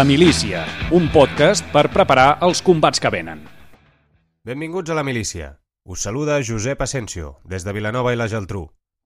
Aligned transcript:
La 0.00 0.08
Milícia, 0.08 0.64
un 0.96 1.10
podcast 1.12 1.66
per 1.74 1.90
preparar 1.92 2.38
els 2.46 2.62
combats 2.64 3.02
que 3.04 3.10
venen. 3.12 3.42
Benvinguts 4.48 4.88
a 4.88 4.94
La 4.96 5.04
Milícia. 5.04 5.60
Us 5.84 6.00
saluda 6.06 6.38
Josep 6.40 6.80
Asensio, 6.80 7.44
des 7.44 7.66
de 7.66 7.74
Vilanova 7.76 8.14
i 8.14 8.16
la 8.16 8.30
Geltrú. 8.32 8.62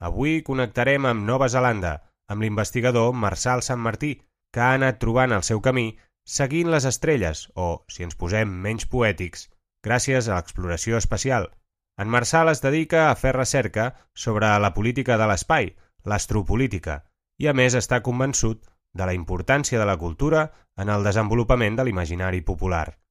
Avui 0.00 0.42
connectarem 0.46 1.06
amb 1.06 1.26
Nova 1.26 1.48
Zelanda, 1.48 1.92
amb 2.28 2.42
l'investigador 2.42 3.12
Marçal 3.14 3.62
Sant 3.62 3.82
Martí, 3.82 4.12
que 4.52 4.60
ha 4.60 4.72
anat 4.78 5.00
trobant 5.02 5.34
el 5.34 5.44
seu 5.48 5.60
camí 5.60 5.86
seguint 6.24 6.70
les 6.70 6.86
estrelles, 6.86 7.48
o, 7.54 7.84
si 7.88 8.06
ens 8.06 8.18
posem 8.18 8.50
menys 8.66 8.86
poètics, 8.86 9.48
gràcies 9.82 10.28
a 10.28 10.38
l'exploració 10.38 10.98
espacial. 10.98 11.50
En 11.98 12.08
Marçal 12.08 12.48
es 12.48 12.62
dedica 12.62 13.08
a 13.10 13.16
fer 13.18 13.34
recerca 13.36 13.92
sobre 14.14 14.50
la 14.64 14.72
política 14.74 15.18
de 15.18 15.28
l'espai, 15.28 15.74
l'astropolítica, 16.06 17.02
i 17.42 17.50
a 17.50 17.54
més 17.54 17.74
està 17.74 18.02
convençut 18.06 18.64
de 18.94 19.06
la 19.06 19.14
importància 19.18 19.78
de 19.78 19.86
la 19.88 19.98
cultura 19.98 20.50
en 20.76 20.88
el 20.88 21.04
desenvolupament 21.04 21.78
de 21.78 21.86
l'imaginari 21.86 22.40
popular 22.40 23.01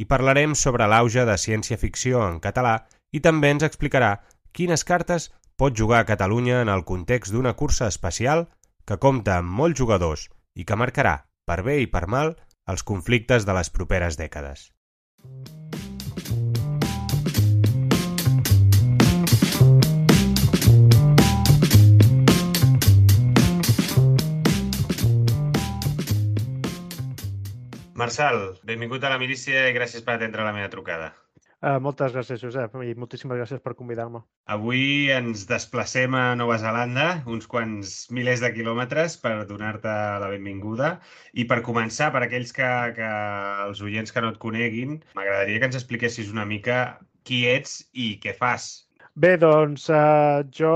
i 0.00 0.06
parlarem 0.08 0.54
sobre 0.56 0.86
l'auge 0.88 1.26
de 1.28 1.36
ciència-ficció 1.36 2.24
en 2.26 2.40
català 2.40 2.74
i 3.12 3.20
també 3.20 3.50
ens 3.52 3.66
explicarà 3.66 4.14
quines 4.56 4.84
cartes 4.88 5.28
pot 5.60 5.76
jugar 5.76 6.00
a 6.00 6.08
Catalunya 6.08 6.62
en 6.64 6.72
el 6.72 6.86
context 6.88 7.34
d'una 7.34 7.52
cursa 7.62 7.88
espacial 7.92 8.46
que 8.88 8.96
compta 9.04 9.36
amb 9.36 9.52
molts 9.60 9.78
jugadors 9.78 10.28
i 10.56 10.64
que 10.64 10.78
marcarà, 10.82 11.16
per 11.44 11.60
bé 11.66 11.76
i 11.84 11.88
per 11.92 12.06
mal, 12.08 12.32
els 12.66 12.86
conflictes 12.90 13.44
de 13.44 13.56
les 13.56 13.68
properes 13.74 14.16
dècades. 14.16 14.70
Marçal, 28.00 28.38
benvingut 28.64 29.04
a 29.04 29.10
la 29.12 29.18
milícia 29.20 29.66
i 29.68 29.74
gràcies 29.76 30.06
per 30.06 30.16
atendre 30.16 30.46
la 30.46 30.54
meva 30.56 30.70
trucada. 30.72 31.10
Uh, 31.60 31.76
moltes 31.84 32.14
gràcies, 32.14 32.40
Josep, 32.40 32.72
i 32.88 32.94
moltíssimes 32.96 33.36
gràcies 33.36 33.60
per 33.60 33.74
convidar-me. 33.76 34.22
Avui 34.54 35.10
ens 35.12 35.42
desplacem 35.50 36.14
a 36.16 36.22
Nova 36.40 36.56
Zelanda, 36.62 37.08
uns 37.28 37.44
quants 37.54 37.90
milers 38.16 38.40
de 38.40 38.48
quilòmetres, 38.54 39.18
per 39.20 39.34
donar-te 39.50 39.96
la 40.22 40.30
benvinguda. 40.32 40.94
I 41.36 41.44
per 41.50 41.60
començar, 41.66 42.08
per 42.14 42.22
aquells 42.24 42.54
que, 42.56 42.70
que 42.96 43.10
els 43.66 43.84
oients 43.84 44.16
que 44.16 44.24
no 44.24 44.32
et 44.32 44.40
coneguin, 44.40 44.96
m'agradaria 45.18 45.60
que 45.60 45.68
ens 45.68 45.76
expliquessis 45.82 46.32
una 46.32 46.48
mica 46.48 46.80
qui 47.28 47.42
ets 47.52 47.82
i 47.92 48.14
què 48.24 48.32
fas. 48.40 48.70
Bé, 49.20 49.34
doncs 49.44 49.90
uh, 49.92 50.40
jo 50.56 50.72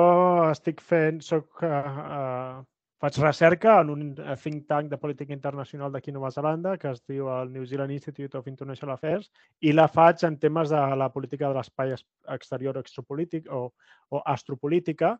estic 0.50 0.84
fent, 0.84 1.24
soc 1.24 1.64
uh, 1.64 1.72
uh, 2.04 2.62
faig 3.02 3.18
recerca 3.18 3.80
en 3.80 3.90
un 3.90 4.02
eh, 4.18 4.36
think 4.40 4.66
tank 4.68 4.90
de 4.90 4.98
política 4.98 5.34
internacional 5.34 5.92
d'aquí 5.92 6.10
a 6.10 6.14
Nova 6.14 6.30
Zelanda 6.30 6.76
que 6.78 6.90
es 6.90 7.02
diu 7.10 7.28
el 7.28 7.50
New 7.52 7.64
Zealand 7.66 7.92
Institute 7.92 8.38
of 8.38 8.46
International 8.48 8.94
Affairs 8.94 9.30
i 9.60 9.72
la 9.72 9.88
faig 9.88 10.22
en 10.24 10.38
temes 10.38 10.70
de 10.70 10.82
la 10.96 11.10
política 11.12 11.48
de 11.48 11.58
l'espai 11.58 11.94
exterior 12.36 12.78
extropolític 12.78 13.50
o, 13.50 13.72
o 14.10 14.22
astropolítica. 14.24 15.16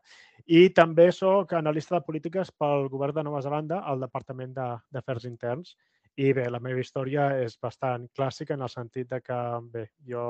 I 0.47 0.71
també 0.71 1.11
sóc 1.13 1.53
analista 1.53 1.99
de 1.99 2.07
polítiques 2.07 2.53
pel 2.53 2.89
govern 2.89 3.19
de 3.19 3.27
Nova 3.27 3.43
Zelanda 3.43 3.83
al 3.83 4.01
Departament 4.01 4.55
d'Afers 4.55 5.27
Interns. 5.27 5.77
I 6.17 6.31
bé, 6.33 6.47
la 6.47 6.63
meva 6.63 6.79
història 6.79 7.33
és 7.43 7.59
bastant 7.59 8.07
clàssica 8.15 8.55
en 8.55 8.63
el 8.63 8.71
sentit 8.71 9.09
de 9.11 9.19
que 9.21 9.39
bé, 9.73 9.89
jo 10.07 10.25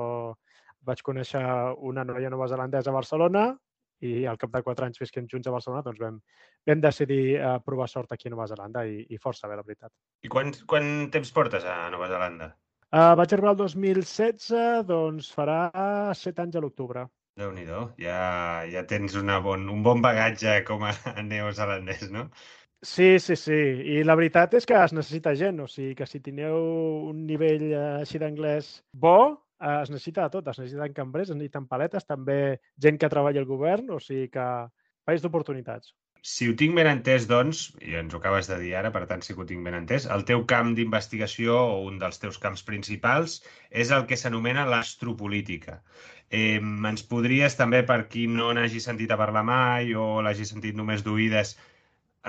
vaig 0.85 1.03
conèixer 1.05 1.45
una 1.91 2.05
noia 2.05 2.31
nova 2.33 2.49
zelandesa 2.49 2.91
a 2.91 2.97
Barcelona, 2.97 3.45
i 4.03 4.25
al 4.27 4.39
cap 4.41 4.53
de 4.53 4.63
quatre 4.67 4.89
anys 4.89 5.01
visquem 5.01 5.29
junts 5.31 5.47
a 5.49 5.55
Barcelona, 5.55 5.85
doncs 5.87 6.03
vam, 6.03 6.19
vam 6.67 6.83
decidir 6.83 7.23
uh, 7.39 7.57
provar 7.65 7.89
sort 7.89 8.13
aquí 8.13 8.29
a 8.29 8.35
Nova 8.35 8.49
Zelanda 8.51 8.85
i, 8.87 9.05
i 9.11 9.21
força 9.23 9.49
bé, 9.49 9.57
la 9.57 9.67
veritat. 9.67 9.93
I 10.25 10.33
quant, 10.33 10.53
quant 10.71 10.91
temps 11.15 11.33
portes 11.37 11.65
a 11.65 11.77
Nova 11.95 12.11
Zelanda? 12.11 12.51
Uh, 12.95 13.15
vaig 13.19 13.33
arribar 13.35 13.55
el 13.55 13.61
2016, 13.63 14.85
doncs 14.87 15.31
farà 15.35 15.61
set 16.15 16.39
anys 16.43 16.57
a 16.57 16.65
l'octubre. 16.65 17.09
déu 17.37 17.51
nhi 17.51 17.65
ja, 17.99 18.19
ja 18.71 18.85
tens 18.87 19.17
una 19.19 19.41
bon, 19.43 19.69
un 19.69 19.83
bon 19.83 20.03
bagatge 20.03 20.61
com 20.65 20.85
a 20.87 20.93
neozelandès, 21.31 22.11
no? 22.11 22.29
Sí, 22.85 23.19
sí, 23.19 23.35
sí. 23.35 23.57
I 23.97 24.03
la 24.05 24.15
veritat 24.15 24.55
és 24.55 24.67
que 24.69 24.77
es 24.77 24.93
necessita 24.93 25.33
gent. 25.35 25.63
O 25.65 25.67
sigui, 25.67 25.95
que 25.97 26.07
si 26.07 26.21
tineu 26.21 26.59
un 27.09 27.25
nivell 27.27 27.71
eh, 27.73 27.85
així 28.03 28.21
d'anglès 28.21 28.83
bo, 28.93 29.41
eh, 29.61 29.81
es 29.83 29.91
necessita 29.93 30.25
de 30.25 30.35
tot. 30.37 30.49
Es 30.53 30.61
necessiten 30.63 30.97
cambrers, 30.97 31.31
es 31.31 31.39
necessiten 31.39 31.69
paletes, 31.71 32.07
també 32.07 32.39
gent 32.81 33.01
que 33.01 33.13
treballa 33.13 33.43
al 33.43 33.51
govern, 33.51 33.91
o 33.95 34.01
sigui 34.01 34.31
que 34.33 34.49
país 35.05 35.23
d'oportunitats. 35.23 35.95
Si 36.25 36.47
ho 36.49 36.55
tinc 36.57 36.73
ben 36.79 36.89
entès, 36.89 37.27
doncs, 37.29 37.59
i 37.85 37.99
ens 38.01 38.15
ho 38.15 38.19
acabes 38.19 38.47
de 38.49 38.57
dir 38.63 38.71
ara, 38.79 38.91
per 38.93 39.03
tant 39.11 39.21
sí 39.25 39.35
que 39.35 39.43
ho 39.45 39.49
tinc 39.49 39.67
ben 39.67 39.75
entès, 39.77 40.07
el 40.15 40.25
teu 40.31 40.47
camp 40.53 40.71
d'investigació 40.79 41.59
o 41.75 41.83
un 41.89 41.99
dels 42.01 42.23
teus 42.23 42.39
camps 42.41 42.63
principals 42.65 43.35
és 43.83 43.93
el 43.97 44.07
que 44.09 44.17
s'anomena 44.17 44.65
l'astropolítica. 44.71 45.83
Eh, 46.31 46.57
ens 46.93 47.05
podries 47.11 47.59
també, 47.61 47.83
per 47.91 47.99
qui 48.15 48.25
no 48.39 48.49
n'hagi 48.57 48.81
sentit 48.81 49.13
a 49.13 49.21
parlar 49.21 49.45
mai 49.51 49.93
o 49.93 50.07
l'hagi 50.25 50.49
sentit 50.49 50.81
només 50.81 51.05
d'oïdes, 51.05 51.53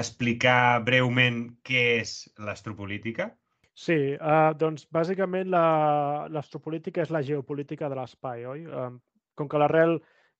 explicar 0.03 0.83
breument 0.83 1.39
què 1.63 1.85
és 2.01 2.17
l'astropolítica? 2.49 3.31
Sí, 3.75 3.95
uh, 4.15 4.53
doncs 4.55 4.85
bàsicament 4.95 5.49
l'astropolítica 5.51 7.03
és 7.03 7.11
la 7.11 7.21
geopolítica 7.27 7.89
de 7.91 7.97
l'espai, 7.99 8.45
oi? 8.47 8.63
Um, 8.71 9.01
com 9.35 9.49
que 9.51 9.59
l'arrel 9.59 9.97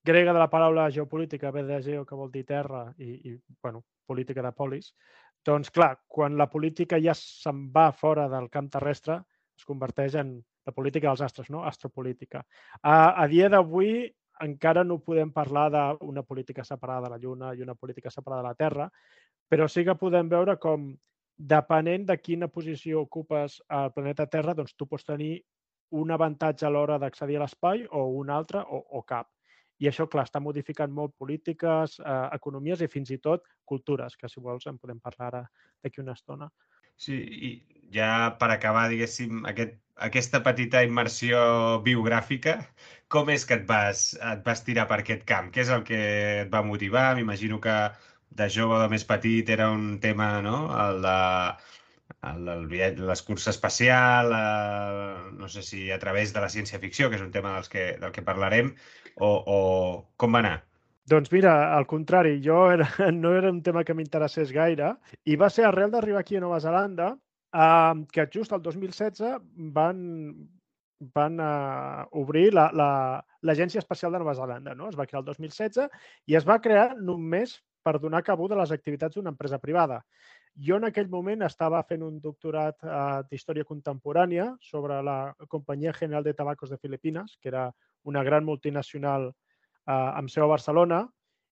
grega 0.07 0.31
de 0.31 0.39
la 0.39 0.47
paraula 0.47 0.87
geopolítica 0.89 1.51
ve 1.51 1.65
de 1.67 1.81
geo, 1.83 2.05
que 2.05 2.15
vol 2.15 2.31
dir 2.31 2.45
terra, 2.47 2.85
i, 2.97 3.11
i 3.27 3.35
bueno, 3.61 3.83
política 4.07 4.41
de 4.45 4.53
polis, 4.55 4.93
doncs 5.45 5.69
clar, 5.69 5.97
quan 6.07 6.37
la 6.39 6.47
política 6.49 6.97
ja 7.01 7.13
se'n 7.17 7.67
va 7.75 7.89
fora 7.91 8.29
del 8.31 8.47
camp 8.49 8.69
terrestre, 8.71 9.19
es 9.57 9.65
converteix 9.67 10.15
en 10.21 10.37
la 10.65 10.73
política 10.73 11.09
dels 11.09 11.21
astres, 11.21 11.49
no? 11.51 11.65
Astropolítica. 11.67 12.45
A, 12.81 12.95
a 13.19 13.27
dia 13.27 13.49
d'avui 13.51 14.07
encara 14.45 14.83
no 14.83 15.01
podem 15.03 15.31
parlar 15.35 15.67
d'una 15.71 16.23
política 16.23 16.63
separada 16.63 17.05
de 17.05 17.11
la 17.13 17.19
Lluna 17.19 17.53
i 17.53 17.61
una 17.61 17.75
política 17.75 18.11
separada 18.11 18.43
de 18.43 18.47
la 18.47 18.59
Terra, 18.59 18.87
però 19.47 19.67
sí 19.67 19.83
que 19.85 19.99
podem 19.99 20.31
veure 20.31 20.57
com 20.57 20.93
depenent 21.37 22.05
de 22.07 22.17
quina 22.17 22.47
posició 22.47 23.01
ocupes 23.03 23.59
al 23.67 23.91
planeta 23.93 24.25
Terra, 24.31 24.55
doncs 24.55 24.75
tu 24.75 24.87
pots 24.87 25.05
tenir 25.05 25.39
un 25.95 26.11
avantatge 26.11 26.65
a 26.65 26.71
l'hora 26.71 26.97
d'accedir 26.99 27.37
a 27.37 27.43
l'espai 27.43 27.85
o 27.91 28.05
un 28.19 28.29
altre 28.29 28.63
o, 28.63 28.81
o 28.99 29.03
cap. 29.03 29.29
I 29.83 29.89
això, 29.89 30.07
clar, 30.07 30.23
està 30.23 30.39
modificant 30.39 30.91
molt 30.91 31.15
polítiques, 31.19 31.99
eh, 31.99 32.27
economies 32.37 32.81
i 32.81 32.87
fins 32.87 33.11
i 33.11 33.19
tot 33.19 33.43
cultures, 33.67 34.15
que 34.15 34.29
si 34.31 34.39
vols 34.39 34.67
en 34.71 34.79
podem 34.79 35.01
parlar 35.03 35.27
ara 35.27 35.43
d'aquí 35.83 36.01
una 36.01 36.15
estona. 36.15 36.47
Sí, 36.95 37.15
i 37.19 37.49
ja 37.91 38.37
per 38.39 38.49
acabar, 38.53 38.87
diguéssim, 38.91 39.43
aquest, 39.51 39.75
aquesta 40.07 40.39
petita 40.43 40.83
immersió 40.87 41.41
biogràfica, 41.83 42.55
com 43.11 43.29
és 43.33 43.43
que 43.47 43.59
et 43.59 43.65
vas, 43.67 44.07
et 44.15 44.43
vas 44.47 44.63
tirar 44.63 44.87
per 44.87 45.01
aquest 45.01 45.25
camp? 45.27 45.51
Què 45.51 45.65
és 45.65 45.71
el 45.75 45.83
que 45.87 45.99
et 46.45 46.53
va 46.53 46.63
motivar? 46.63 47.09
M'imagino 47.19 47.59
que 47.63 47.75
de 48.35 48.49
jove 48.51 48.81
de 48.81 48.91
més 48.91 49.05
petit 49.07 49.49
era 49.49 49.69
un 49.71 49.99
tema, 50.03 50.41
no? 50.43 50.67
El 50.87 51.01
de 51.05 51.17
el, 52.29 53.05
l'escurs 53.07 53.47
espacial, 53.51 54.31
eh, 54.35 55.31
no 55.39 55.49
sé 55.49 55.63
si 55.63 55.89
a 55.91 55.99
través 55.99 56.33
de 56.33 56.41
la 56.43 56.49
ciència-ficció, 56.49 57.09
que 57.09 57.19
és 57.19 57.25
un 57.25 57.33
tema 57.33 57.55
dels 57.55 57.69
que, 57.71 57.91
del 58.01 58.13
que 58.15 58.25
parlarem, 58.25 58.73
o, 59.15 59.29
o 59.29 59.59
com 60.17 60.35
va 60.35 60.41
anar? 60.43 60.55
Doncs 61.05 61.29
mira, 61.29 61.53
al 61.77 61.85
contrari, 61.85 62.39
jo 62.41 62.65
era, 62.73 62.87
no 63.13 63.35
era 63.37 63.51
un 63.53 63.61
tema 63.63 63.83
que 63.85 63.93
m'interessés 63.93 64.51
gaire 64.53 64.95
i 65.25 65.37
va 65.37 65.51
ser 65.53 65.67
arrel 65.67 65.93
d'arribar 65.93 66.23
aquí 66.25 66.39
a 66.39 66.43
Nova 66.43 66.59
Zelanda 66.63 67.13
eh, 67.53 68.05
que 68.11 68.27
just 68.33 68.55
el 68.57 68.63
2016 68.65 69.37
van, 69.77 69.99
van 71.13 71.37
uh, 71.39 72.07
obrir 72.17 72.47
l'Agència 72.55 72.73
la, 72.73 73.53
la, 73.53 73.83
Espacial 73.83 74.17
de 74.17 74.23
Nova 74.23 74.33
Zelanda. 74.33 74.73
No? 74.73 74.89
Es 74.89 74.97
va 74.97 75.05
crear 75.05 75.21
el 75.21 75.29
2016 75.29 75.85
i 76.25 76.39
es 76.41 76.47
va 76.47 76.57
crear 76.61 76.95
només 76.97 77.59
per 77.85 77.99
donar 78.01 78.23
cabuda 78.25 78.57
a 78.57 78.63
les 78.63 78.73
activitats 78.73 79.15
d'una 79.15 79.31
empresa 79.33 79.59
privada. 79.61 80.01
Jo 80.67 80.79
en 80.79 80.87
aquell 80.87 81.09
moment 81.11 81.45
estava 81.45 81.81
fent 81.87 82.03
un 82.05 82.19
doctorat 82.23 82.81
eh, 82.83 83.23
d'història 83.29 83.67
contemporània 83.67 84.47
sobre 84.61 85.01
la 85.05 85.17
Companyia 85.51 85.93
General 85.93 86.23
de 86.25 86.33
Tabacos 86.33 86.71
de 86.73 86.79
Filipines, 86.81 87.37
que 87.41 87.51
era 87.53 87.67
una 88.03 88.23
gran 88.23 88.45
multinacional 88.45 89.29
eh, 89.29 89.91
amb 89.91 90.31
seu 90.31 90.47
a 90.47 90.53
Barcelona, 90.55 91.03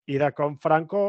i 0.07 0.17
de 0.19 0.31
com 0.35 0.57
Franco 0.59 1.03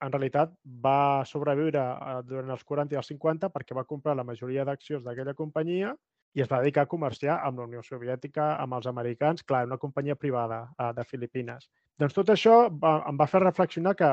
en 0.00 0.12
realitat 0.12 0.52
va 0.84 1.24
sobreviure 1.28 1.82
eh, 1.82 2.20
durant 2.28 2.54
els 2.54 2.64
40 2.64 2.96
i 2.96 3.00
els 3.00 3.10
50 3.12 3.50
perquè 3.52 3.76
va 3.76 3.88
comprar 3.88 4.16
la 4.16 4.24
majoria 4.24 4.64
d'accions 4.68 5.04
d'aquella 5.04 5.36
companyia 5.36 5.92
i 6.38 6.42
es 6.44 6.50
va 6.50 6.60
dedicar 6.62 6.84
a 6.86 6.90
comerciar 6.90 7.40
amb 7.42 7.58
la 7.58 7.66
Unió 7.66 7.82
Soviètica, 7.82 8.52
amb 8.62 8.76
els 8.78 8.86
americans, 8.86 9.42
clar, 9.42 9.64
una 9.66 9.80
companyia 9.82 10.14
privada 10.14 10.60
uh, 10.78 10.92
de 10.94 11.04
Filipines. 11.04 11.66
Doncs 11.98 12.14
tot 12.14 12.30
això 12.30 12.68
va, 12.70 13.00
em 13.10 13.18
va 13.18 13.26
fer 13.26 13.40
reflexionar 13.42 13.96
que 13.98 14.10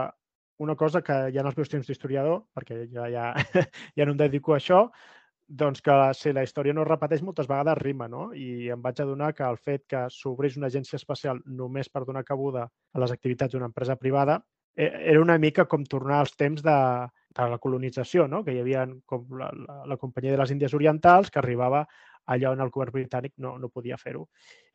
una 0.63 0.75
cosa 0.75 1.01
que 1.05 1.15
ja 1.33 1.43
en 1.43 1.49
els 1.49 1.57
meus 1.57 1.69
temps 1.69 1.87
d'historiador, 1.87 2.41
perquè 2.55 2.85
ja, 2.91 3.07
ja, 3.13 3.29
ja 3.97 4.05
no 4.05 4.15
em 4.15 4.19
dedico 4.19 4.53
a 4.53 4.59
això, 4.61 4.87
doncs 5.47 5.81
que 5.81 5.95
si 6.13 6.33
la 6.35 6.43
història 6.43 6.73
no 6.75 6.83
es 6.83 6.89
repeteix 6.89 7.21
moltes 7.23 7.47
vegades 7.47 7.77
rima, 7.79 8.09
no? 8.11 8.33
I 8.35 8.67
em 8.73 8.81
vaig 8.83 8.99
adonar 8.99 9.31
que 9.33 9.45
el 9.47 9.57
fet 9.57 9.85
que 9.87 10.03
s'obrís 10.11 10.57
una 10.59 10.67
agència 10.67 10.99
espacial 10.99 11.39
només 11.45 11.89
per 11.89 12.03
donar 12.05 12.25
cabuda 12.27 12.67
a 12.67 13.03
les 13.03 13.13
activitats 13.15 13.55
d'una 13.55 13.69
empresa 13.71 13.95
privada 13.95 14.41
e, 14.75 14.89
era 15.13 15.21
una 15.21 15.37
mica 15.37 15.65
com 15.65 15.85
tornar 15.85 16.19
als 16.19 16.35
temps 16.35 16.61
de, 16.63 16.75
de 17.39 17.47
la 17.53 17.61
colonització, 17.63 18.27
no? 18.27 18.43
que 18.43 18.53
hi 18.53 18.59
havia 18.59 18.85
com 19.05 19.25
la, 19.39 19.49
la, 19.55 19.79
la 19.93 19.97
Companyia 19.97 20.35
de 20.35 20.41
les 20.43 20.51
Índies 20.51 20.75
Orientals 20.75 21.31
que 21.31 21.39
arribava 21.39 21.85
allà 22.27 22.51
on 22.51 22.61
el 22.61 22.71
govern 22.73 22.91
britànic 22.91 23.37
no, 23.43 23.55
no 23.57 23.71
podia 23.71 23.97
fer-ho. 23.97 24.25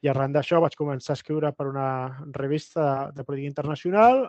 I 0.01 0.09
arran 0.09 0.33
d'això 0.33 0.63
vaig 0.65 0.77
començar 0.79 1.13
a 1.13 1.21
escriure 1.21 1.53
per 1.53 1.69
una 1.69 1.89
revista 2.33 3.11
de 3.13 3.25
política 3.29 3.53
internacional, 3.53 4.25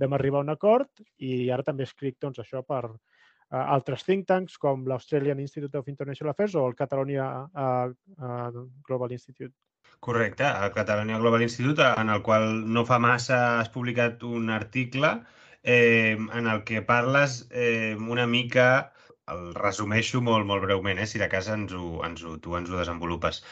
vam 0.00 0.16
arribar 0.16 0.42
a 0.42 0.46
un 0.46 0.54
acord 0.54 1.04
i 1.18 1.50
ara 1.50 1.66
també 1.66 1.86
escric 1.86 2.18
doncs, 2.20 2.40
això 2.42 2.62
per, 2.66 2.82
uh, 2.90 3.62
altres 3.62 4.04
think 4.04 4.26
tanks 4.28 4.58
com 4.58 4.84
l'Australian 4.86 5.40
Institute 5.40 5.78
of 5.78 5.88
International 5.88 6.32
Affairs 6.34 6.56
o 6.56 6.66
el 6.68 6.76
Catalonia 6.78 7.28
uh, 7.46 7.88
uh, 8.18 8.66
Global 8.88 9.12
Institute. 9.12 9.54
Correcte, 10.00 10.44
el 10.44 10.72
Catalonia 10.72 11.18
Global 11.18 11.42
Institute, 11.42 11.82
en 11.96 12.10
el 12.10 12.22
qual 12.22 12.46
no 12.72 12.84
fa 12.84 12.98
massa 13.02 13.38
has 13.60 13.70
publicat 13.72 14.22
un 14.28 14.50
article 14.50 15.12
eh, 15.62 16.16
en 16.16 16.46
el 16.46 16.62
que 16.64 16.82
parles 16.82 17.48
eh, 17.50 17.96
una 17.98 18.26
mica, 18.26 18.92
el 19.34 19.54
resumeixo 19.54 20.20
molt, 20.22 20.46
molt 20.46 20.62
breument, 20.62 21.00
eh, 21.02 21.06
si 21.10 21.18
de 21.22 21.28
casa 21.32 21.56
ens 21.58 21.74
ho, 21.74 21.88
ens 22.06 22.22
ho, 22.22 22.36
tu 22.38 22.54
ens 22.58 22.70
ho 22.70 22.78
desenvolupes. 22.78 23.42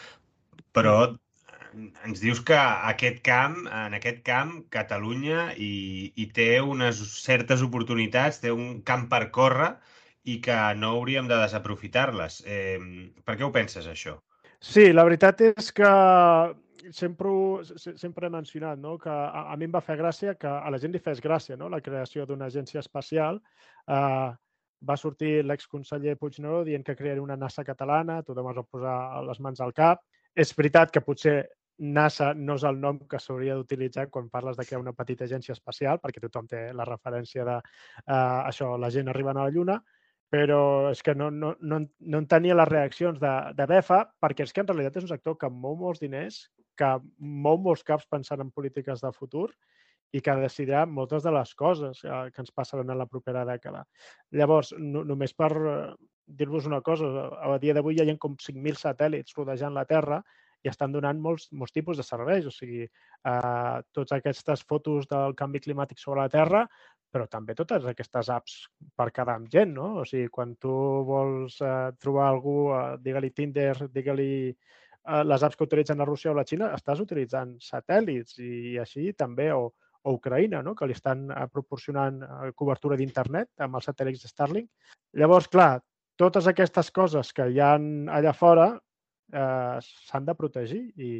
Però 0.76 0.94
ens 2.06 2.20
dius 2.22 2.40
que 2.46 2.56
aquest 2.56 3.20
camp, 3.26 3.56
en 3.66 3.96
aquest 3.98 4.22
camp, 4.26 4.54
Catalunya 4.72 5.50
hi, 5.56 6.12
hi 6.14 6.26
té 6.36 6.48
unes 6.60 7.00
certes 7.22 7.64
oportunitats, 7.66 8.40
té 8.42 8.52
un 8.54 8.80
camp 8.86 9.08
per 9.12 9.28
córrer 9.34 9.74
i 10.24 10.38
que 10.44 10.56
no 10.80 10.94
hauríem 10.96 11.28
de 11.28 11.38
desaprofitar-les. 11.42 12.42
Eh, 12.46 12.78
per 13.24 13.36
què 13.36 13.44
ho 13.46 13.52
penses, 13.52 13.88
això? 13.90 14.18
Sí, 14.64 14.92
la 14.92 15.04
veritat 15.04 15.42
és 15.50 15.72
que 15.76 15.90
sempre, 16.92 17.32
sempre 17.80 18.26
he 18.26 18.32
mencionat 18.32 18.78
no? 18.80 18.96
que 18.98 19.10
a, 19.10 19.50
a 19.52 19.56
mi 19.56 19.68
em 19.68 19.74
va 19.74 19.82
fer 19.84 19.98
gràcia 20.00 20.34
que 20.40 20.48
a 20.48 20.70
la 20.72 20.80
gent 20.80 20.94
li 20.94 21.02
fes 21.02 21.20
gràcia 21.24 21.58
no? 21.60 21.68
la 21.68 21.82
creació 21.84 22.24
d'una 22.26 22.48
agència 22.48 22.80
espacial. 22.80 23.40
Eh, 23.88 24.30
va 24.84 24.96
sortir 25.00 25.42
l'exconseller 25.44 26.16
Puigneró 26.20 26.62
dient 26.64 26.84
que 26.84 26.96
crearia 26.96 27.22
una 27.22 27.38
NASA 27.40 27.64
catalana, 27.64 28.22
tothom 28.22 28.50
es 28.50 28.58
va 28.58 28.66
posar 28.68 28.96
les 29.24 29.40
mans 29.40 29.60
al 29.64 29.72
cap. 29.72 30.02
És 30.34 30.52
veritat 30.56 30.90
que 30.92 31.04
potser 31.04 31.36
NASA 31.78 32.32
no 32.34 32.54
és 32.58 32.64
el 32.68 32.78
nom 32.80 33.00
que 33.10 33.18
s'hauria 33.18 33.56
d'utilitzar 33.58 34.06
quan 34.14 34.30
parles 34.30 34.56
de 34.56 34.64
crear 34.66 34.80
una 34.80 34.94
petita 34.94 35.26
agència 35.26 35.56
espacial, 35.56 35.98
perquè 36.02 36.22
tothom 36.22 36.46
té 36.50 36.68
la 36.72 36.86
referència 36.86 37.44
de 37.44 37.56
uh, 37.58 38.40
això, 38.46 38.76
la 38.78 38.90
gent 38.94 39.10
arribant 39.10 39.40
a 39.40 39.48
la 39.48 39.54
Lluna, 39.54 39.80
però 40.34 40.90
és 40.90 41.02
que 41.02 41.14
no, 41.14 41.30
no, 41.30 41.54
no, 41.60 41.80
no 41.82 42.18
en 42.18 42.26
tenia 42.30 42.56
les 42.58 42.70
reaccions 42.70 43.18
de, 43.22 43.34
de 43.58 43.66
BEFA, 43.70 44.00
perquè 44.22 44.46
és 44.46 44.54
que 44.54 44.62
en 44.62 44.70
realitat 44.70 44.98
és 44.98 45.08
un 45.08 45.12
sector 45.14 45.36
que 45.38 45.50
mou 45.50 45.76
molts 45.78 46.02
diners, 46.02 46.44
que 46.78 46.90
mou 47.18 47.58
molts 47.62 47.84
caps 47.86 48.06
pensant 48.10 48.42
en 48.42 48.50
polítiques 48.54 49.02
de 49.02 49.12
futur 49.14 49.48
i 50.14 50.22
que 50.22 50.34
decidirà 50.38 50.84
moltes 50.86 51.22
de 51.26 51.32
les 51.34 51.54
coses 51.58 52.02
eh, 52.06 52.24
que 52.34 52.42
ens 52.42 52.54
passaran 52.54 52.90
en 52.90 52.98
la 52.98 53.06
propera 53.10 53.44
dècada. 53.46 53.84
Llavors, 54.34 54.72
no, 54.78 55.04
només 55.06 55.34
per 55.34 55.50
eh, 55.54 55.76
dir-vos 56.26 56.66
una 56.70 56.80
cosa, 56.86 57.10
a 57.34 57.58
dia 57.62 57.74
d'avui 57.74 57.98
hi 57.98 58.02
ha 58.02 58.16
com 58.18 58.36
5.000 58.38 58.78
satèl·lits 58.80 59.34
rodejant 59.38 59.74
la 59.74 59.86
Terra 59.90 60.22
i 60.64 60.70
estan 60.70 60.92
donant 60.94 61.20
molts, 61.20 61.50
molts 61.52 61.74
tipus 61.76 62.00
de 62.00 62.06
serveis. 62.06 62.46
O 62.48 62.52
sigui, 62.54 62.84
eh, 62.84 63.76
totes 63.92 64.16
aquestes 64.16 64.64
fotos 64.64 65.08
del 65.10 65.36
canvi 65.38 65.60
climàtic 65.64 66.00
sobre 66.00 66.24
la 66.24 66.32
Terra, 66.32 66.64
però 67.14 67.28
també 67.30 67.54
totes 67.54 67.84
aquestes 67.86 68.30
apps 68.32 68.56
per 68.98 69.10
quedar 69.14 69.36
amb 69.38 69.50
gent, 69.52 69.74
no? 69.76 69.90
O 70.02 70.06
sigui, 70.08 70.30
quan 70.34 70.56
tu 70.60 70.72
vols 71.06 71.60
eh, 71.62 71.92
trobar 72.00 72.30
algú, 72.32 72.56
eh, 72.74 72.96
digue-li 73.04 73.30
Tinder, 73.36 73.76
digue-li 73.92 74.32
eh, 74.50 75.22
les 75.22 75.46
apps 75.46 75.56
que 75.56 75.68
utilitzen 75.68 76.00
a 76.00 76.08
Rússia 76.08 76.32
o 76.32 76.36
la 76.38 76.46
Xina, 76.48 76.72
estàs 76.74 77.02
utilitzant 77.04 77.54
satèl·lits 77.62 78.40
i 78.42 78.78
així 78.82 79.12
també, 79.14 79.52
o, 79.54 79.70
o 80.04 80.16
Ucraïna, 80.18 80.62
no? 80.64 80.74
que 80.74 80.88
li 80.88 80.96
estan 80.96 81.28
eh, 81.30 81.46
proporcionant 81.52 82.22
eh, 82.24 82.52
cobertura 82.56 82.98
d'internet 82.98 83.52
amb 83.66 83.78
els 83.78 83.90
satèl·lits 83.90 84.24
de 84.24 84.32
Starlink. 84.32 84.70
Llavors, 85.20 85.46
clar, 85.52 85.78
totes 86.20 86.48
aquestes 86.50 86.90
coses 86.94 87.32
que 87.36 87.48
hi 87.50 87.60
ha 87.62 87.74
allà 88.18 88.34
fora 88.34 88.68
eh, 89.34 89.78
s'han 90.08 90.28
de 90.28 90.36
protegir 90.38 90.82
i, 90.96 91.12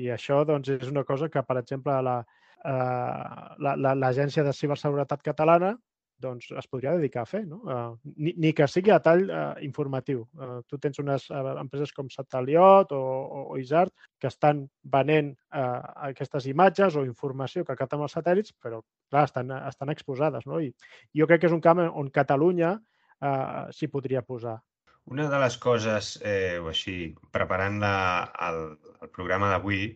i 0.00 0.08
això 0.14 0.40
doncs, 0.48 0.72
és 0.78 0.88
una 0.88 1.04
cosa 1.08 1.28
que, 1.32 1.42
per 1.44 1.58
exemple, 1.60 1.94
la, 2.08 2.16
eh, 2.64 3.68
l'Agència 3.68 4.42
la, 4.42 4.48
de 4.50 4.56
Ciberseguretat 4.56 5.24
Catalana 5.30 5.76
doncs 6.18 6.50
es 6.58 6.66
podria 6.66 6.94
dedicar 6.96 7.22
a 7.22 7.28
fer, 7.30 7.44
no? 7.46 7.60
Uh, 7.62 8.12
ni, 8.18 8.32
ni 8.42 8.50
que 8.56 8.66
sigui 8.70 8.90
a 8.90 8.98
tall 9.02 9.24
uh, 9.30 9.54
informatiu. 9.64 10.24
Uh, 10.34 10.58
tu 10.66 10.78
tens 10.82 10.98
unes 11.02 11.28
uh, 11.30 11.54
empreses 11.62 11.92
com 11.94 12.10
Sataliot 12.10 12.92
o, 12.96 12.98
o, 12.98 13.44
o 13.54 13.58
Isart 13.62 13.94
que 14.20 14.30
estan 14.30 14.64
venent 14.82 15.32
uh, 15.54 15.78
aquestes 16.10 16.48
imatges 16.50 16.98
o 16.98 17.06
informació 17.06 17.64
que 17.64 17.76
acaten 17.76 18.02
els 18.02 18.16
satèl·lits, 18.18 18.54
però 18.62 18.82
clar, 19.10 19.28
estan, 19.30 19.54
estan 19.70 19.94
exposades. 19.94 20.46
No? 20.50 20.58
I 20.58 20.72
jo 21.14 21.30
crec 21.30 21.44
que 21.44 21.52
és 21.52 21.54
un 21.56 21.62
camp 21.64 21.84
on 21.86 22.10
Catalunya 22.14 22.74
uh, 22.74 23.68
s'hi 23.74 23.90
podria 23.92 24.24
posar. 24.26 24.58
Una 25.14 25.26
de 25.32 25.38
les 25.40 25.56
coses, 25.56 26.08
eh, 26.30 26.58
o 26.62 26.68
així, 26.70 26.94
preparant 27.36 27.78
la, 27.82 27.92
el, 28.48 28.58
el 29.02 29.10
programa 29.18 29.48
d'avui, 29.52 29.86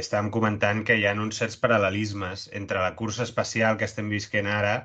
estàvem 0.00 0.28
comentant 0.36 0.82
que 0.88 0.96
hi 0.98 1.06
ha 1.08 1.14
uns 1.24 1.40
certs 1.42 1.56
paral·lelismes 1.64 2.44
entre 2.60 2.82
la 2.84 2.92
cursa 3.00 3.24
espacial 3.26 3.80
que 3.80 3.88
estem 3.88 4.12
visquent 4.14 4.50
ara 4.58 4.76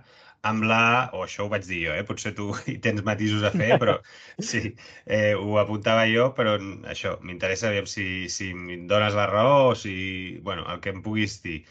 amb 0.52 0.64
la... 0.72 0.82
o 1.14 1.24
això 1.26 1.46
ho 1.46 1.52
vaig 1.52 1.68
dir 1.68 1.82
jo, 1.86 1.94
eh? 2.00 2.04
potser 2.08 2.34
tu 2.36 2.50
hi 2.72 2.78
tens 2.86 3.04
matisos 3.06 3.46
a 3.46 3.52
fer, 3.54 3.72
però 3.82 3.98
sí, 4.52 4.62
eh, 5.06 5.36
ho 5.36 5.60
apuntava 5.62 6.08
jo, 6.10 6.30
però 6.40 6.56
això, 6.94 7.18
m'interessa 7.22 7.70
aviam 7.70 7.90
si, 7.94 8.08
si 8.32 8.52
em 8.56 8.88
dones 8.92 9.18
la 9.20 9.28
raó 9.32 9.70
o 9.72 9.76
si... 9.76 9.96
bueno, 10.50 10.66
el 10.74 10.82
que 10.84 10.96
em 10.96 11.04
puguis 11.06 11.42
dir. 11.46 11.62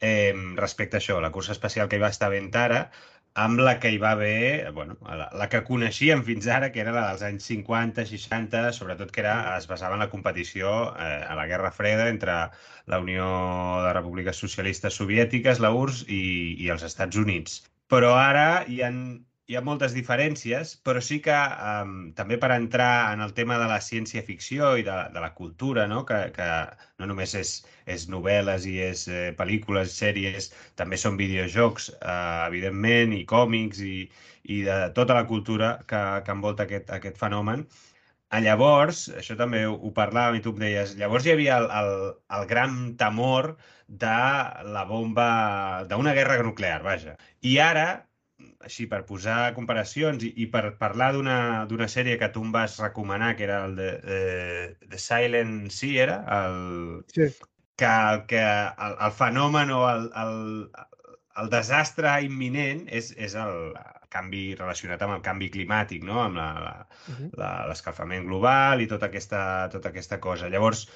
Eh, 0.00 0.34
respecte 0.58 0.98
a 0.98 1.00
això, 1.02 1.16
la 1.22 1.32
cursa 1.34 1.54
espacial 1.56 1.88
que 1.88 1.98
hi 1.98 2.02
va 2.04 2.12
estar 2.14 2.30
vent 2.34 2.52
ara, 2.54 2.88
amb 3.34 3.60
la 3.60 3.74
que 3.80 3.90
hi 3.92 3.98
va 4.02 4.12
haver, 4.12 4.72
bueno, 4.72 4.96
la, 5.02 5.28
la 5.40 5.48
que 5.52 5.60
coneixíem 5.66 6.24
fins 6.26 6.48
ara, 6.50 6.70
que 6.74 6.80
era 6.82 6.94
la 6.96 7.04
dels 7.10 7.22
anys 7.28 7.46
50, 7.50 8.06
60, 8.10 8.62
sobretot 8.78 9.12
que 9.14 9.22
era, 9.24 9.34
es 9.56 9.68
basava 9.70 9.94
en 9.94 10.04
la 10.04 10.10
competició 10.10 10.72
eh, 10.96 11.22
a 11.28 11.36
la 11.38 11.46
Guerra 11.46 11.70
Freda 11.70 12.08
entre 12.08 12.38
la 12.86 13.00
Unió 13.04 13.28
de 13.84 13.92
Repúbliques 13.92 14.36
Socialistes 14.36 14.98
Soviètiques, 15.02 15.60
la 15.60 15.72
URSS, 15.74 16.06
i, 16.08 16.22
i 16.64 16.70
els 16.74 16.82
Estats 16.88 17.16
Units. 17.16 17.62
Però 17.88 18.14
ara 18.18 18.64
hi 18.68 18.82
han 18.84 19.00
hi 19.48 19.56
ha 19.56 19.62
moltes 19.64 19.94
diferències, 19.96 20.74
però 20.84 21.00
sí 21.04 21.16
que 21.24 21.36
um, 21.66 21.92
també 22.16 22.36
per 22.40 22.50
entrar 22.52 23.14
en 23.14 23.22
el 23.24 23.32
tema 23.36 23.56
de 23.60 23.68
la 23.70 23.78
ciència-ficció 23.80 24.74
i 24.76 24.84
de, 24.84 24.96
de 25.14 25.20
la 25.24 25.30
cultura, 25.38 25.86
no? 25.88 26.02
Que, 26.08 26.18
que 26.36 26.48
no 27.00 27.08
només 27.08 27.32
és, 27.38 27.52
és 27.88 28.04
novel·les 28.12 28.66
i 28.68 28.74
és 28.84 29.06
eh, 29.08 29.22
pel·lícules, 29.38 29.94
sèries, 30.02 30.50
també 30.76 30.98
són 31.00 31.16
videojocs, 31.20 31.88
eh, 31.96 32.16
evidentment, 32.50 33.14
i 33.16 33.24
còmics, 33.30 33.80
i, 33.80 34.02
i 34.52 34.60
de 34.66 34.76
tota 34.98 35.16
la 35.16 35.24
cultura 35.30 35.78
que, 35.88 36.02
que 36.26 36.36
envolta 36.36 36.68
aquest, 36.68 36.92
aquest 36.98 37.16
fenomen. 37.20 37.64
Llavors, 38.44 39.06
això 39.16 39.32
també 39.40 39.62
ho, 39.64 39.78
ho 39.80 39.90
parlàvem 39.96 40.36
i 40.36 40.42
tu 40.44 40.52
em 40.52 40.60
deies, 40.60 40.92
llavors 41.00 41.24
hi 41.24 41.32
havia 41.32 41.56
el, 41.62 41.70
el, 41.80 41.94
el 42.36 42.44
gran 42.50 42.74
temor 43.00 43.54
de 43.88 44.18
la 44.76 44.84
bomba, 44.84 45.30
d'una 45.88 46.12
guerra 46.12 46.36
nuclear, 46.44 46.82
vaja. 46.84 47.16
I 47.40 47.56
ara 47.64 47.86
així 48.68 48.86
per 48.90 49.02
posar 49.08 49.54
comparacions 49.56 50.24
i, 50.26 50.32
i 50.44 50.46
per 50.52 50.64
parlar 50.80 51.10
d'una 51.16 51.88
sèrie 51.90 52.18
que 52.20 52.30
tu 52.34 52.42
em 52.46 52.52
vas 52.54 52.78
recomanar, 52.82 53.34
que 53.36 53.46
era 53.48 53.64
el 53.66 53.76
de, 53.78 53.90
de, 54.04 54.88
de 54.92 54.98
Silent 55.02 55.70
Sea, 55.74 56.02
era? 56.04 56.18
El, 56.38 56.58
sí. 57.14 57.30
Que, 57.78 57.92
que 58.30 58.42
el, 58.42 58.96
el 59.06 59.14
fenomen 59.14 59.70
o 59.70 59.84
el, 59.90 60.08
el, 60.22 60.36
el 61.42 61.50
desastre 61.52 62.16
imminent 62.26 62.86
és, 62.90 63.12
és 63.16 63.36
el 63.38 63.74
canvi 64.12 64.42
relacionat 64.58 65.02
amb 65.04 65.18
el 65.18 65.24
canvi 65.24 65.50
climàtic, 65.54 66.04
no? 66.06 66.22
amb 66.24 66.38
l'escalfament 66.38 68.22
uh 68.22 68.24
-huh. 68.24 68.30
global 68.30 68.82
i 68.82 68.88
tota 68.90 69.06
aquesta, 69.06 69.68
tota 69.72 69.90
aquesta 69.90 70.18
cosa. 70.20 70.48
Llavors, 70.48 70.88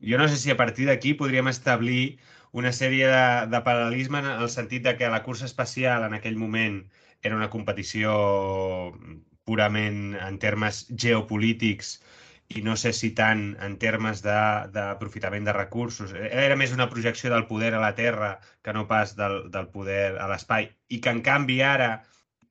jo 0.00 0.18
no 0.18 0.28
sé 0.28 0.36
si 0.36 0.50
a 0.50 0.56
partir 0.56 0.86
d'aquí 0.86 1.14
podríem 1.14 1.48
establir 1.48 2.18
una 2.54 2.70
sèrie 2.72 3.06
de, 3.10 3.22
de 3.50 3.60
paral·lelisme 3.66 4.20
en 4.22 4.28
el 4.32 4.50
sentit 4.52 4.84
de 4.86 4.94
que 4.98 5.10
la 5.10 5.22
cursa 5.26 5.48
espacial 5.50 6.06
en 6.06 6.14
aquell 6.14 6.36
moment 6.38 6.82
era 7.26 7.34
una 7.34 7.50
competició 7.50 8.12
purament 9.44 10.14
en 10.14 10.38
termes 10.38 10.84
geopolítics 11.04 11.96
i 12.54 12.62
no 12.62 12.76
sé 12.76 12.92
si 12.92 13.10
tant 13.18 13.42
en 13.64 13.74
termes 13.82 14.20
d'aprofitament 14.22 15.42
de, 15.42 15.50
de 15.50 15.56
recursos. 15.56 16.12
Era 16.14 16.56
més 16.60 16.74
una 16.76 16.86
projecció 16.92 17.32
del 17.32 17.46
poder 17.48 17.72
a 17.74 17.80
la 17.82 17.94
Terra 17.98 18.36
que 18.62 18.74
no 18.76 18.84
pas 18.86 19.16
del, 19.16 19.48
del 19.50 19.70
poder 19.74 20.18
a 20.20 20.28
l'espai. 20.30 20.68
I 20.94 21.00
que, 21.00 21.10
en 21.10 21.24
canvi, 21.26 21.58
ara 21.64 21.90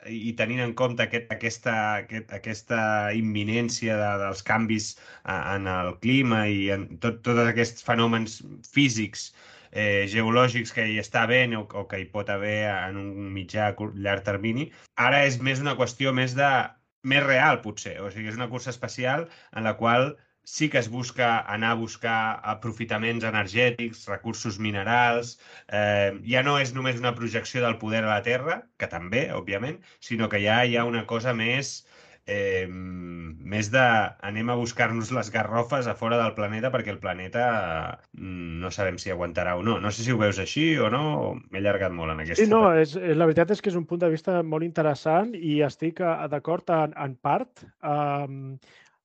i 0.10 0.34
tenint 0.36 0.60
en 0.66 0.74
compte 0.76 1.06
aquest, 1.06 1.32
aquesta, 1.32 1.74
aquest, 2.02 2.34
aquesta 2.36 2.82
imminència 3.16 3.96
de, 4.02 4.12
dels 4.26 4.44
canvis 4.44 4.90
en 5.24 5.70
el 5.72 5.94
clima 6.04 6.44
i 6.52 6.68
en 6.76 6.90
tot, 7.00 7.22
tots 7.24 7.46
aquests 7.46 7.86
fenòmens 7.88 8.42
físics 8.68 9.30
eh, 9.74 10.06
geològics 10.14 10.74
que 10.76 10.86
hi 10.90 11.00
està 11.02 11.26
havent 11.28 11.58
o, 11.58 11.64
o 11.82 11.86
que 11.90 12.00
hi 12.02 12.08
pot 12.14 12.30
haver 12.30 12.60
en 12.72 13.00
un 13.02 13.32
mitjà 13.34 13.74
llarg 14.06 14.26
termini. 14.28 14.70
Ara 15.08 15.24
és 15.28 15.40
més 15.42 15.64
una 15.64 15.76
qüestió 15.80 16.14
més 16.14 16.38
de 16.38 16.52
més 17.04 17.24
real, 17.26 17.60
potser. 17.64 17.98
O 18.02 18.12
sigui, 18.12 18.30
és 18.32 18.38
una 18.40 18.50
cursa 18.52 18.72
espacial 18.72 19.28
en 19.52 19.68
la 19.68 19.76
qual 19.80 20.14
sí 20.44 20.70
que 20.70 20.80
es 20.80 20.90
busca 20.92 21.40
anar 21.56 21.72
a 21.72 21.80
buscar 21.80 22.40
aprofitaments 22.54 23.24
energètics, 23.24 24.04
recursos 24.10 24.60
minerals, 24.60 25.38
eh, 25.72 26.12
ja 26.28 26.44
no 26.44 26.58
és 26.60 26.74
només 26.76 27.00
una 27.00 27.14
projecció 27.16 27.64
del 27.64 27.78
poder 27.80 28.04
a 28.04 28.12
la 28.12 28.22
Terra, 28.28 28.58
que 28.78 28.90
també, 28.92 29.30
òbviament, 29.32 29.80
sinó 30.04 30.28
que 30.30 30.44
ja 30.44 30.60
hi 30.66 30.76
ha 30.78 30.88
una 30.90 31.06
cosa 31.08 31.34
més 31.34 31.78
eh, 32.26 32.68
més 32.70 33.70
de 33.74 33.84
anem 34.24 34.50
a 34.50 34.58
buscar-nos 34.60 35.12
les 35.16 35.30
garrofes 35.34 35.88
a 35.88 35.96
fora 36.00 36.18
del 36.22 36.34
planeta 36.38 36.72
perquè 36.74 36.94
el 36.94 37.02
planeta 37.04 37.46
mm, 38.14 38.62
no 38.64 38.72
sabem 38.72 39.00
si 39.02 39.12
aguantarà 39.12 39.58
o 39.60 39.64
no. 39.66 39.80
No 39.84 39.92
sé 39.92 40.06
si 40.06 40.14
ho 40.14 40.20
veus 40.22 40.40
així 40.40 40.74
o 40.80 40.90
no, 40.94 41.04
m'he 41.52 41.60
allargat 41.62 41.96
molt 41.96 42.16
en 42.16 42.24
aquesta. 42.24 42.44
Sí, 42.44 42.52
no, 42.52 42.64
és, 42.80 42.96
la 42.96 43.28
veritat 43.28 43.52
és 43.56 43.62
que 43.62 43.74
és 43.74 43.80
un 43.80 43.88
punt 43.90 44.04
de 44.06 44.12
vista 44.14 44.40
molt 44.44 44.68
interessant 44.68 45.36
i 45.36 45.60
estic 45.68 46.02
eh, 46.02 46.16
d'acord 46.32 46.72
en, 46.74 46.96
en 46.96 47.20
part. 47.20 47.68
Um, 47.84 48.58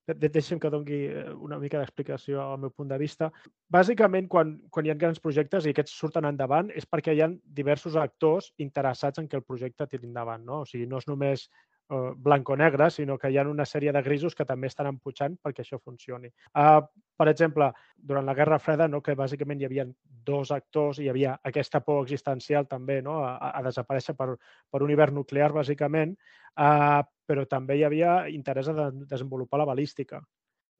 de, 0.08 0.28
deixem 0.32 0.60
que 0.60 0.70
dongui 0.72 1.00
eh, 1.10 1.24
una 1.44 1.58
mica 1.60 1.80
d'explicació 1.80 2.40
al 2.40 2.60
meu 2.62 2.72
punt 2.72 2.88
de 2.88 2.98
vista. 3.00 3.28
Bàsicament, 3.72 4.28
quan, 4.32 4.54
quan 4.72 4.86
hi 4.86 4.92
ha 4.92 4.96
grans 5.00 5.20
projectes 5.20 5.66
i 5.66 5.74
aquests 5.74 5.96
surten 6.00 6.28
endavant 6.28 6.70
és 6.74 6.86
perquè 6.88 7.14
hi 7.14 7.22
ha 7.24 7.28
diversos 7.58 7.98
actors 8.00 8.52
interessats 8.64 9.20
en 9.20 9.28
que 9.28 9.36
el 9.36 9.44
projecte 9.44 9.86
tiri 9.86 10.08
endavant. 10.08 10.44
No? 10.46 10.62
O 10.62 10.68
sigui, 10.68 10.88
no 10.88 11.02
és 11.02 11.08
només 11.10 11.48
eh, 11.90 12.12
blanc-o-negre, 12.16 12.90
sinó 12.90 13.18
que 13.18 13.30
hi 13.30 13.38
ha 13.38 13.46
una 13.48 13.66
sèrie 13.66 13.92
de 13.92 14.02
grisos 14.02 14.34
que 14.34 14.46
també 14.48 14.68
estan 14.68 14.90
empujant 14.90 15.36
perquè 15.42 15.64
això 15.64 15.78
funcioni. 15.80 16.30
Uh, 16.54 16.80
per 17.18 17.28
exemple, 17.32 17.70
durant 17.96 18.26
la 18.26 18.34
Guerra 18.38 18.58
Freda, 18.62 18.88
no, 18.88 19.00
que 19.02 19.16
bàsicament 19.18 19.60
hi 19.60 19.68
havia 19.68 19.86
dos 20.28 20.52
actors, 20.54 21.00
hi 21.00 21.08
havia 21.08 21.38
aquesta 21.50 21.80
por 21.84 22.02
existencial 22.04 22.68
també 22.68 23.00
no, 23.02 23.20
a, 23.24 23.52
a 23.52 23.62
desaparèixer 23.66 24.14
per, 24.18 24.34
per 24.70 24.82
un 24.84 24.92
hivern 24.92 25.16
nuclear, 25.20 25.52
bàsicament, 25.56 26.14
uh, 26.56 27.00
però 27.28 27.46
també 27.48 27.78
hi 27.78 27.86
havia 27.88 28.18
interès 28.32 28.68
de 28.68 28.90
desenvolupar 29.08 29.60
la 29.62 29.70
balística. 29.72 30.22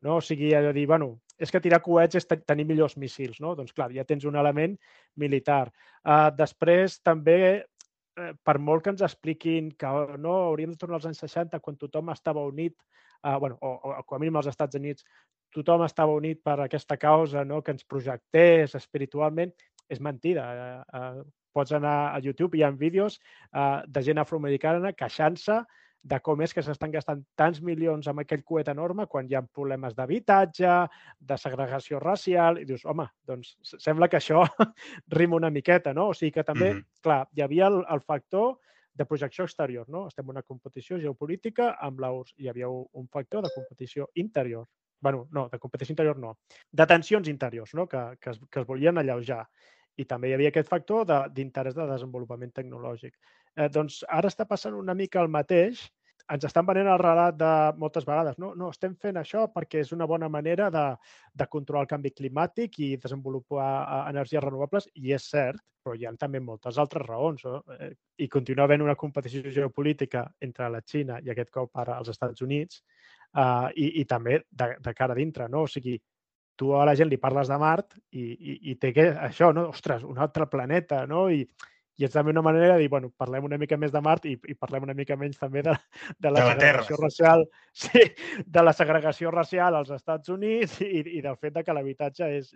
No? 0.03 0.19
O 0.19 0.23
sigui, 0.23 0.53
de 0.55 0.73
dir, 0.73 0.87
bueno, 0.87 1.17
és 1.39 1.51
que 1.51 1.61
tirar 1.63 1.81
coets 1.83 2.21
és 2.21 2.29
tenir 2.29 2.67
millors 2.67 2.97
missils, 2.99 3.41
no? 3.43 3.55
Doncs 3.59 3.75
clar, 3.75 3.91
ja 3.95 4.05
tens 4.07 4.27
un 4.29 4.39
element 4.39 4.77
militar. 5.19 5.69
Uh, 6.05 6.29
després 6.39 7.01
també 7.03 7.65
per 8.45 8.57
molt 8.59 8.85
que 8.85 8.93
ens 8.95 9.05
expliquin 9.07 9.71
que 9.79 9.91
no 10.19 10.35
hauríem 10.49 10.75
de 10.75 10.81
tornar 10.81 10.99
als 10.99 11.09
anys 11.11 11.23
60 11.25 11.61
quan 11.65 11.79
tothom 11.81 12.13
estava 12.15 12.45
unit, 12.47 12.77
eh, 13.23 13.37
bueno, 13.39 13.59
o, 13.61 13.75
o 13.93 14.05
com 14.05 14.17
a 14.17 14.23
mínim 14.23 14.39
als 14.41 14.51
Estats 14.53 14.79
Units, 14.79 15.05
tothom 15.55 15.85
estava 15.87 16.15
unit 16.17 16.43
per 16.45 16.59
aquesta 16.61 16.99
causa, 17.01 17.45
no? 17.45 17.63
que 17.63 17.75
ens 17.75 17.85
projectés 17.85 18.75
espiritualment, 18.79 19.53
és 19.89 20.01
mentida. 20.05 20.45
Eh, 20.53 21.01
eh, 21.01 21.27
pots 21.57 21.73
anar 21.75 22.13
a 22.13 22.21
YouTube, 22.23 22.59
hi 22.59 22.65
ha 22.65 22.71
vídeos 22.71 23.19
eh, 23.19 23.81
de 23.87 24.03
gent 24.05 24.21
afroamericana 24.23 24.93
queixant-se 24.93 25.63
de 26.03 26.21
com 26.21 26.41
és 26.43 26.55
que 26.55 26.63
s'estan 26.63 26.93
gastant 26.95 27.23
tants 27.37 27.61
milions 27.65 28.07
amb 28.09 28.23
aquell 28.23 28.45
coet 28.47 28.69
enorme 28.71 29.07
quan 29.11 29.27
hi 29.29 29.35
ha 29.35 29.43
problemes 29.43 29.97
d'habitatge, 29.97 30.77
de 31.19 31.39
segregació 31.39 31.99
racial, 32.01 32.61
i 32.61 32.65
dius, 32.69 32.85
home, 32.87 33.09
doncs 33.27 33.57
sembla 33.77 34.09
que 34.09 34.21
això 34.21 34.45
rima 35.19 35.37
una 35.37 35.51
miqueta, 35.51 35.93
no? 35.95 36.09
O 36.13 36.15
sigui 36.15 36.33
que 36.39 36.45
també, 36.45 36.73
mm 36.73 36.79
-hmm. 36.79 37.03
clar, 37.03 37.29
hi 37.33 37.43
havia 37.43 37.67
el, 37.67 37.85
el 37.89 38.01
factor 38.01 38.59
de 38.99 39.07
projecció 39.07 39.45
exterior, 39.45 39.89
no? 39.89 40.09
Estem 40.09 40.27
en 40.27 40.31
una 40.31 40.43
competició 40.43 40.99
geopolítica 40.99 41.77
amb 41.81 42.01
la 42.01 42.11
URSS. 42.13 42.35
Hi 42.39 42.49
havia 42.49 42.69
un 42.69 43.09
factor 43.09 43.43
de 43.45 43.51
competició 43.55 44.11
interior. 44.15 44.67
bueno, 45.01 45.29
no, 45.31 45.49
de 45.49 45.59
competició 45.61 45.93
interior 45.93 46.19
no. 46.19 46.39
De 46.73 46.85
tensions 46.85 47.29
interiors, 47.29 47.73
no? 47.75 47.87
Que, 47.87 48.19
que, 48.21 48.31
es, 48.31 48.41
que 48.51 48.61
es 48.61 48.67
volien 48.67 48.99
alleujar 48.99 49.49
i 49.99 50.07
també 50.07 50.31
hi 50.31 50.35
havia 50.37 50.53
aquest 50.53 50.71
factor 50.71 51.07
d'interès 51.09 51.75
de, 51.75 51.83
de 51.83 51.93
desenvolupament 51.93 52.55
tecnològic. 52.55 53.15
Eh, 53.57 53.69
doncs 53.75 54.03
ara 54.09 54.31
està 54.31 54.47
passant 54.47 54.77
una 54.79 54.95
mica 54.95 55.23
el 55.23 55.31
mateix. 55.35 55.87
Ens 56.29 56.45
estan 56.45 56.67
venent 56.69 56.91
el 56.93 57.01
relat 57.01 57.39
de 57.41 57.53
moltes 57.81 58.05
vegades. 58.05 58.37
No, 58.39 58.53
no, 58.59 58.69
estem 58.75 58.95
fent 59.01 59.17
això 59.17 59.47
perquè 59.55 59.81
és 59.81 59.95
una 59.97 60.07
bona 60.07 60.29
manera 60.29 60.69
de, 60.71 60.85
de 61.33 61.47
controlar 61.49 61.87
el 61.87 61.91
canvi 61.95 62.13
climàtic 62.13 62.79
i 62.85 62.91
desenvolupar 63.01 63.69
eh, 63.81 64.03
energies 64.13 64.45
renovables, 64.45 64.91
i 64.95 65.15
és 65.17 65.29
cert, 65.33 65.63
però 65.83 65.97
hi 65.97 66.05
ha 66.05 66.13
també 66.21 66.43
moltes 66.45 66.79
altres 66.79 67.07
raons. 67.09 67.47
No? 67.49 67.63
Eh, 67.79 67.95
I 68.25 68.29
continua 68.29 68.69
havent 68.69 68.85
una 68.85 68.99
competició 69.01 69.51
geopolítica 69.51 70.27
entre 70.45 70.69
la 70.69 70.83
Xina 70.85 71.19
i 71.25 71.33
aquest 71.33 71.51
cop 71.55 71.81
ara 71.81 71.97
els 72.03 72.13
Estats 72.13 72.45
Units, 72.45 72.83
uh, 73.35 73.69
i, 73.75 73.95
i 74.03 74.05
també 74.05 74.43
de, 74.51 74.75
de 74.85 74.95
cara 74.95 75.17
dintre. 75.19 75.49
No? 75.49 75.65
O 75.65 75.71
sigui, 75.71 75.97
tu 76.59 76.75
a 76.75 76.85
la 76.89 76.95
gent 76.99 77.11
li 77.11 77.21
parles 77.23 77.49
de 77.49 77.59
Mart 77.61 77.95
i, 78.11 78.25
i, 78.35 78.55
i 78.73 78.77
té 78.83 78.93
que, 78.97 79.09
això, 79.29 79.53
no? 79.55 79.69
Ostres, 79.73 80.03
un 80.05 80.19
altre 80.19 80.49
planeta, 80.51 81.05
no? 81.07 81.29
I, 81.31 81.45
i 81.99 82.07
és 82.07 82.15
també 82.15 82.31
una 82.35 82.43
manera 82.47 82.75
de 82.75 82.83
dir, 82.83 82.89
bueno, 82.91 83.11
parlem 83.19 83.47
una 83.49 83.59
mica 83.59 83.79
més 83.81 83.93
de 83.95 84.03
Mart 84.03 84.27
i, 84.31 84.37
i 84.51 84.55
parlem 84.55 84.87
una 84.87 84.95
mica 84.99 85.17
menys 85.19 85.39
també 85.39 85.65
de, 85.67 85.75
de 86.19 86.31
la, 86.31 86.41
de 86.41 86.47
la 86.47 86.55
segregació 86.55 86.97
terra. 86.97 87.05
racial, 87.07 87.47
sí, 87.85 88.05
de 88.47 88.65
la 88.67 88.75
segregació 88.75 89.33
racial 89.35 89.79
als 89.79 89.95
Estats 89.95 90.35
Units 90.35 90.81
i, 90.87 91.03
i 91.19 91.23
del 91.25 91.39
fet 91.39 91.59
de 91.59 91.65
que 91.67 91.75
l'habitatge 91.75 92.31
és, 92.39 92.53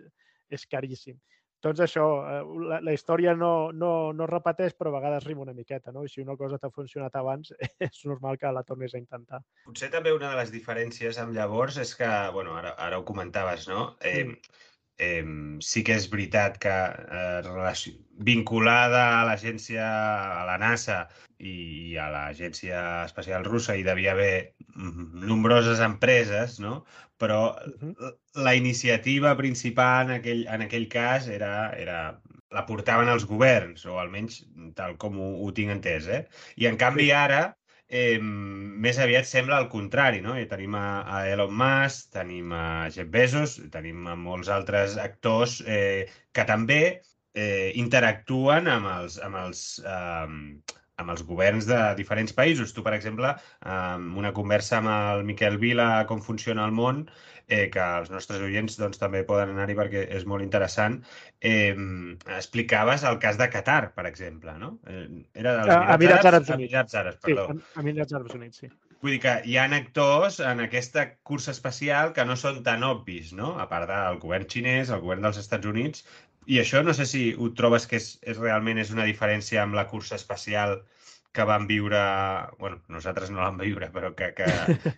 és 0.51 0.67
caríssim. 0.71 1.17
Doncs 1.63 1.79
això, 1.85 2.05
eh, 2.27 2.41
la, 2.67 2.81
la 2.83 2.93
història 2.95 3.33
no, 3.39 3.71
no, 3.71 4.11
no 4.15 4.27
repeteix, 4.27 4.75
però 4.75 4.91
a 4.91 4.97
vegades 4.97 5.27
rima 5.27 5.45
una 5.45 5.55
miqueta, 5.55 5.93
no? 5.95 6.03
I 6.03 6.11
si 6.11 6.23
una 6.23 6.35
cosa 6.39 6.59
t'ha 6.59 6.71
funcionat 6.73 7.15
abans, 7.15 7.53
és 7.87 8.03
normal 8.09 8.39
que 8.41 8.51
la 8.51 8.65
tornis 8.67 8.95
a 8.97 8.99
intentar. 8.99 9.39
Potser 9.69 9.89
també 9.93 10.11
una 10.11 10.33
de 10.33 10.41
les 10.41 10.51
diferències 10.51 11.21
amb 11.23 11.35
llavors 11.37 11.79
és 11.79 11.95
que, 11.95 12.11
bueno, 12.35 12.57
ara, 12.59 12.75
ara 12.87 12.99
ho 12.99 13.07
comentaves, 13.07 13.69
no? 13.71 13.93
Eh, 14.01 14.23
mm 14.25 14.61
eh, 14.97 15.25
sí 15.61 15.83
que 15.83 15.95
és 15.97 16.09
veritat 16.11 16.57
que 16.61 16.73
eh, 16.73 17.93
vinculada 18.23 19.03
a 19.19 19.23
l'agència, 19.27 19.85
a 20.41 20.43
la 20.47 20.57
NASA 20.61 21.07
i 21.39 21.97
a 21.99 22.09
l'agència 22.13 23.05
espacial 23.05 23.43
russa 23.45 23.75
hi 23.75 23.83
devia 23.83 24.13
haver 24.13 24.53
nombroses 24.75 25.81
empreses, 25.83 26.59
no? 26.59 26.83
però 27.17 27.55
uh 27.55 27.73
-huh. 27.79 28.13
la 28.35 28.55
iniciativa 28.55 29.35
principal 29.37 30.09
en 30.09 30.19
aquell, 30.19 30.45
en 30.47 30.61
aquell 30.61 30.87
cas 30.87 31.27
era, 31.27 31.73
era 31.77 32.21
la 32.51 32.65
portaven 32.65 33.09
els 33.09 33.25
governs, 33.25 33.85
o 33.85 33.99
almenys 33.99 34.45
tal 34.75 34.97
com 34.97 35.19
ho, 35.19 35.29
ho 35.43 35.51
tinc 35.51 35.69
entès. 35.71 36.07
Eh? 36.07 36.27
I 36.57 36.67
en 36.67 36.77
canvi 36.77 37.11
ara 37.11 37.57
eh, 37.89 38.19
més 38.21 38.99
aviat 38.99 39.27
sembla 39.29 39.59
el 39.63 39.69
contrari, 39.71 40.21
no? 40.25 40.35
I 40.39 40.45
tenim 40.51 40.75
a, 40.79 40.85
a 41.03 41.23
Elon 41.31 41.53
Musk, 41.59 42.11
tenim 42.17 42.53
a 42.55 42.89
Jeff 42.93 43.09
Bezos, 43.13 43.57
tenim 43.73 44.07
a 44.07 44.15
molts 44.19 44.51
altres 44.53 44.97
actors 45.01 45.59
eh, 45.65 46.05
que 46.33 46.45
també 46.49 46.81
eh, 47.33 47.71
interactuen 47.79 48.69
amb 48.71 48.89
els, 48.97 49.19
amb 49.23 49.41
els, 49.45 49.65
eh, 49.85 50.79
amb 51.01 51.13
els 51.13 51.23
governs 51.25 51.67
de 51.69 51.79
diferents 51.97 52.33
països. 52.37 52.73
Tu, 52.73 52.83
per 52.85 52.93
exemple, 52.97 53.33
amb 53.75 54.17
una 54.19 54.33
conversa 54.33 54.79
amb 54.79 54.91
el 54.93 55.23
Miquel 55.27 55.57
Vila, 55.61 56.05
com 56.09 56.21
funciona 56.21 56.65
el 56.67 56.75
món, 56.75 57.03
eh, 57.47 57.67
que 57.73 57.83
els 57.99 58.11
nostres 58.13 58.43
oients 58.45 58.77
doncs, 58.79 58.99
també 59.01 59.23
poden 59.27 59.53
anar-hi 59.53 59.75
perquè 59.79 60.05
és 60.17 60.25
molt 60.29 60.45
interessant, 60.45 60.99
eh, 61.41 61.75
explicaves 62.37 63.03
el 63.09 63.19
cas 63.23 63.39
de 63.41 63.49
Qatar, 63.49 63.93
per 63.97 64.07
exemple, 64.09 64.55
no? 64.59 64.77
Eh, 64.87 65.07
era 65.33 65.57
dels 65.59 65.73
Emirats, 65.73 65.93
Emirats 65.97 66.31
Àrabs 66.31 66.55
Units. 66.55 66.71
Emirats 66.71 66.97
Àrabs, 67.03 67.21
perdó. 67.27 67.47
Sí, 67.51 67.79
Emirats 67.83 68.19
Àrabs 68.19 68.39
Units, 68.39 68.63
sí. 68.63 68.71
Vull 69.03 69.17
dir 69.17 69.19
que 69.19 69.31
hi 69.51 69.57
ha 69.59 69.65
actors 69.75 70.37
en 70.39 70.61
aquesta 70.63 71.03
cursa 71.27 71.51
espacial 71.51 72.13
que 72.15 72.23
no 72.23 72.37
són 72.39 72.61
tan 72.63 72.85
obvis, 72.87 73.33
no? 73.35 73.49
A 73.59 73.65
part 73.67 73.89
del 73.89 74.19
govern 74.21 74.47
xinès, 74.47 74.93
el 74.95 75.01
govern 75.03 75.25
dels 75.27 75.41
Estats 75.41 75.67
Units, 75.67 76.05
i 76.47 76.59
això 76.61 76.81
no 76.83 76.93
sé 76.97 77.05
si 77.09 77.23
ho 77.37 77.49
trobes 77.57 77.87
que 77.89 77.99
és, 78.01 78.09
és 78.21 78.39
realment 78.39 78.81
és 78.81 78.91
una 78.95 79.07
diferència 79.09 79.63
amb 79.63 79.77
la 79.79 79.87
cursa 79.91 80.15
espacial 80.19 80.81
que 81.33 81.45
van 81.49 81.65
viure, 81.67 81.99
bueno, 82.59 82.77
nosaltres 82.93 83.31
no 83.33 83.41
vam 83.41 83.57
viure, 83.57 83.89
però 83.93 84.11
que, 84.17 84.29
que, 84.37 84.49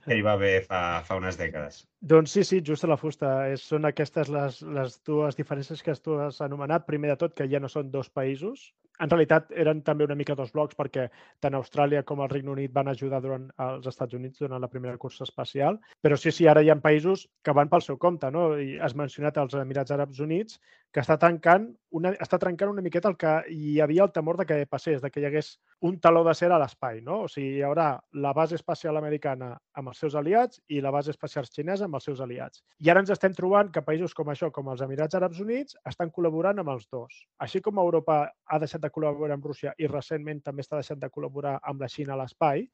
que 0.06 0.18
hi 0.18 0.24
va 0.26 0.34
haver 0.36 0.56
fa, 0.68 0.82
fa 1.08 1.16
unes 1.16 1.40
dècades. 1.40 1.86
Doncs 2.06 2.36
sí, 2.36 2.44
sí, 2.44 2.62
just 2.62 2.86
a 2.86 2.88
la 2.92 3.00
fusta. 3.02 3.30
És, 3.50 3.64
són 3.66 3.90
aquestes 3.90 4.30
les, 4.30 4.60
les 4.78 4.98
dues 5.10 5.38
diferències 5.40 5.82
que 5.82 5.96
tu 6.06 6.20
has 6.22 6.38
anomenat. 6.46 6.86
Primer 6.86 7.10
de 7.16 7.22
tot, 7.24 7.34
que 7.34 7.48
ja 7.50 7.62
no 7.62 7.72
són 7.72 7.90
dos 7.94 8.12
països. 8.14 8.68
En 9.02 9.10
realitat, 9.10 9.50
eren 9.60 9.82
també 9.84 10.06
una 10.06 10.16
mica 10.16 10.36
dos 10.40 10.54
blocs 10.56 10.78
perquè 10.78 11.08
tant 11.44 11.58
Austràlia 11.58 12.04
com 12.08 12.22
el 12.24 12.30
Regne 12.32 12.54
Unit 12.54 12.72
van 12.76 12.88
ajudar 12.88 13.20
durant 13.24 13.50
els 13.66 13.90
Estats 13.92 14.16
Units 14.16 14.40
durant 14.40 14.62
la 14.62 14.70
primera 14.72 15.02
cursa 15.02 15.26
espacial. 15.26 15.82
Però 16.06 16.16
sí, 16.16 16.32
sí, 16.32 16.48
ara 16.48 16.64
hi 16.64 16.70
ha 16.72 16.78
països 16.80 17.26
que 17.44 17.58
van 17.58 17.72
pel 17.74 17.84
seu 17.84 17.98
compte, 17.98 18.30
no? 18.32 18.48
I 18.56 18.78
has 18.80 18.96
mencionat 18.96 19.42
els 19.42 19.58
Emirats 19.60 19.92
Àrabs 19.98 20.22
Units, 20.24 20.62
que 20.96 21.04
està 21.04 21.18
tancant 21.20 21.68
una, 21.92 22.14
està 22.24 22.40
trencant 22.40 22.72
una 22.72 22.84
miqueta 22.84 23.10
el 23.12 23.18
que 23.20 23.34
hi 23.52 23.80
havia 23.84 24.06
el 24.06 24.14
temor 24.16 24.38
de 24.40 24.46
que 24.48 24.62
passés, 24.72 25.02
de 25.04 25.12
que 25.12 25.20
hi 25.20 25.28
hagués 25.28 25.58
un 25.84 26.00
taló 26.00 26.24
de 26.24 26.34
ser 26.40 26.54
a 26.56 26.60
l'espai, 26.62 27.02
no? 27.04 27.26
O 27.26 27.32
sigui, 27.32 27.58
hi 27.58 27.66
haurà 27.68 27.90
la 28.24 28.32
base 28.38 28.56
espacial 28.56 28.96
americana 28.96 29.52
amb 29.76 29.92
els 29.92 30.00
seus 30.00 30.16
aliats 30.16 30.62
i 30.72 30.80
la 30.80 30.96
base 30.96 31.12
espacial 31.12 31.48
xinesa 31.52 31.90
amb 31.90 31.95
els 31.98 32.06
seus 32.08 32.22
aliats. 32.24 32.62
I 32.84 32.92
ara 32.92 33.02
ens 33.04 33.12
estem 33.14 33.34
trobant 33.34 33.72
que 33.74 33.84
països 33.86 34.14
com 34.14 34.30
això, 34.32 34.52
com 34.52 34.70
els 34.74 34.84
Emirats 34.86 35.18
Àrabs 35.18 35.42
Units, 35.44 35.78
estan 35.90 36.12
col·laborant 36.16 36.62
amb 36.62 36.74
els 36.76 36.88
dos. 36.92 37.26
Així 37.42 37.62
com 37.66 37.82
Europa 37.82 38.22
ha 38.46 38.62
deixat 38.62 38.84
de 38.84 38.92
col·laborar 38.94 39.40
amb 39.40 39.46
Rússia 39.46 39.74
i 39.78 39.92
recentment 39.92 40.44
també 40.46 40.66
està 40.66 40.80
deixant 40.82 41.02
de 41.02 41.10
col·laborar 41.10 41.58
amb 41.64 41.82
la 41.82 41.92
Xina 41.92 42.16
a 42.16 42.22
l'espai, 42.22 42.68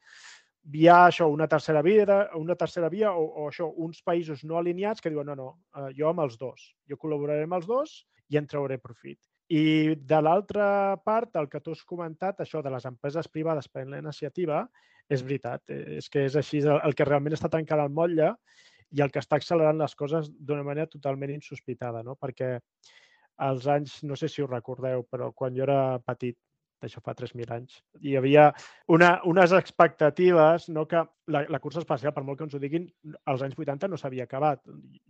hi 0.69 0.87
ha 0.87 1.07
això, 1.07 1.27
una 1.33 1.47
tercera 1.49 1.81
via, 1.81 2.05
una 2.37 2.55
tercera 2.55 2.89
via 2.89 3.13
o, 3.17 3.25
o 3.25 3.47
això, 3.49 3.67
uns 3.81 4.01
països 4.05 4.43
no 4.45 4.59
alineats 4.59 5.01
que 5.01 5.09
diuen 5.09 5.31
no, 5.31 5.35
no, 5.35 5.49
eh, 5.77 5.89
jo 5.97 6.09
amb 6.11 6.21
els 6.25 6.37
dos, 6.37 6.71
jo 6.89 6.97
col·laboraré 7.01 7.47
amb 7.47 7.57
els 7.57 7.67
dos 7.69 7.95
i 8.29 8.37
en 8.37 8.47
trauré 8.47 8.77
profit. 8.77 9.19
I 9.51 9.95
de 10.07 10.21
l'altra 10.21 10.95
part, 11.03 11.33
el 11.35 11.49
que 11.51 11.59
tu 11.59 11.73
has 11.75 11.83
comentat, 11.83 12.39
això 12.39 12.61
de 12.63 12.71
les 12.71 12.85
empreses 12.87 13.27
privades 13.27 13.67
prenent 13.67 13.97
la 13.97 14.03
iniciativa, 14.05 14.61
és 15.11 15.23
veritat, 15.25 15.63
eh, 15.73 15.97
és 15.99 16.09
que 16.09 16.27
és 16.29 16.37
així 16.39 16.61
el 16.63 16.95
que 16.95 17.07
realment 17.07 17.35
està 17.35 17.49
tancant 17.51 17.81
el 17.83 17.91
motlle 17.91 18.35
i 18.91 19.01
el 19.03 19.11
que 19.11 19.21
està 19.23 19.39
accelerant 19.39 19.79
les 19.79 19.95
coses 19.95 20.29
d'una 20.31 20.65
manera 20.67 20.89
totalment 20.91 21.31
insospitada, 21.33 22.03
no? 22.03 22.17
perquè 22.19 22.57
als 23.41 23.67
anys, 23.71 24.01
no 24.03 24.17
sé 24.19 24.29
si 24.29 24.43
us 24.43 24.49
recordeu, 24.49 25.05
però 25.09 25.31
quan 25.33 25.55
jo 25.55 25.63
era 25.65 25.99
petit, 26.05 26.37
d'això 26.81 27.01
fa 27.05 27.13
3.000 27.17 27.53
anys. 27.53 27.79
Hi 28.01 28.15
havia 28.17 28.49
una, 28.89 29.13
unes 29.29 29.53
expectatives 29.53 30.67
no, 30.73 30.87
que 30.89 31.03
la, 31.33 31.43
la 31.49 31.61
cursa 31.61 31.81
espacial, 31.83 32.13
per 32.13 32.23
molt 32.25 32.39
que 32.39 32.47
ens 32.47 32.57
ho 32.57 32.61
diguin, 32.61 32.87
als 33.29 33.43
anys 33.45 33.57
80 33.57 33.89
no 33.91 33.99
s'havia 34.01 34.25
acabat. 34.25 34.63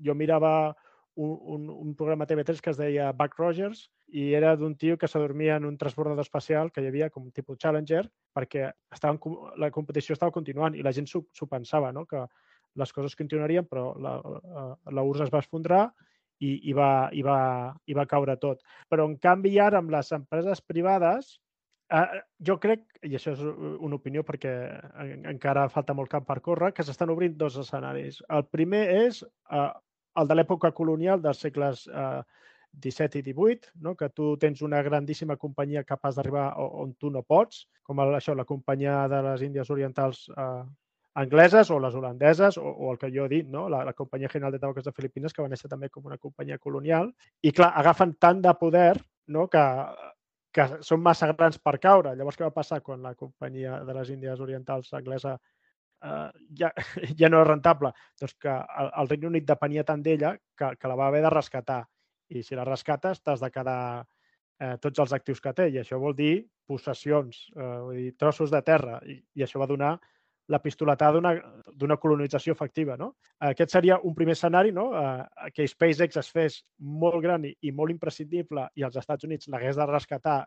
Jo 0.04 0.16
mirava 0.20 0.74
un, 1.16 1.32
un, 1.56 1.70
un 1.72 1.96
programa 1.96 2.28
TV3 2.28 2.62
que 2.64 2.72
es 2.72 2.80
deia 2.80 3.12
Buck 3.16 3.40
Rogers 3.40 3.86
i 4.16 4.32
era 4.36 4.54
d'un 4.60 4.76
tio 4.80 4.98
que 5.00 5.08
s'adormia 5.08 5.58
en 5.60 5.66
un 5.68 5.78
transbordador 5.80 6.24
espacial 6.24 6.72
que 6.72 6.84
hi 6.84 6.88
havia 6.92 7.10
com 7.10 7.26
un 7.28 7.36
tipus 7.36 7.60
Challenger 7.60 8.06
perquè 8.36 8.70
estaven, 8.92 9.20
la 9.60 9.72
competició 9.72 10.16
estava 10.16 10.36
continuant 10.36 10.76
i 10.76 10.84
la 10.84 10.94
gent 10.96 11.08
s'ho 11.08 11.48
pensava, 11.50 11.92
no? 11.92 12.06
que 12.06 12.24
les 12.80 12.94
coses 12.96 13.18
continuarien, 13.20 13.68
però 13.68 13.92
la, 14.00 14.16
la, 14.24 14.66
la 14.92 15.04
URSS 15.04 15.28
es 15.28 15.34
va 15.34 15.44
esfondrar 15.44 15.84
i, 16.42 16.56
i, 16.70 16.74
va, 16.74 17.10
i, 17.14 17.24
va, 17.26 17.38
i 17.86 17.98
va 17.98 18.08
caure 18.10 18.38
tot. 18.42 18.62
Però, 18.90 19.06
en 19.10 19.18
canvi, 19.22 19.58
ara 19.60 19.82
amb 19.82 19.94
les 19.94 20.12
empreses 20.18 20.64
privades 20.66 21.38
Uh, 21.92 22.22
jo 22.40 22.56
crec, 22.64 22.86
i 23.04 23.18
això 23.18 23.34
és 23.36 23.42
una 23.44 23.98
opinió 23.98 24.22
perquè 24.24 24.52
encara 25.28 25.66
falta 25.74 25.92
molt 25.92 26.08
camp 26.14 26.24
per 26.24 26.38
córrer, 26.40 26.70
que 26.72 26.86
s'estan 26.88 27.12
obrint 27.12 27.34
dos 27.36 27.58
escenaris. 27.60 28.22
El 28.32 28.46
primer 28.48 28.86
és 28.94 29.20
uh, 29.52 29.74
el 30.22 30.30
de 30.30 30.38
l'època 30.38 30.72
colonial 30.78 31.20
dels 31.20 31.42
segles 31.44 31.84
uh, 31.92 32.22
XVII 32.80 33.20
i 33.20 33.34
XVIII, 33.34 33.74
no? 33.84 33.98
que 34.00 34.08
tu 34.16 34.30
tens 34.40 34.64
una 34.64 34.80
grandíssima 34.88 35.36
companyia 35.42 35.84
capaç 35.84 36.16
d'arribar 36.16 36.46
on 36.64 36.96
tu 36.96 37.12
no 37.12 37.26
pots, 37.28 37.66
com 37.84 38.00
el, 38.00 38.16
això, 38.16 38.38
la 38.40 38.48
companyia 38.48 39.02
de 39.12 39.20
les 39.28 39.44
Índies 39.50 39.76
Orientals 39.76 40.24
uh, 40.32 40.64
angleses 41.20 41.70
o 41.72 41.80
les 41.84 41.96
holandeses 41.96 42.58
o, 42.58 42.64
o 42.64 42.92
el 42.94 43.00
que 43.00 43.12
jo 43.12 43.26
he 43.26 43.32
dit, 43.32 43.48
no? 43.48 43.68
la, 43.70 43.84
la 43.84 43.94
companyia 43.94 44.30
general 44.30 44.54
de 44.54 44.60
tabaques 44.60 44.86
de 44.86 44.94
Filipines, 44.96 45.34
que 45.34 45.44
va 45.44 45.52
néixer 45.52 45.70
també 45.70 45.90
com 45.90 46.06
una 46.08 46.18
companyia 46.18 46.58
colonial. 46.58 47.12
I 47.44 47.52
clar, 47.52 47.74
agafen 47.82 48.16
tant 48.20 48.42
de 48.42 48.54
poder 48.60 48.96
no? 49.28 49.48
que 49.52 49.66
que 50.52 50.68
són 50.86 51.02
massa 51.04 51.32
grans 51.32 51.58
per 51.64 51.78
caure. 51.80 52.14
Llavors, 52.16 52.38
què 52.38 52.46
va 52.46 52.56
passar 52.56 52.82
quan 52.84 53.04
la 53.04 53.16
companyia 53.16 53.80
de 53.88 53.96
les 53.96 54.12
Índies 54.12 54.40
Orientals 54.44 54.92
anglesa 54.98 55.38
eh, 55.38 56.30
ja, 56.60 56.72
ja 57.20 57.30
no 57.32 57.42
és 57.42 57.48
rentable? 57.48 57.94
Doncs 58.20 58.36
que 58.36 58.52
el, 58.52 58.92
el 59.04 59.12
Regne 59.12 59.32
Unit 59.32 59.48
depenia 59.48 59.86
tant 59.88 60.04
d'ella 60.04 60.36
que, 60.58 60.74
que 60.78 60.92
la 60.92 60.98
va 61.00 61.08
haver 61.08 61.24
de 61.26 61.34
rescatar. 61.34 61.82
I 62.32 62.44
si 62.48 62.56
la 62.56 62.68
rescates, 62.68 63.24
t'has 63.24 63.44
de 63.44 63.52
quedar 63.52 63.82
eh, 64.02 64.76
tots 64.84 65.04
els 65.04 65.16
actius 65.16 65.42
que 65.44 65.56
té. 65.56 65.70
I 65.72 65.82
això 65.82 66.00
vol 66.00 66.16
dir 66.16 66.34
possessions, 66.68 67.46
eh, 67.56 67.76
vull 67.88 68.02
dir, 68.04 68.12
trossos 68.20 68.52
de 68.52 68.62
terra. 68.68 69.00
I, 69.08 69.22
i 69.40 69.48
això 69.48 69.60
va 69.64 69.72
donar 69.72 69.96
pistoletada 70.60 71.22
d'una 71.80 71.98
colonització 71.98 72.54
efectiva. 72.54 72.98
No? 72.98 73.14
Aquest 73.40 73.72
seria 73.72 74.00
un 74.04 74.16
primer 74.16 74.34
escenari, 74.34 74.72
no? 74.72 74.90
eh, 74.98 75.52
que 75.56 75.68
SpaceX 75.68 76.18
es 76.18 76.32
fes 76.32 76.62
molt 76.80 77.22
gran 77.24 77.46
i, 77.46 77.54
i 77.62 77.72
molt 77.72 77.94
imprescindible 77.94 78.68
i 78.76 78.84
els 78.84 78.98
Estats 78.98 79.24
Units 79.24 79.48
l'hagués 79.48 79.80
de 79.80 79.88
rescatar 79.88 80.42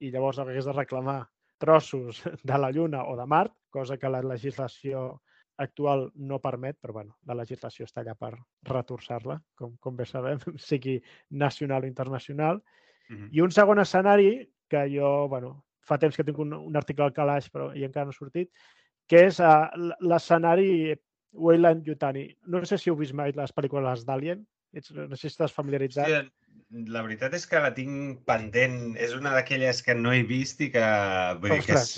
i 0.00 0.10
llavors 0.10 0.38
hagués 0.38 0.66
de 0.66 0.72
reclamar 0.76 1.22
trossos 1.60 2.22
de 2.50 2.58
la 2.58 2.70
Lluna 2.70 3.04
o 3.04 3.16
de 3.16 3.26
Mart, 3.26 3.54
cosa 3.70 3.98
que 3.98 4.08
la 4.08 4.22
legislació 4.22 5.20
actual 5.60 6.06
no 6.16 6.38
permet, 6.40 6.78
però 6.80 6.94
bueno, 6.96 7.18
la 7.28 7.36
legislació 7.36 7.84
està 7.84 8.00
allà 8.00 8.14
per 8.16 8.32
retorçar-la, 8.64 9.36
com, 9.54 9.74
com 9.76 9.96
bé 9.96 10.06
sabem, 10.08 10.40
sigui 10.70 10.98
nacional 11.30 11.84
o 11.84 11.90
internacional. 11.90 12.62
Mm 13.08 13.16
-hmm. 13.16 13.28
I 13.32 13.40
un 13.40 13.50
segon 13.50 13.78
escenari, 13.78 14.48
que 14.68 14.86
jo, 14.88 15.28
bueno, 15.28 15.64
fa 15.82 15.98
temps 15.98 16.16
que 16.16 16.24
tinc 16.24 16.38
un, 16.38 16.52
un 16.54 16.76
article 16.76 17.04
al 17.04 17.12
calaix, 17.12 17.50
però 17.50 17.72
i 17.76 17.84
encara 17.84 18.06
no 18.06 18.10
ha 18.10 18.18
sortit, 18.18 18.50
que 19.10 19.24
és 19.28 19.40
uh, 19.42 19.66
l'escenari 20.06 20.94
Weyland 21.32 21.86
Yutani. 21.86 22.28
No 22.46 22.62
sé 22.66 22.78
si 22.78 22.90
heu 22.90 22.98
vist 22.98 23.16
mai 23.18 23.34
les 23.36 23.54
pel·lícules 23.56 24.06
d'Alien. 24.06 24.44
No 24.72 25.16
sé 25.18 25.24
si 25.24 25.32
estàs 25.32 25.54
familiaritzat. 25.54 26.06
Sí, 26.06 26.84
la 26.94 27.02
veritat 27.02 27.34
és 27.34 27.46
que 27.50 27.62
la 27.62 27.72
tinc 27.74 28.22
pendent. 28.30 28.94
És 29.02 29.16
una 29.18 29.34
d'aquelles 29.34 29.82
que 29.86 29.96
no 29.98 30.14
he 30.14 30.22
vist 30.26 30.62
i 30.62 30.70
que... 30.74 30.86
Vull 31.42 31.56
dir, 31.56 31.64
que 31.66 31.78
és, 31.78 31.96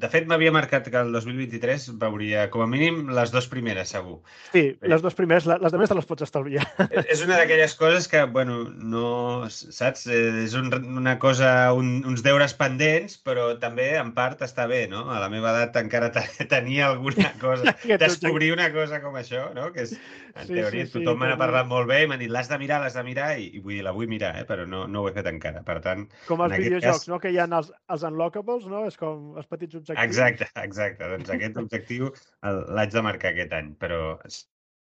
de 0.00 0.08
fet, 0.12 0.26
m'havia 0.28 0.52
marcat 0.52 0.88
que 0.92 1.00
el 1.00 1.12
2023 1.14 1.86
veuria 2.00 2.44
com 2.52 2.64
a 2.64 2.68
mínim 2.68 3.06
les 3.16 3.32
dues 3.32 3.46
primeres, 3.48 3.92
segur. 3.94 4.18
Sí, 4.52 4.64
les 4.92 5.04
dues 5.04 5.16
primeres, 5.16 5.46
les 5.48 5.72
demés 5.72 5.88
te 5.88 5.96
les 5.96 6.08
pots 6.08 6.26
estalviar. 6.26 6.66
És 7.06 7.22
una 7.24 7.38
d'aquelles 7.40 7.74
coses 7.80 8.08
que, 8.10 8.24
bueno, 8.28 8.62
no... 8.76 9.48
Saps? 9.50 10.06
És 10.10 10.54
un, 10.58 10.68
una 11.00 11.16
cosa, 11.22 11.72
un, 11.76 12.00
uns 12.08 12.24
deures 12.26 12.54
pendents, 12.58 13.16
però 13.24 13.50
també, 13.62 13.92
en 14.00 14.12
part, 14.16 14.44
està 14.44 14.66
bé, 14.70 14.84
no? 14.90 15.06
A 15.08 15.20
la 15.22 15.30
meva 15.32 15.54
edat 15.54 15.78
encara 15.80 16.12
tenia 16.50 16.90
alguna 16.90 17.32
cosa. 17.44 17.76
Descobrir 18.00 18.52
una 18.52 18.68
cosa 18.74 19.00
com 19.00 19.16
això, 19.20 19.48
no? 19.56 19.70
Que 19.72 19.86
és, 19.88 19.96
en 20.34 20.46
sí, 20.46 20.54
teoria, 20.54 20.86
sí, 20.86 20.92
tothom 20.98 21.16
sí, 21.16 21.22
me 21.22 21.30
n'ha 21.30 21.38
parlat 21.40 21.68
molt 21.70 21.88
bé 21.90 22.02
i 22.04 22.10
m'ha 22.10 22.18
dit, 22.20 22.30
l'has 22.32 22.50
de 22.50 22.58
mirar, 22.60 22.80
l'has 22.82 22.96
de 22.96 23.04
mirar, 23.06 23.32
i, 23.40 23.48
i 23.56 23.62
vull 23.62 23.76
dir, 23.78 23.82
la 23.86 23.94
vull 23.96 24.10
mirar, 24.10 24.34
eh? 24.40 24.44
però 24.48 24.66
no, 24.68 24.84
no 24.90 25.02
ho 25.02 25.10
he 25.10 25.14
fet 25.16 25.28
encara. 25.30 25.64
Per 25.66 25.78
tant, 25.84 26.06
com 26.28 26.44
els 26.46 26.56
videojocs, 26.56 27.04
cas... 27.04 27.08
no? 27.10 27.20
Que 27.22 27.32
hi 27.32 27.40
ha 27.40 27.48
els, 27.48 27.72
els 27.92 28.06
unlockables, 28.06 28.68
no? 28.70 28.84
És 28.90 28.98
com 29.00 29.40
els 29.40 29.50
petits 29.50 29.69
petits 29.70 29.90
objectius. 29.90 30.06
Exacte, 30.06 30.48
exacte. 30.62 31.10
Doncs 31.14 31.30
aquest 31.34 31.60
objectiu 31.60 32.10
l'haig 32.74 32.94
de 32.94 33.04
marcar 33.04 33.34
aquest 33.34 33.54
any, 33.56 33.74
però 33.80 34.00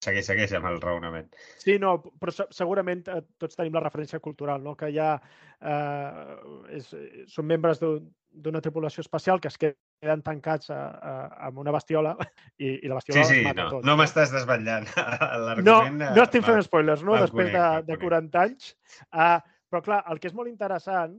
segueix, 0.05 0.29
segueix 0.29 0.55
amb 0.57 0.71
el 0.71 0.81
raonament. 0.83 1.29
Sí, 1.59 1.79
no, 1.83 1.99
però 2.21 2.35
segurament 2.55 3.05
eh, 3.09 3.23
tots 3.41 3.59
tenim 3.59 3.75
la 3.75 3.85
referència 3.85 4.21
cultural, 4.21 4.63
no? 4.63 4.77
que 4.79 4.91
ja 4.95 5.17
eh, 5.19 6.39
és, 6.79 6.93
són 7.33 7.49
membres 7.51 7.83
d'una 7.83 8.63
tripulació 8.63 9.03
espacial 9.03 9.41
que 9.41 9.51
es 9.51 9.59
queden 9.59 10.23
tancats 10.23 10.71
a, 10.71 10.79
a, 10.79 11.15
amb 11.49 11.59
una 11.65 11.75
bestiola 11.75 12.15
i, 12.59 12.79
i 12.79 12.89
la 12.91 13.01
bestiola 13.01 13.25
sí, 13.25 13.41
sí, 13.41 13.45
mata 13.47 13.65
no, 13.65 13.71
tot. 13.77 13.89
No 13.89 13.99
m'estàs 13.99 14.35
desvetllant 14.35 14.87
l'argument. 15.47 15.67
No, 15.67 16.13
no 16.15 16.27
estic 16.27 16.47
fent 16.47 16.63
spoilers, 16.67 17.03
no? 17.07 17.19
Després 17.19 17.51
de, 17.55 17.69
de 17.89 17.99
40 18.05 18.45
anys. 18.45 18.75
Uh, 19.11 19.39
però 19.69 19.83
clar, 19.85 20.05
el 20.09 20.21
que 20.21 20.31
és 20.31 20.37
molt 20.37 20.49
interessant 20.49 21.19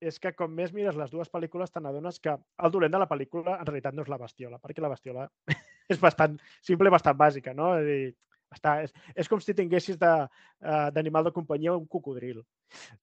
és 0.00 0.18
que 0.22 0.32
com 0.36 0.52
més 0.54 0.72
mires 0.74 0.96
les 0.96 1.10
dues 1.10 1.30
pel·lícules 1.32 1.72
te 1.72 1.82
n'adones 1.82 2.20
que 2.22 2.34
el 2.34 2.72
dolent 2.74 2.94
de 2.94 3.00
la 3.02 3.08
pel·lícula 3.10 3.58
en 3.58 3.66
realitat 3.66 3.96
no 3.96 4.04
és 4.06 4.12
la 4.12 4.20
bestiola, 4.20 4.60
perquè 4.62 4.84
la 4.84 4.92
bestiola 4.92 5.26
és 5.92 6.00
bastant 6.00 6.38
simple 6.62 6.90
i 6.90 6.94
bastant 6.94 7.18
bàsica, 7.18 7.54
no? 7.56 7.72
És, 7.80 7.86
dir, 7.88 8.14
està, 8.54 8.78
és, 8.84 8.94
és 9.16 9.28
com 9.28 9.40
si 9.42 9.54
tinguessis 9.56 9.98
eh, 9.98 10.26
d'animal 10.94 11.26
de, 11.26 11.30
de 11.30 11.36
companyia 11.36 11.76
un 11.76 11.86
cocodril. 11.86 12.40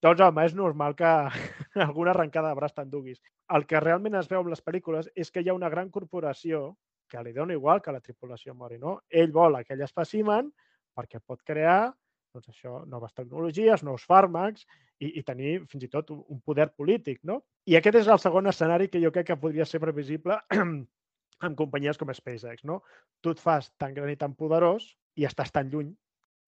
Doncs, 0.02 0.22
home, 0.22 0.46
és 0.46 0.56
normal 0.58 0.96
que 0.98 1.12
alguna 1.88 2.16
arrencada 2.16 2.52
de 2.52 2.60
braç 2.60 2.76
t'enduguis. 2.78 3.22
El 3.54 3.68
que 3.70 3.82
realment 3.84 4.18
es 4.22 4.32
veu 4.32 4.42
en 4.42 4.54
les 4.54 4.64
pel·lícules 4.64 5.12
és 5.16 5.32
que 5.32 5.44
hi 5.44 5.52
ha 5.52 5.58
una 5.58 5.70
gran 5.70 5.92
corporació 5.94 6.72
que 7.10 7.22
li 7.22 7.34
dona 7.34 7.54
igual 7.54 7.84
que 7.86 7.94
la 7.94 8.02
tripulació 8.02 8.56
mori, 8.58 8.80
no? 8.82 9.00
Ell 9.10 9.34
vol 9.34 9.60
aquell 9.60 9.84
espècimen 9.86 10.50
perquè 10.96 11.20
pot 11.22 11.44
crear 11.46 11.94
doncs 12.36 12.52
això, 12.52 12.82
noves 12.92 13.16
tecnologies, 13.16 13.84
nous 13.88 14.04
fàrmacs 14.10 14.66
i, 15.00 15.14
i 15.20 15.24
tenir 15.24 15.58
fins 15.72 15.88
i 15.88 15.92
tot 15.92 16.12
un, 16.14 16.42
poder 16.46 16.68
polític. 16.76 17.22
No? 17.24 17.40
I 17.66 17.78
aquest 17.80 18.02
és 18.04 18.12
el 18.12 18.22
segon 18.22 18.52
escenari 18.52 18.90
que 18.92 19.02
jo 19.04 19.14
crec 19.16 19.32
que 19.32 19.40
podria 19.42 19.68
ser 19.70 19.82
previsible 19.84 20.38
amb 21.46 21.60
companyies 21.60 22.00
com 22.02 22.12
SpaceX. 22.14 22.66
No? 22.68 22.82
Tu 23.24 23.36
et 23.36 23.42
fas 23.42 23.72
tan 23.82 23.96
gran 23.96 24.12
i 24.12 24.20
tan 24.20 24.36
poderós 24.36 24.92
i 25.16 25.28
estàs 25.30 25.54
tan 25.56 25.72
lluny 25.72 25.94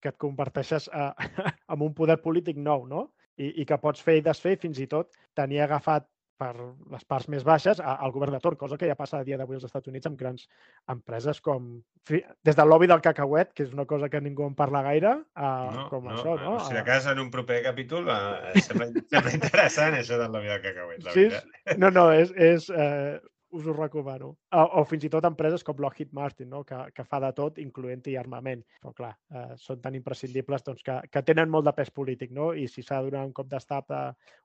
que 0.02 0.12
et 0.12 0.20
converteixes 0.20 0.90
a, 0.94 1.10
en 1.72 1.88
un 1.88 1.94
poder 1.96 2.20
polític 2.22 2.60
nou, 2.60 2.86
no? 2.86 3.08
I, 3.38 3.62
i 3.62 3.64
que 3.66 3.78
pots 3.78 4.02
fer 4.02 4.18
i 4.18 4.22
desfer 4.26 4.56
fins 4.58 4.80
i 4.82 4.88
tot 4.90 5.14
tenir 5.38 5.60
agafat 5.62 6.08
per 6.38 6.52
les 6.92 7.04
parts 7.08 7.28
més 7.32 7.44
baixes 7.46 7.80
al 7.82 8.12
govern 8.14 8.36
de 8.36 8.40
torn, 8.42 8.58
cosa 8.60 8.78
que 8.78 8.88
ja 8.88 8.96
passa 8.98 9.18
a 9.18 9.26
dia 9.26 9.38
d'avui 9.40 9.58
als 9.58 9.66
Estats 9.66 9.90
Units 9.90 10.06
amb 10.10 10.18
grans 10.20 10.46
empreses 10.94 11.42
com... 11.44 11.70
Des 12.08 12.56
del 12.56 12.70
lobby 12.70 12.86
del 12.88 13.02
cacauet, 13.04 13.50
que 13.52 13.66
és 13.66 13.72
una 13.74 13.84
cosa 13.88 14.08
que 14.08 14.20
ningú 14.24 14.46
en 14.46 14.54
parla 14.56 14.80
gaire, 14.86 15.10
a, 15.36 15.48
no, 15.74 15.88
com 15.90 16.06
no, 16.06 16.14
això, 16.14 16.36
no? 16.40 16.54
Si 16.64 16.76
de 16.76 16.84
cas, 16.86 17.08
en 17.10 17.20
un 17.20 17.32
proper 17.34 17.58
capítol 17.66 18.08
eh, 18.08 18.62
sembla, 18.64 18.88
sembla 19.10 19.34
interessant 19.38 19.98
això 19.98 20.20
del 20.20 20.32
lobby 20.32 20.54
del 20.54 20.62
cacauet, 20.64 21.02
la 21.04 21.16
sí, 21.16 21.26
veritat. 21.26 21.74
No, 21.82 21.90
no, 21.92 22.06
és, 22.14 22.32
és 22.32 22.70
eh, 22.72 23.18
us 23.56 23.66
ho 23.66 23.72
recomano. 23.72 24.34
O, 24.52 24.62
o 24.80 24.84
fins 24.88 25.06
i 25.06 25.10
tot 25.12 25.26
empreses 25.28 25.64
com 25.64 25.80
Lockheed 25.80 26.12
Martin, 26.16 26.50
no? 26.52 26.62
que, 26.68 26.78
que 26.94 27.04
fa 27.04 27.20
de 27.24 27.30
tot, 27.36 27.60
incloent-hi 27.62 28.16
armament. 28.20 28.64
Però, 28.82 28.92
clar, 28.96 29.12
eh, 29.32 29.54
són 29.60 29.80
tan 29.84 29.96
imprescindibles 29.98 30.66
doncs, 30.66 30.84
que, 30.86 30.98
que 31.12 31.24
tenen 31.26 31.50
molt 31.52 31.68
de 31.68 31.74
pes 31.76 31.92
polític, 31.94 32.34
no? 32.36 32.50
I 32.52 32.68
si 32.68 32.84
s'ha 32.84 33.00
de 33.00 33.10
donar 33.10 33.26
un 33.28 33.34
cop 33.36 33.48
d'estat 33.50 33.96
a, 33.96 34.02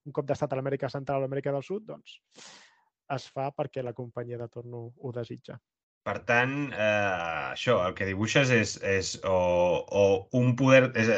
un 0.07 0.15
cop 0.15 0.27
d'estat 0.29 0.53
a 0.53 0.59
l'Amèrica 0.59 0.91
Central 0.91 1.21
o 1.21 1.25
l'Amèrica 1.25 1.55
del 1.55 1.65
Sud, 1.67 1.87
doncs 1.91 2.19
es 3.13 3.29
fa 3.29 3.49
perquè 3.51 3.83
la 3.83 3.93
companyia 3.93 4.39
de 4.39 4.47
torn 4.49 4.73
ho, 4.73 4.83
ho 4.97 5.11
desitja. 5.15 5.57
Per 6.03 6.17
tant, 6.27 6.55
eh, 6.75 7.53
això, 7.53 7.77
el 7.87 7.95
que 7.95 8.07
dibuixes 8.09 8.51
és, 8.51 8.75
és 8.83 9.15
o, 9.23 9.37
o 9.87 10.03
un 10.39 10.55
poder... 10.59 10.89
És, 10.99 11.11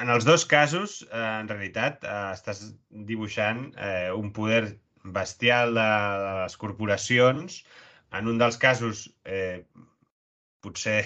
en 0.00 0.08
els 0.10 0.24
dos 0.24 0.46
casos, 0.48 1.00
eh, 1.10 1.20
en 1.20 1.50
realitat, 1.50 2.02
eh, 2.02 2.30
estàs 2.34 2.64
dibuixant 3.10 3.68
eh, 3.76 4.10
un 4.16 4.32
poder 4.34 4.64
bestial 5.04 5.74
de, 5.74 5.86
de 6.24 6.34
les 6.42 6.56
corporacions. 6.60 7.62
En 8.16 8.28
un 8.28 8.40
dels 8.42 8.58
casos, 8.58 9.06
eh, 9.24 9.64
potser 10.60 11.00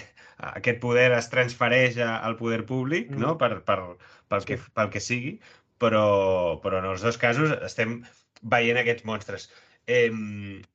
aquest 0.51 0.81
poder 0.83 1.11
es 1.17 1.31
transfereix 1.31 1.99
al 2.05 2.37
poder 2.41 2.65
públic, 2.67 3.11
mm. 3.11 3.21
no?, 3.21 3.37
per, 3.39 3.61
per, 3.69 3.79
pel, 4.29 4.47
que, 4.49 4.59
pel 4.75 4.91
que 4.91 5.03
sigui, 5.03 5.37
però, 5.79 6.07
però 6.65 6.81
en 6.81 6.91
els 6.93 7.05
dos 7.07 7.19
casos 7.21 7.55
estem 7.63 8.01
veient 8.55 8.81
aquests 8.81 9.07
monstres. 9.09 9.51
Eh, 9.87 10.11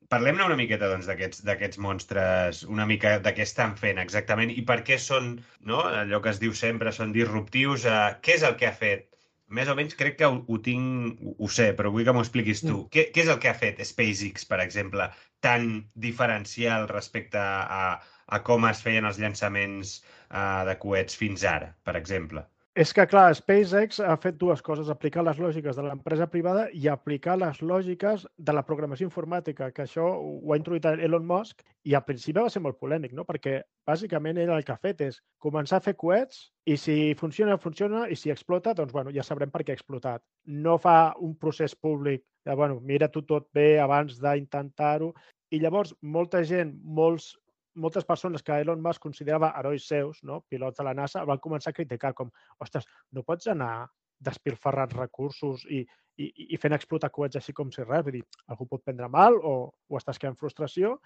Parlem-ne 0.09 0.41
una 0.41 0.57
miqueta 0.57 0.87
doncs, 0.89 1.05
d'aquests 1.45 1.77
monstres, 1.85 2.63
una 2.65 2.87
mica 2.89 3.11
de 3.21 3.33
què 3.37 3.43
estan 3.45 3.75
fent 3.77 3.99
exactament 4.01 4.49
i 4.49 4.63
per 4.65 4.79
què 4.87 4.97
són, 4.97 5.35
no? 5.71 5.83
allò 5.85 6.17
que 6.23 6.31
es 6.33 6.39
diu 6.41 6.55
sempre, 6.57 6.93
són 6.95 7.13
disruptius. 7.13 7.85
Eh, 7.85 7.99
què 8.25 8.39
és 8.39 8.45
el 8.47 8.57
que 8.57 8.69
ha 8.69 8.73
fet? 8.73 9.08
Més 9.57 9.69
o 9.71 9.75
menys 9.77 9.97
crec 9.99 10.19
que 10.19 10.27
ho, 10.29 10.41
ho 10.45 10.57
tinc, 10.65 11.21
ho, 11.25 11.33
ho 11.45 11.49
sé, 11.55 11.71
però 11.77 11.91
vull 11.93 12.05
que 12.07 12.13
m'ho 12.15 12.23
expliquis 12.25 12.61
tu. 12.61 12.75
Mm. 12.75 12.91
Què, 12.95 13.05
què 13.15 13.23
és 13.25 13.31
el 13.33 13.39
que 13.43 13.49
ha 13.51 13.57
fet 13.57 13.81
SpaceX, 13.91 14.45
per 14.51 14.59
exemple, 14.65 15.09
tan 15.45 15.67
diferencial 16.05 16.87
respecte 16.91 17.41
a, 17.41 17.83
a 18.29 18.41
com 18.45 18.67
es 18.69 18.83
feien 18.85 19.09
els 19.09 19.19
llançaments 19.23 19.97
uh, 19.97 20.65
de 20.69 20.77
coets 20.83 21.17
fins 21.17 21.47
ara, 21.55 21.73
per 21.87 21.97
exemple? 22.01 22.45
És 22.77 22.91
que, 22.93 23.01
clar, 23.09 23.33
SpaceX 23.33 23.97
ha 24.05 24.13
fet 24.21 24.35
dues 24.37 24.61
coses, 24.61 24.91
aplicar 24.93 25.23
les 25.25 25.39
lògiques 25.41 25.75
de 25.75 25.83
l'empresa 25.83 26.27
privada 26.29 26.67
i 26.77 26.85
aplicar 26.87 27.33
les 27.41 27.63
lògiques 27.65 28.27
de 28.37 28.53
la 28.53 28.61
programació 28.63 29.07
informàtica, 29.07 29.71
que 29.73 29.87
això 29.87 30.05
ho 30.05 30.53
ha 30.53 30.57
introduït 30.59 30.85
Elon 31.07 31.25
Musk 31.25 31.63
i 31.89 31.95
al 31.97 32.05
principi 32.05 32.37
va 32.37 32.51
ser 32.53 32.61
molt 32.61 32.77
polèmic, 32.77 33.15
no? 33.17 33.25
perquè 33.25 33.63
bàsicament 33.89 34.37
ell 34.37 34.53
el 34.53 34.63
que 34.63 34.75
ha 34.75 34.83
fet 34.85 35.01
és 35.01 35.17
començar 35.41 35.79
a 35.79 35.85
fer 35.87 35.95
coets 35.97 36.45
i 36.69 36.77
si 36.77 37.15
funciona, 37.17 37.57
funciona, 37.57 38.05
i 38.07 38.15
si 38.15 38.29
explota, 38.29 38.75
doncs 38.77 38.93
bueno, 38.93 39.09
ja 39.17 39.25
sabrem 39.25 39.49
per 39.49 39.65
què 39.65 39.73
ha 39.73 39.79
explotat. 39.79 40.21
No 40.45 40.77
fa 40.77 41.15
un 41.25 41.33
procés 41.41 41.73
públic 41.73 42.21
de, 42.45 42.53
bueno, 42.53 42.77
mira 42.85 43.09
tu 43.09 43.25
tot 43.25 43.49
bé 43.51 43.79
abans 43.81 44.21
d'intentar-ho. 44.21 45.15
I 45.49 45.57
llavors 45.57 45.95
molta 46.05 46.45
gent, 46.45 46.77
molts 46.85 47.33
moltes 47.79 48.05
persones 48.07 48.43
que 48.45 48.59
Elon 48.61 48.83
Musk 48.83 49.01
considerava 49.07 49.53
herois 49.59 49.87
seus, 49.87 50.19
no? 50.23 50.41
pilots 50.49 50.77
de 50.79 50.85
la 50.87 50.93
NASA, 50.97 51.23
van 51.27 51.41
començar 51.43 51.73
a 51.73 51.79
criticar 51.79 52.13
com, 52.17 52.31
ostres, 52.59 52.87
no 53.15 53.23
pots 53.27 53.47
anar 53.51 53.87
despilfarrant 54.19 54.93
recursos 54.97 55.63
i, 55.71 55.79
i, 56.19 56.27
i 56.53 56.59
fent 56.59 56.75
explotar 56.75 57.09
coets 57.15 57.39
així 57.39 57.55
com 57.55 57.71
si 57.71 57.85
res. 57.85 58.03
Vull 58.05 58.19
dir, 58.19 58.23
algú 58.51 58.67
pot 58.67 58.83
prendre 58.83 59.07
mal 59.11 59.39
o, 59.39 59.55
o 59.71 59.99
estàs 59.99 60.19
creant 60.19 60.37
frustració 60.39 60.97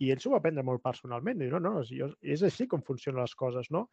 i 0.00 0.10
ell 0.10 0.22
s'ho 0.22 0.32
va 0.32 0.40
prendre 0.44 0.64
molt 0.66 0.82
personalment. 0.84 1.44
I 1.44 1.50
no, 1.52 1.60
no, 1.62 1.74
és 1.82 2.44
així 2.48 2.66
com 2.70 2.82
funcionen 2.86 3.20
les 3.20 3.36
coses, 3.38 3.68
no? 3.70 3.86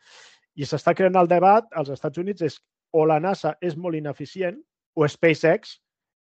I 0.56 0.68
s'està 0.68 0.96
creant 0.96 1.20
el 1.20 1.30
debat 1.32 1.68
als 1.76 1.92
Estats 1.96 2.22
Units 2.24 2.48
és 2.48 2.60
o 2.96 3.06
la 3.06 3.20
NASA 3.22 3.54
és 3.62 3.76
molt 3.78 4.00
ineficient 4.00 4.58
o 4.98 5.08
SpaceX, 5.08 5.78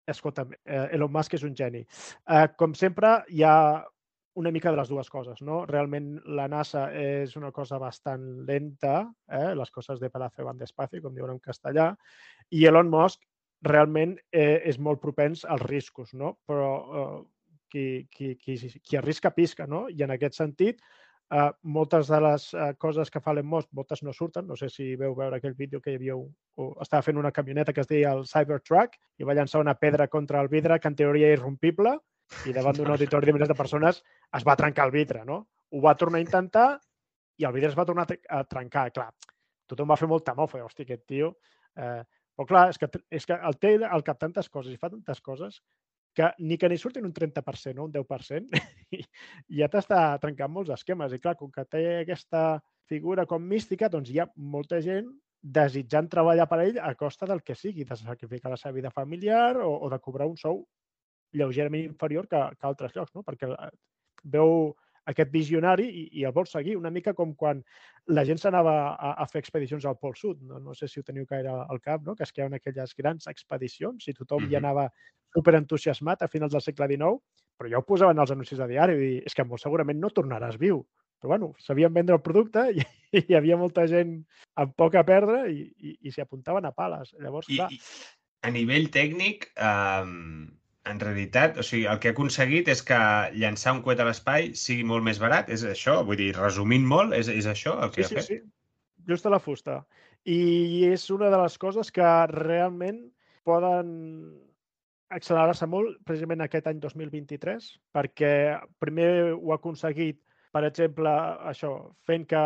escolta, 0.08 0.48
eh, 0.65 0.88
Elon 0.96 1.12
Musk 1.13 1.36
és 1.38 1.43
un 1.46 1.54
geni. 1.56 1.84
Eh, 1.84 2.48
com 2.58 2.74
sempre, 2.74 3.20
hi 3.30 3.43
ha 3.43 3.84
una 4.38 4.52
mica 4.52 4.69
de 4.69 4.78
les 4.78 4.89
dues 4.89 5.10
coses, 5.10 5.39
no? 5.41 5.63
Realment 5.65 6.12
la 6.38 6.45
NASA 6.52 6.84
és 6.93 7.34
una 7.39 7.50
cosa 7.52 7.80
bastant 7.82 8.26
lenta, 8.45 9.00
eh? 9.34 9.56
les 9.58 9.71
coses 9.73 9.97
de 10.00 10.12
Palacio 10.13 10.45
van 10.45 10.60
despacio, 10.60 11.02
com 11.02 11.15
diuen 11.15 11.34
en 11.34 11.39
castellà, 11.41 11.88
i 12.54 12.67
Elon 12.69 12.91
Musk 12.93 13.26
realment 13.65 14.13
eh, 14.30 14.62
és 14.69 14.78
molt 14.78 15.02
propens 15.02 15.41
als 15.41 15.65
riscos, 15.65 16.13
no? 16.13 16.36
Però 16.45 16.69
eh, 17.02 17.15
qui, 17.73 17.88
qui, 18.13 18.36
qui, 18.38 18.60
qui 18.78 19.00
arrisca 19.00 19.34
pisca, 19.34 19.65
no? 19.65 19.88
I 19.89 20.06
en 20.06 20.13
aquest 20.13 20.38
sentit, 20.38 20.84
eh, 21.34 21.47
moltes 21.63 22.12
de 22.13 22.19
les 22.21 22.45
eh, 22.54 22.67
coses 22.78 23.10
que 23.10 23.21
fa 23.23 23.34
Elon 23.34 23.50
Musk, 23.56 23.71
moltes 23.73 24.06
no 24.06 24.13
surten. 24.13 24.45
No 24.45 24.60
sé 24.60 24.69
si 24.69 24.91
veu 25.02 25.17
veure 25.17 25.39
aquell 25.41 25.58
vídeo 25.58 25.82
que 25.82 25.95
hi 25.95 25.97
havia... 25.97 26.19
Un, 26.19 26.30
o 26.62 26.69
estava 26.86 27.02
fent 27.06 27.17
una 27.17 27.34
camioneta 27.34 27.73
que 27.73 27.82
es 27.82 27.89
deia 27.89 28.13
el 28.13 28.21
Cybertruck 28.30 28.93
i 29.17 29.26
va 29.26 29.34
llançar 29.34 29.65
una 29.65 29.76
pedra 29.82 30.08
contra 30.08 30.45
el 30.45 30.52
vidre 30.54 30.78
que 30.78 30.93
en 30.93 31.00
teoria 31.02 31.34
és 31.34 31.39
irrompible 31.39 31.97
i 32.48 32.54
davant 32.56 32.76
d'un 32.78 32.92
auditori 32.92 33.30
de 33.30 33.36
milers 33.36 33.52
de 33.52 33.58
persones 33.58 34.02
es 34.40 34.46
va 34.48 34.58
trencar 34.60 34.88
el 34.88 34.94
vidre, 34.96 35.24
no? 35.26 35.40
Ho 35.72 35.82
va 35.84 35.96
tornar 36.00 36.20
a 36.20 36.26
intentar 36.26 36.68
i 37.38 37.46
el 37.48 37.54
vidre 37.56 37.72
es 37.72 37.78
va 37.78 37.86
tornar 37.86 38.08
a 38.08 38.44
trencar. 38.50 38.88
Clar, 38.96 39.10
tothom 39.70 39.90
va 39.92 40.00
fer 40.00 40.10
molta 40.12 40.36
mofa, 40.38 40.63
hòstia, 40.63 40.88
aquest 40.88 41.06
tio... 41.08 41.34
Eh, 41.78 42.04
però 42.38 42.46
clar, 42.46 42.63
és 42.70 42.78
que, 42.78 42.88
és 43.18 43.26
que 43.26 43.34
el 43.50 43.56
té 43.58 43.72
al 43.82 44.04
cap 44.06 44.20
tantes 44.22 44.46
coses 44.54 44.70
i 44.70 44.78
fa 44.78 44.92
tantes 44.92 45.24
coses 45.26 45.56
que 46.18 46.28
ni 46.38 46.58
que 46.62 46.70
n'hi 46.70 46.78
surtin 46.78 47.06
un 47.06 47.13
30% 47.13 47.82
o 47.82 47.86
un 47.88 47.94
10% 47.94 48.60
i 48.98 49.02
ja 49.58 49.70
t'està 49.74 50.02
trencant 50.22 50.54
molts 50.54 50.70
esquemes. 50.76 51.13
I 51.13 51.22
clar, 51.24 51.34
com 51.40 51.50
que 51.54 51.66
té 51.66 51.84
aquesta 52.04 52.60
figura 52.90 53.26
com 53.30 53.42
mística, 53.42 53.90
doncs 53.90 54.13
hi 54.13 54.22
ha 54.22 54.28
molta 54.38 54.82
gent 54.86 55.10
desitjant 55.42 56.10
treballar 56.13 56.46
per 56.50 56.60
ell 56.63 56.78
a 56.82 56.94
costa 57.00 57.26
del 57.30 57.42
que 57.46 57.56
sigui, 57.58 57.86
de 57.86 57.98
sacrificar 57.98 58.54
la 58.54 58.58
seva 58.62 58.76
vida 58.78 58.94
familiar 58.94 59.58
o, 59.62 59.72
o 59.86 59.90
de 59.90 60.00
cobrar 60.02 60.30
un 60.30 60.38
sou 60.38 60.63
lleugerament 61.34 61.86
inferior 61.86 62.28
que, 62.28 62.42
que 62.58 62.68
altres 62.68 62.96
llocs, 62.96 63.13
no? 63.16 63.24
perquè 63.28 63.50
eh, 63.52 63.72
veu 64.24 64.76
aquest 65.08 65.32
visionari 65.32 65.88
i, 65.88 66.04
i 66.20 66.26
el 66.28 66.34
vol 66.36 66.48
seguir, 66.50 66.76
una 66.78 66.92
mica 66.92 67.13
com 67.16 67.34
quan 67.40 67.62
la 68.12 68.26
gent 68.28 68.42
s'anava 68.42 68.76
a, 68.92 69.13
a 69.24 69.28
fer 69.32 69.40
expedicions 69.40 69.88
al 69.88 69.98
Pol 70.02 70.16
Sud. 70.20 70.42
No, 70.44 70.60
no 70.60 70.76
sé 70.76 70.90
si 70.92 71.00
ho 71.00 71.06
teniu 71.08 71.26
gaire 71.30 71.54
al 71.54 71.82
cap, 71.82 72.04
no? 72.04 72.16
que 72.16 72.28
es 72.28 72.34
creuen 72.36 72.58
aquelles 72.58 72.96
grans 72.98 73.30
expedicions 73.32 74.08
i 74.08 74.13
tothom 74.13 74.44
mm 74.44 74.48
-hmm. 74.48 74.52
hi 74.52 74.60
anava 74.60 74.90
superentusiasmat 75.36 76.22
a 76.22 76.28
finals 76.28 76.52
del 76.52 76.62
segle 76.62 76.88
XIX, 76.88 77.20
però 77.58 77.72
ja 77.72 77.80
ho 77.80 77.86
posaven 77.86 78.20
als 78.20 78.32
anuncis 78.32 78.58
de 78.58 78.68
diari, 78.68 78.94
i 78.94 79.18
és 79.26 79.34
que 79.34 79.44
molt 79.44 79.62
segurament 79.62 80.00
no 80.00 80.10
tornaràs 80.10 80.60
viu. 80.60 80.86
Però 81.18 81.30
bueno, 81.30 81.54
sabien 81.58 81.94
vendre 81.94 82.16
el 82.16 82.22
producte 82.22 82.68
i, 82.72 82.84
i 83.18 83.26
hi 83.30 83.36
havia 83.36 83.58
molta 83.58 83.88
gent 83.88 84.26
amb 84.56 84.76
poc 84.76 84.96
a 84.96 85.04
perdre 85.04 85.50
i, 85.52 85.74
i, 85.78 85.98
i 86.02 86.12
s'hi 86.12 86.22
apuntaven 86.22 86.66
a 86.66 86.72
pales. 86.72 87.16
Llavors, 87.20 87.48
clar... 87.48 87.72
I, 87.72 87.80
a 88.42 88.52
nivell 88.52 88.92
tècnic, 88.94 89.52
eh, 89.56 90.06
en 90.91 91.00
realitat, 91.02 91.58
o 91.60 91.63
sigui, 91.65 91.86
el 91.91 92.00
que 92.02 92.12
ha 92.12 92.15
aconseguit 92.15 92.69
és 92.71 92.82
que 92.86 92.97
llançar 93.36 93.76
un 93.76 93.84
coet 93.86 94.02
a 94.02 94.08
l'espai 94.08 94.52
sigui 94.58 94.86
molt 94.88 95.06
més 95.06 95.19
barat, 95.21 95.50
és 95.54 95.63
això? 95.67 96.00
Vull 96.08 96.19
dir, 96.19 96.32
resumint 96.38 96.86
molt, 96.88 97.15
és, 97.17 97.30
és 97.32 97.47
això 97.50 97.78
el 97.84 97.93
que 97.95 98.04
sí, 98.04 98.15
ha 98.15 98.21
fet? 98.21 98.28
Sí, 98.28 98.39
sí, 98.41 99.06
just 99.10 99.28
a 99.28 99.34
la 99.34 99.41
fusta. 99.43 99.82
I 100.28 100.88
és 100.89 101.08
una 101.13 101.32
de 101.34 101.39
les 101.39 101.58
coses 101.62 101.91
que 101.93 102.12
realment 102.34 103.00
poden 103.47 103.89
accelerar-se 105.13 105.67
molt 105.71 106.00
precisament 106.08 106.43
aquest 106.43 106.67
any 106.67 106.80
2023, 106.84 107.67
perquè 107.95 108.32
primer 108.84 109.12
ho 109.38 109.54
ha 109.54 109.60
aconseguit, 109.60 110.19
per 110.52 110.63
exemple, 110.67 111.12
això, 111.47 111.71
fent 112.08 112.26
que 112.28 112.41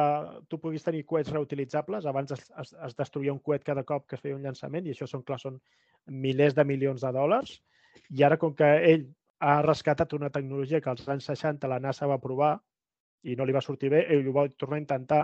tu 0.50 0.60
puguis 0.62 0.86
tenir 0.86 1.06
coets 1.10 1.32
reutilitzables. 1.34 2.06
Abans 2.10 2.34
es, 2.36 2.44
es, 2.62 2.74
es 2.86 2.98
destruïa 2.98 3.34
un 3.34 3.40
coet 3.40 3.66
cada 3.66 3.86
cop 3.88 4.06
que 4.08 4.18
es 4.18 4.24
feia 4.24 4.38
un 4.38 4.46
llançament 4.46 4.86
i 4.86 4.94
això 4.94 5.08
són, 5.10 5.24
clar, 5.26 5.40
són 5.42 5.58
milers 6.06 6.58
de 6.58 6.66
milions 6.68 7.06
de 7.06 7.14
dòlars 7.16 7.60
i 8.10 8.24
ara, 8.24 8.38
com 8.38 8.54
que 8.56 8.70
ell 8.92 9.06
ha 9.42 9.62
rescatat 9.66 10.14
una 10.14 10.30
tecnologia 10.30 10.82
que 10.82 10.90
als 10.92 11.08
anys 11.10 11.30
60 11.32 11.70
la 11.70 11.80
NASA 11.80 12.10
va 12.10 12.22
provar 12.22 12.56
i 13.24 13.36
no 13.38 13.46
li 13.46 13.56
va 13.56 13.62
sortir 13.66 13.90
bé, 13.94 14.06
ell 14.14 14.28
ho 14.30 14.34
va 14.36 14.48
tornar 14.50 14.78
a 14.78 14.84
intentar, 14.84 15.22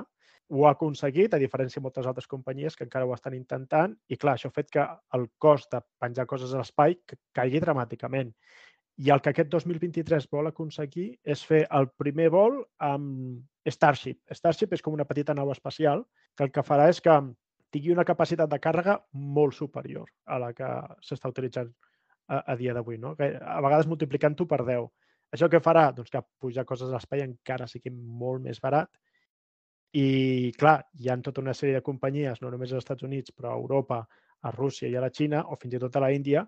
ho 0.49 0.65
ha 0.65 0.71
aconseguit, 0.71 1.34
a 1.34 1.41
diferència 1.41 1.82
de 1.82 1.86
moltes 1.86 2.08
altres 2.08 2.27
companyies 2.32 2.77
que 2.77 2.86
encara 2.86 3.06
ho 3.06 3.13
estan 3.13 3.36
intentant, 3.36 3.95
i 4.08 4.17
clar, 4.17 4.38
això 4.38 4.51
ha 4.51 4.56
fet 4.56 4.69
que 4.71 4.86
el 5.17 5.27
cost 5.43 5.73
de 5.73 5.82
penjar 5.99 6.27
coses 6.30 6.53
a 6.53 6.62
l'espai 6.62 6.95
caigui 7.36 7.62
dramàticament. 7.63 8.32
I 8.97 9.12
el 9.13 9.21
que 9.21 9.34
aquest 9.34 9.49
2023 9.53 10.30
vol 10.34 10.49
aconseguir 10.49 11.10
és 11.23 11.43
fer 11.45 11.65
el 11.80 11.89
primer 12.01 12.30
vol 12.34 12.63
amb 12.82 13.43
Starship. 13.69 14.21
Starship 14.34 14.73
és 14.73 14.82
com 14.82 14.95
una 14.95 15.06
petita 15.06 15.36
nau 15.38 15.51
espacial 15.53 16.06
que 16.38 16.47
el 16.47 16.53
que 16.56 16.63
farà 16.65 16.88
és 16.89 17.01
que 17.03 17.17
tingui 17.75 17.91
una 17.93 18.08
capacitat 18.08 18.49
de 18.49 18.62
càrrega 18.63 18.97
molt 19.12 19.53
superior 19.53 20.08
a 20.25 20.39
la 20.39 20.53
que 20.56 20.69
s'està 21.03 21.30
utilitzant 21.30 21.69
a, 22.27 22.43
a 22.53 22.55
dia 22.59 22.75
d'avui, 22.75 22.99
no? 23.01 23.15
Que 23.15 23.33
a 23.39 23.59
vegades 23.63 23.89
multiplicant-ho 23.89 24.47
per 24.47 24.63
10. 24.67 24.87
Això 25.35 25.49
què 25.51 25.59
farà? 25.63 25.89
Doncs 25.95 26.13
que 26.13 26.23
pujar 26.39 26.65
coses 26.67 26.89
a 26.89 26.95
l'espai 26.95 27.23
encara 27.25 27.67
sigui 27.67 27.91
molt 27.91 28.43
més 28.43 28.61
barat 28.63 28.91
i, 29.95 30.51
clar, 30.59 30.77
hi 30.99 31.09
ha 31.09 31.17
tota 31.23 31.41
una 31.41 31.55
sèrie 31.55 31.77
de 31.77 31.83
companyies, 31.85 32.41
no 32.41 32.51
només 32.51 32.73
als 32.73 32.83
Estats 32.83 33.05
Units, 33.07 33.33
però 33.35 33.53
a 33.53 33.59
Europa, 33.59 34.01
a 34.43 34.51
Rússia 34.51 34.89
i 34.89 34.95
a 34.95 35.03
la 35.03 35.11
Xina, 35.11 35.43
o 35.47 35.55
fins 35.59 35.77
i 35.77 35.81
tot 35.81 35.95
a 35.95 36.03
la 36.03 36.11
Índia, 36.13 36.43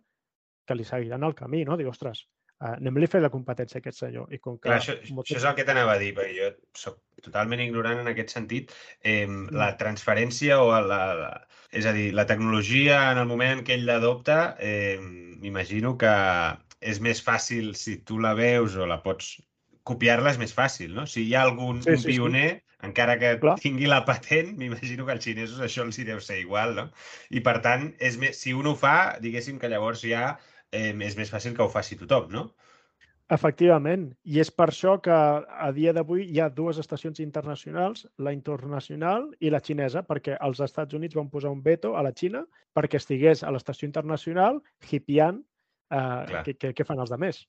que 0.67 0.75
li 0.75 0.85
seguiran 0.85 1.23
el 1.23 1.35
camí, 1.35 1.63
no? 1.65 1.77
Diu, 1.79 1.89
ostres, 1.89 2.25
uh, 2.59 2.75
anem-li 2.75 3.09
a 3.09 3.11
fer 3.11 3.21
la 3.23 3.31
competència 3.33 3.79
a 3.79 3.83
aquest 3.83 4.01
senyor. 4.03 4.29
I 4.33 4.39
com 4.43 4.57
que 4.57 4.69
Clar, 4.69 4.79
això, 4.81 4.95
moltes... 5.09 5.31
això 5.31 5.41
és 5.41 5.47
el 5.51 5.57
que 5.57 5.65
t'anava 5.67 5.95
a 5.95 6.01
dir, 6.01 6.13
perquè 6.17 6.35
jo 6.37 6.49
soc 6.77 6.99
totalment 7.25 7.63
ignorant 7.63 8.01
en 8.03 8.11
aquest 8.11 8.35
sentit. 8.35 8.73
Eh, 9.01 9.25
mm. 9.25 9.51
La 9.59 9.73
transferència 9.81 10.61
o 10.63 10.71
la, 10.71 11.01
la... 11.19 11.33
És 11.75 11.85
a 11.85 11.93
dir, 11.93 12.09
la 12.17 12.25
tecnologia 12.29 13.03
en 13.11 13.21
el 13.21 13.29
moment 13.29 13.59
en 13.59 13.65
què 13.65 13.77
ell 13.77 13.85
l'adopta, 13.89 14.39
eh, 14.59 14.97
m'imagino 14.99 15.95
que 16.01 16.15
és 16.79 17.01
més 17.03 17.19
fàcil 17.23 17.73
si 17.75 17.99
tu 18.07 18.17
la 18.23 18.33
veus 18.37 18.77
o 18.79 18.87
la 18.87 19.01
pots 19.03 19.35
copiar-la 19.89 20.33
és 20.33 20.39
més 20.41 20.53
fàcil, 20.55 20.93
no? 20.95 21.05
Si 21.09 21.25
hi 21.25 21.35
ha 21.35 21.45
algun 21.47 21.81
sí, 21.83 21.95
sí, 21.97 22.13
pioner, 22.13 22.49
sí. 22.59 22.77
encara 22.89 23.17
que 23.21 23.33
Clar. 23.41 23.55
tingui 23.61 23.89
la 23.89 24.03
patent, 24.07 24.53
m'imagino 24.59 25.05
que 25.07 25.15
als 25.15 25.25
xinesos 25.25 25.63
això 25.65 25.85
els 25.87 25.97
hi 25.99 26.05
deu 26.09 26.21
ser 26.23 26.39
igual, 26.43 26.75
no? 26.77 26.85
I 27.33 27.43
per 27.45 27.57
tant, 27.65 27.89
és 27.97 28.19
més, 28.21 28.37
si 28.39 28.53
un 28.55 28.69
ho 28.69 28.75
fa, 28.79 28.95
diguéssim 29.23 29.59
que 29.61 29.71
llavors 29.71 30.05
ja 30.05 30.35
eh, 30.71 30.91
és 30.93 31.17
més 31.17 31.31
fàcil 31.31 31.55
que 31.55 31.63
ho 31.63 31.71
faci 31.71 31.97
tothom, 31.99 32.29
no? 32.33 32.49
Efectivament, 33.29 34.07
i 34.25 34.39
és 34.41 34.49
per 34.49 34.71
això 34.71 34.95
que 35.05 35.13
a 35.13 35.67
dia 35.75 35.91
d'avui 35.93 36.23
hi 36.33 36.39
ha 36.41 36.47
dues 36.49 36.79
estacions 36.81 37.19
internacionals, 37.21 38.07
la 38.17 38.33
internacional 38.33 39.27
i 39.39 39.51
la 39.53 39.61
xinesa, 39.61 40.01
perquè 40.01 40.39
els 40.47 40.61
Estats 40.65 40.97
Units 40.97 41.17
van 41.19 41.29
posar 41.29 41.51
un 41.53 41.61
veto 41.61 41.93
a 41.93 42.01
la 42.01 42.13
Xina 42.21 42.41
perquè 42.73 42.97
estigués 42.97 43.43
a 43.43 43.53
l'estació 43.53 43.85
internacional 43.85 44.57
hipiant 44.89 45.43
eh, 45.93 46.41
què, 46.47 46.55
què, 46.57 46.73
què 46.73 46.87
fan 46.87 47.05
els 47.05 47.13
demés. 47.13 47.43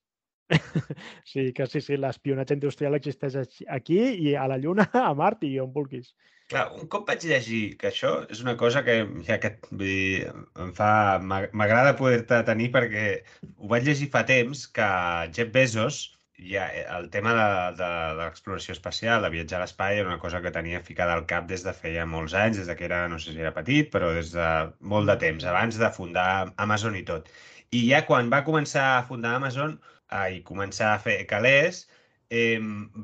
sí, 1.33 1.51
que 1.57 1.67
sí, 1.71 1.83
sí, 1.85 1.97
l'espionatge 2.01 2.57
industrial 2.59 2.99
existeix 2.99 3.39
aquí 3.69 4.01
i 4.29 4.35
a 4.35 4.47
la 4.51 4.59
Lluna, 4.59 4.89
a 5.07 5.15
Mart 5.15 5.47
i 5.49 5.57
on 5.63 5.73
vulguis. 5.75 6.13
Clar, 6.51 6.65
un 6.75 6.89
cop 6.91 7.05
vaig 7.07 7.25
llegir 7.31 7.77
que 7.79 7.91
això 7.93 8.13
és 8.35 8.41
una 8.43 8.57
cosa 8.59 8.83
que 8.87 8.95
ja 9.27 9.37
que 9.43 9.53
vull 9.71 9.85
dir, 9.85 10.31
em 10.65 10.73
fa... 10.75 10.93
M'agrada 11.23 11.93
poder-te 12.01 12.41
tenir 12.49 12.73
perquè 12.75 13.05
ho 13.53 13.71
vaig 13.71 13.87
llegir 13.87 14.09
fa 14.15 14.25
temps 14.27 14.65
que 14.79 14.89
Jeff 15.37 15.53
Bezos 15.55 16.01
ja, 16.41 16.67
el 16.99 17.11
tema 17.11 17.35
de, 17.35 17.77
de, 17.77 17.91
de 18.17 18.25
l'exploració 18.25 18.75
espacial, 18.75 19.23
de 19.23 19.31
viatjar 19.35 19.61
a 19.61 19.63
l'espai, 19.65 19.99
era 20.01 20.09
una 20.09 20.19
cosa 20.23 20.41
que 20.43 20.53
tenia 20.55 20.81
ficada 20.87 21.15
al 21.15 21.27
cap 21.33 21.47
des 21.51 21.65
de 21.67 21.75
feia 21.77 22.07
molts 22.09 22.35
anys, 22.35 22.59
des 22.61 22.71
de 22.71 22.77
que 22.77 22.87
era, 22.89 23.03
no 23.13 23.19
sé 23.21 23.35
si 23.35 23.45
era 23.45 23.55
petit, 23.57 23.91
però 23.93 24.11
des 24.17 24.33
de 24.35 24.49
molt 24.95 25.11
de 25.11 25.19
temps, 25.25 25.47
abans 25.53 25.79
de 25.81 25.91
fundar 25.97 26.31
Amazon 26.67 26.97
i 26.97 27.05
tot. 27.13 27.29
I 27.77 27.85
ja 27.91 28.03
quan 28.07 28.31
va 28.33 28.45
començar 28.47 28.87
a 28.97 29.03
fundar 29.07 29.37
Amazon 29.39 29.79
eh, 30.11 30.37
i 30.37 30.45
començar 30.47 30.93
a 30.95 31.01
fer 31.03 31.17
calés, 31.31 31.87
eh, 32.31 32.61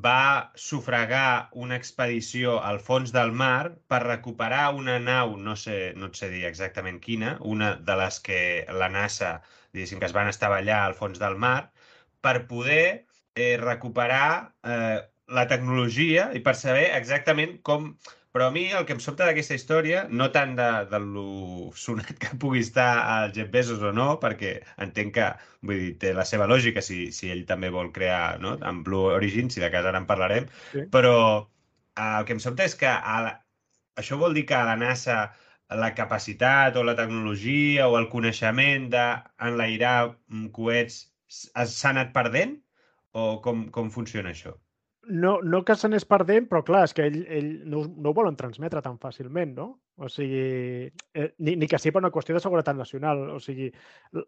va 0.07 0.53
sufragar 0.55 1.49
una 1.65 1.77
expedició 1.81 2.61
al 2.63 2.79
fons 2.89 3.13
del 3.17 3.33
mar 3.33 3.75
per 3.91 4.03
recuperar 4.05 4.69
una 4.75 4.99
nau, 5.03 5.37
no 5.49 5.57
sé, 5.57 5.93
no 5.97 6.11
et 6.13 6.21
sé 6.21 6.31
dir 6.35 6.45
exactament 6.51 7.01
quina, 7.03 7.37
una 7.41 7.75
de 7.91 7.97
les 8.03 8.21
que 8.29 8.41
la 8.83 8.89
NASA, 8.89 9.33
diguéssim, 9.73 10.01
que 10.01 10.09
es 10.11 10.17
van 10.17 10.31
estavellar 10.31 10.85
al 10.85 10.95
fons 10.95 11.19
del 11.23 11.37
mar, 11.47 11.73
per 12.23 12.47
poder 12.51 13.07
eh, 13.35 13.57
recuperar 13.63 14.55
eh, 14.63 15.03
la 15.27 15.47
tecnologia 15.51 16.31
i 16.39 16.41
per 16.47 16.55
saber 16.55 16.87
exactament 16.97 17.59
com 17.67 17.97
però 18.37 18.51
a 18.51 18.53
mi 18.53 18.67
el 18.69 18.85
que 18.85 18.93
em 18.93 18.99
sobta 19.01 19.25
d'aquesta 19.25 19.57
història, 19.57 20.01
no 20.13 20.27
tant 20.33 20.51
de, 20.59 20.65
de 20.91 20.99
lo 21.01 21.71
sonat 21.83 22.19
que 22.21 22.35
pugui 22.43 22.61
estar 22.61 22.91
el 23.15 23.31
Jeff 23.33 23.49
Bezos 23.55 23.81
o 23.81 23.93
no, 23.97 24.09
perquè 24.21 24.51
entenc 24.85 25.15
que 25.15 25.29
vull 25.71 25.81
dir, 25.81 25.95
té 26.03 26.13
la 26.13 26.27
seva 26.29 26.49
lògica 26.51 26.83
si, 26.85 26.99
si 27.17 27.31
ell 27.33 27.47
també 27.49 27.71
vol 27.73 27.89
crear 27.95 28.37
no? 28.43 28.53
en 28.61 28.83
Blue 28.85 29.15
Origin, 29.15 29.49
si 29.49 29.65
de 29.65 29.71
cas 29.73 29.89
ara 29.89 30.03
en 30.03 30.09
parlarem, 30.11 30.51
sí. 30.75 30.85
però 30.93 31.17
eh, 31.41 32.11
el 32.11 32.29
que 32.29 32.37
em 32.37 32.45
sobta 32.45 32.69
és 32.69 32.77
que 32.77 32.93
a 32.93 33.17
la... 33.25 33.33
això 34.05 34.21
vol 34.21 34.37
dir 34.37 34.45
que 34.53 34.59
a 34.59 34.67
la 34.69 34.77
NASA 34.85 35.17
la 35.81 35.95
capacitat 35.97 36.77
o 36.77 36.85
la 36.85 36.99
tecnologia 37.01 37.89
o 37.89 37.97
el 37.97 38.11
coneixement 38.13 38.91
d'enlairar 38.93 39.97
coets 40.61 41.07
s'ha 41.41 41.89
anat 41.95 42.13
perdent? 42.13 42.59
O 43.17 43.41
com, 43.41 43.65
com 43.73 43.89
funciona 43.89 44.37
això? 44.37 44.59
No, 45.09 45.41
no 45.43 45.63
que 45.65 45.75
se 45.79 45.89
n'és 45.89 46.05
perdent, 46.09 46.47
però 46.51 46.63
clar, 46.67 46.83
és 46.87 46.95
que 46.97 47.05
ell, 47.07 47.19
ell 47.33 47.49
no, 47.71 47.83
no 47.87 48.11
ho 48.11 48.15
volen 48.17 48.37
transmetre 48.39 48.83
tan 48.83 48.99
fàcilment, 49.03 49.55
no? 49.57 49.67
O 50.03 50.11
sigui, 50.13 50.87
eh, 51.15 51.27
ni, 51.39 51.55
ni 51.57 51.69
que 51.71 51.79
sigui 51.81 51.95
per 51.95 52.03
una 52.03 52.13
qüestió 52.15 52.37
de 52.37 52.43
seguretat 52.43 52.77
nacional. 52.77 53.23
O 53.37 53.41
sigui, 53.43 53.71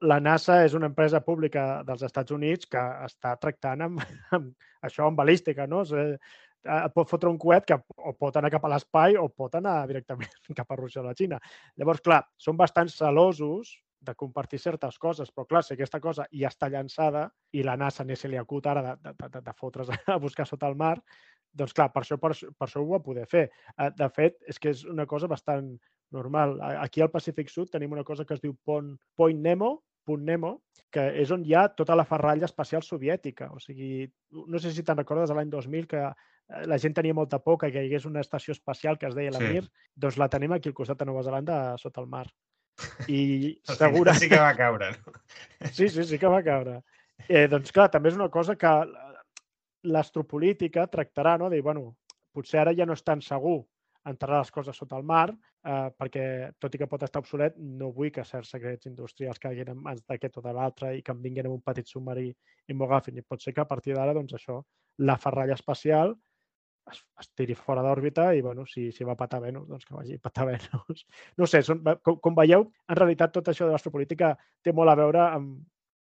la 0.07 0.21
NASA 0.25 0.63
és 0.65 0.77
una 0.79 0.89
empresa 0.91 1.21
pública 1.25 1.67
dels 1.89 2.05
Estats 2.07 2.35
Units 2.35 2.71
que 2.71 2.85
està 3.09 3.35
tractant 3.43 3.89
amb, 3.89 4.05
amb 4.39 4.53
això, 4.87 5.09
amb 5.09 5.19
balística, 5.19 5.67
no? 5.71 5.83
O 5.83 5.89
sigui, 5.91 6.17
et 6.69 6.95
pot 6.95 7.09
fotre 7.11 7.31
un 7.31 7.39
coet 7.41 7.67
que 7.67 7.79
o 7.79 8.15
pot 8.19 8.37
anar 8.37 8.51
cap 8.53 8.65
a 8.67 8.73
l'espai 8.73 9.17
o 9.17 9.29
pot 9.31 9.55
anar 9.59 9.81
directament 9.91 10.33
cap 10.59 10.71
a 10.71 10.79
Rússia 10.79 11.03
o 11.03 11.07
la 11.07 11.17
Xina. 11.19 11.43
Llavors, 11.79 12.03
clar, 12.05 12.23
són 12.39 12.59
bastant 12.59 12.91
celosos 12.93 13.77
de 14.01 14.15
compartir 14.15 14.61
certes 14.63 14.99
coses, 14.99 15.33
però 15.35 15.47
clar, 15.47 15.63
si 15.65 15.75
aquesta 15.75 16.01
cosa 16.01 16.27
ja 16.31 16.51
està 16.53 16.69
llançada 16.71 17.29
i 17.53 17.65
la 17.67 17.77
NASA 17.77 18.05
ni 18.05 18.17
se 18.17 18.29
li 18.29 18.39
acut 18.39 18.67
ara 18.67 18.85
de, 18.85 18.95
de, 19.11 19.29
de, 19.35 19.43
de 19.43 19.55
fotre's 19.59 19.91
a 20.07 20.19
buscar 20.23 20.47
sota 20.47 20.69
el 20.71 20.77
mar, 20.79 20.97
doncs 21.53 21.75
clar, 21.75 21.91
per 21.93 22.05
això, 22.05 22.19
per, 22.21 22.33
per 22.35 22.69
això 22.69 22.83
ho 22.83 22.89
va 22.93 23.03
poder 23.03 23.27
fer. 23.27 23.49
Eh, 23.77 23.91
de 23.99 24.09
fet, 24.15 24.39
és 24.47 24.59
que 24.59 24.71
és 24.75 24.85
una 24.87 25.07
cosa 25.07 25.31
bastant 25.31 25.73
normal. 26.15 26.59
Aquí 26.79 27.03
al 27.03 27.13
Pacífic 27.13 27.51
Sud 27.53 27.71
tenim 27.73 27.93
una 27.93 28.05
cosa 28.05 28.25
que 28.25 28.35
es 28.37 28.41
diu 28.41 28.55
Pont, 28.65 28.95
Point 29.17 29.43
Nemo, 29.45 29.75
Punt 30.09 30.25
Nemo, 30.25 30.55
que 30.95 31.05
és 31.21 31.31
on 31.35 31.45
hi 31.45 31.53
ha 31.53 31.67
tota 31.77 31.97
la 31.99 32.07
ferralla 32.09 32.49
espacial 32.49 32.85
soviètica. 32.87 33.51
O 33.53 33.61
sigui, 33.61 34.07
no 34.49 34.61
sé 34.63 34.73
si 34.73 34.85
te'n 34.85 34.97
recordes 34.97 35.35
l'any 35.37 35.51
2000 35.53 35.89
que 35.91 36.05
eh, 36.07 36.63
la 36.71 36.79
gent 36.81 36.97
tenia 36.97 37.17
molta 37.17 37.43
por 37.45 37.59
que 37.61 37.69
hi 37.69 37.81
hagués 37.83 38.09
una 38.09 38.25
estació 38.25 38.57
espacial 38.57 38.97
que 38.99 39.11
es 39.11 39.19
deia 39.19 39.35
la 39.35 39.43
sí. 39.43 39.51
Mir, 39.53 39.67
doncs 39.95 40.17
la 40.21 40.31
tenim 40.33 40.57
aquí 40.57 40.73
al 40.73 40.79
costat 40.79 41.03
de 41.03 41.11
Nova 41.11 41.27
Zelanda, 41.27 41.59
sota 41.83 42.01
el 42.01 42.09
mar. 42.09 42.27
I 43.09 43.21
segura... 43.81 44.15
Sí 44.15 44.29
que 44.31 44.41
va 44.41 44.55
caure, 44.57 44.93
no? 44.97 45.15
Sí, 45.73 45.89
sí, 45.89 46.05
sí 46.05 46.19
que 46.19 46.31
va 46.31 46.43
caure. 46.47 46.81
Eh, 47.27 47.47
doncs 47.51 47.73
clar, 47.75 47.89
també 47.91 48.13
és 48.13 48.19
una 48.19 48.31
cosa 48.31 48.57
que 48.59 48.75
l'astropolítica 49.89 50.87
tractarà, 50.91 51.37
no? 51.39 51.51
De 51.51 51.59
dir, 51.59 51.67
bueno, 51.67 51.97
potser 52.35 52.63
ara 52.63 52.75
ja 52.77 52.87
no 52.87 52.97
és 52.97 53.05
tan 53.05 53.23
segur 53.25 53.61
enterrar 54.09 54.41
les 54.41 54.51
coses 54.55 54.77
sota 54.77 54.97
el 54.97 55.05
mar, 55.05 55.29
eh, 55.67 55.89
perquè, 55.99 56.25
tot 56.63 56.75
i 56.75 56.81
que 56.81 56.89
pot 56.89 57.03
estar 57.05 57.21
obsolet, 57.23 57.59
no 57.59 57.91
vull 57.93 58.13
que 58.15 58.25
certs 58.25 58.55
secrets 58.55 58.89
industrials 58.89 59.41
caiguin 59.43 59.75
en 59.75 59.83
mans 59.85 60.05
d'aquest 60.07 60.39
o 60.39 60.45
de 60.45 60.55
l'altre 60.55 60.95
i 60.97 61.03
que 61.05 61.13
em 61.13 61.21
vinguin 61.25 61.51
amb 61.51 61.59
un 61.59 61.65
petit 61.65 61.91
submarí 61.91 62.29
i 62.31 62.77
m'ho 62.77 62.89
agafin. 62.89 63.19
I 63.19 63.27
pot 63.27 63.43
ser 63.43 63.55
que 63.55 63.65
a 63.65 63.69
partir 63.69 63.97
d'ara, 63.97 64.15
doncs 64.17 64.39
això, 64.39 64.63
la 64.99 65.19
ferralla 65.21 65.59
espacial 65.59 66.15
es, 66.93 67.01
es 67.21 67.31
tiri 67.37 67.57
fora 67.59 67.83
d'òrbita 67.85 68.31
i, 68.37 68.43
bueno, 68.45 68.67
si, 68.67 68.89
si 68.95 69.07
va 69.07 69.17
patar 69.19 69.41
Venus, 69.45 69.69
doncs 69.69 69.89
que 69.89 69.97
vagi 69.97 70.19
a 70.19 70.23
patar 70.23 70.49
Venus. 70.53 71.07
No 71.41 71.47
sé, 71.47 71.63
són, 71.67 71.83
com, 72.05 72.21
com 72.25 72.39
veieu, 72.39 72.69
en 72.89 72.99
realitat 72.99 73.35
tot 73.35 73.51
això 73.51 73.67
de 73.67 73.75
l'astropolítica 73.75 74.35
té 74.65 74.75
molt 74.75 74.93
a 74.93 74.99
veure 74.99 75.25
amb, 75.27 75.59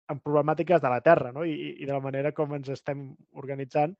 amb 0.08 0.24
problemàtiques 0.24 0.80
de 0.82 0.92
la 0.92 1.00
Terra 1.04 1.32
no? 1.32 1.44
I, 1.44 1.74
i 1.78 1.86
de 1.86 1.92
la 1.92 2.02
manera 2.04 2.32
com 2.36 2.54
ens 2.56 2.70
estem 2.72 3.10
organitzant 3.36 3.94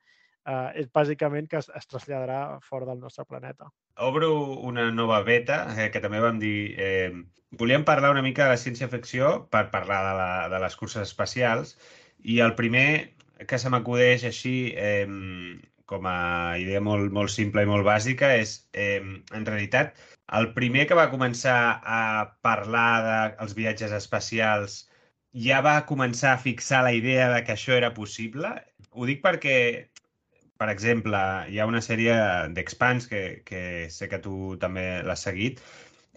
eh, 0.48 0.68
és 0.82 0.88
bàsicament 0.94 1.48
que 1.50 1.60
es, 1.60 1.68
es 1.76 1.88
traslladarà 1.90 2.58
fora 2.64 2.88
del 2.88 3.00
nostre 3.02 3.26
planeta. 3.28 3.68
Obro 4.08 4.30
una 4.68 4.88
nova 4.94 5.20
beta, 5.26 5.64
eh, 5.76 5.90
que 5.92 6.02
també 6.04 6.22
vam 6.24 6.40
dir... 6.42 6.58
Eh, 6.78 7.10
volíem 7.58 7.84
parlar 7.88 8.10
una 8.12 8.22
mica 8.22 8.44
de 8.44 8.52
la 8.52 8.60
ciència-ficció 8.60 9.48
per 9.48 9.70
parlar 9.72 10.02
de, 10.04 10.16
la, 10.18 10.32
de 10.52 10.58
les 10.60 10.74
curses 10.76 11.06
espacials 11.08 11.78
i 12.20 12.42
el 12.44 12.52
primer 12.58 13.14
que 13.48 13.56
se 13.56 13.70
m'acudeix 13.72 14.26
així 14.28 14.74
eh, 14.76 15.06
com 15.88 16.06
a 16.06 16.58
idea 16.60 16.82
molt, 16.84 17.10
molt 17.16 17.32
simple 17.32 17.64
i 17.64 17.68
molt 17.70 17.86
bàsica, 17.86 18.34
és, 18.36 18.58
eh, 18.76 19.00
en 19.00 19.46
realitat, 19.48 19.96
el 20.38 20.50
primer 20.56 20.84
que 20.88 20.98
va 20.98 21.08
començar 21.12 21.58
a 21.80 22.02
parlar 22.44 22.90
dels 23.38 23.54
de 23.54 23.60
viatges 23.62 23.94
espacials 23.96 24.82
ja 25.46 25.60
va 25.64 25.86
començar 25.88 26.34
a 26.34 26.42
fixar 26.42 26.82
la 26.84 26.92
idea 26.96 27.30
de 27.32 27.40
que 27.44 27.54
això 27.54 27.72
era 27.76 27.94
possible. 27.96 28.50
Ho 28.92 29.08
dic 29.08 29.22
perquè, 29.24 29.56
per 30.60 30.68
exemple, 30.72 31.18
hi 31.48 31.58
ha 31.58 31.68
una 31.70 31.82
sèrie 31.84 32.14
d'Expans, 32.52 33.08
que, 33.08 33.22
que 33.48 33.62
sé 33.94 34.08
que 34.12 34.20
tu 34.24 34.56
també 34.60 34.86
l'has 35.06 35.24
seguit, 35.24 35.62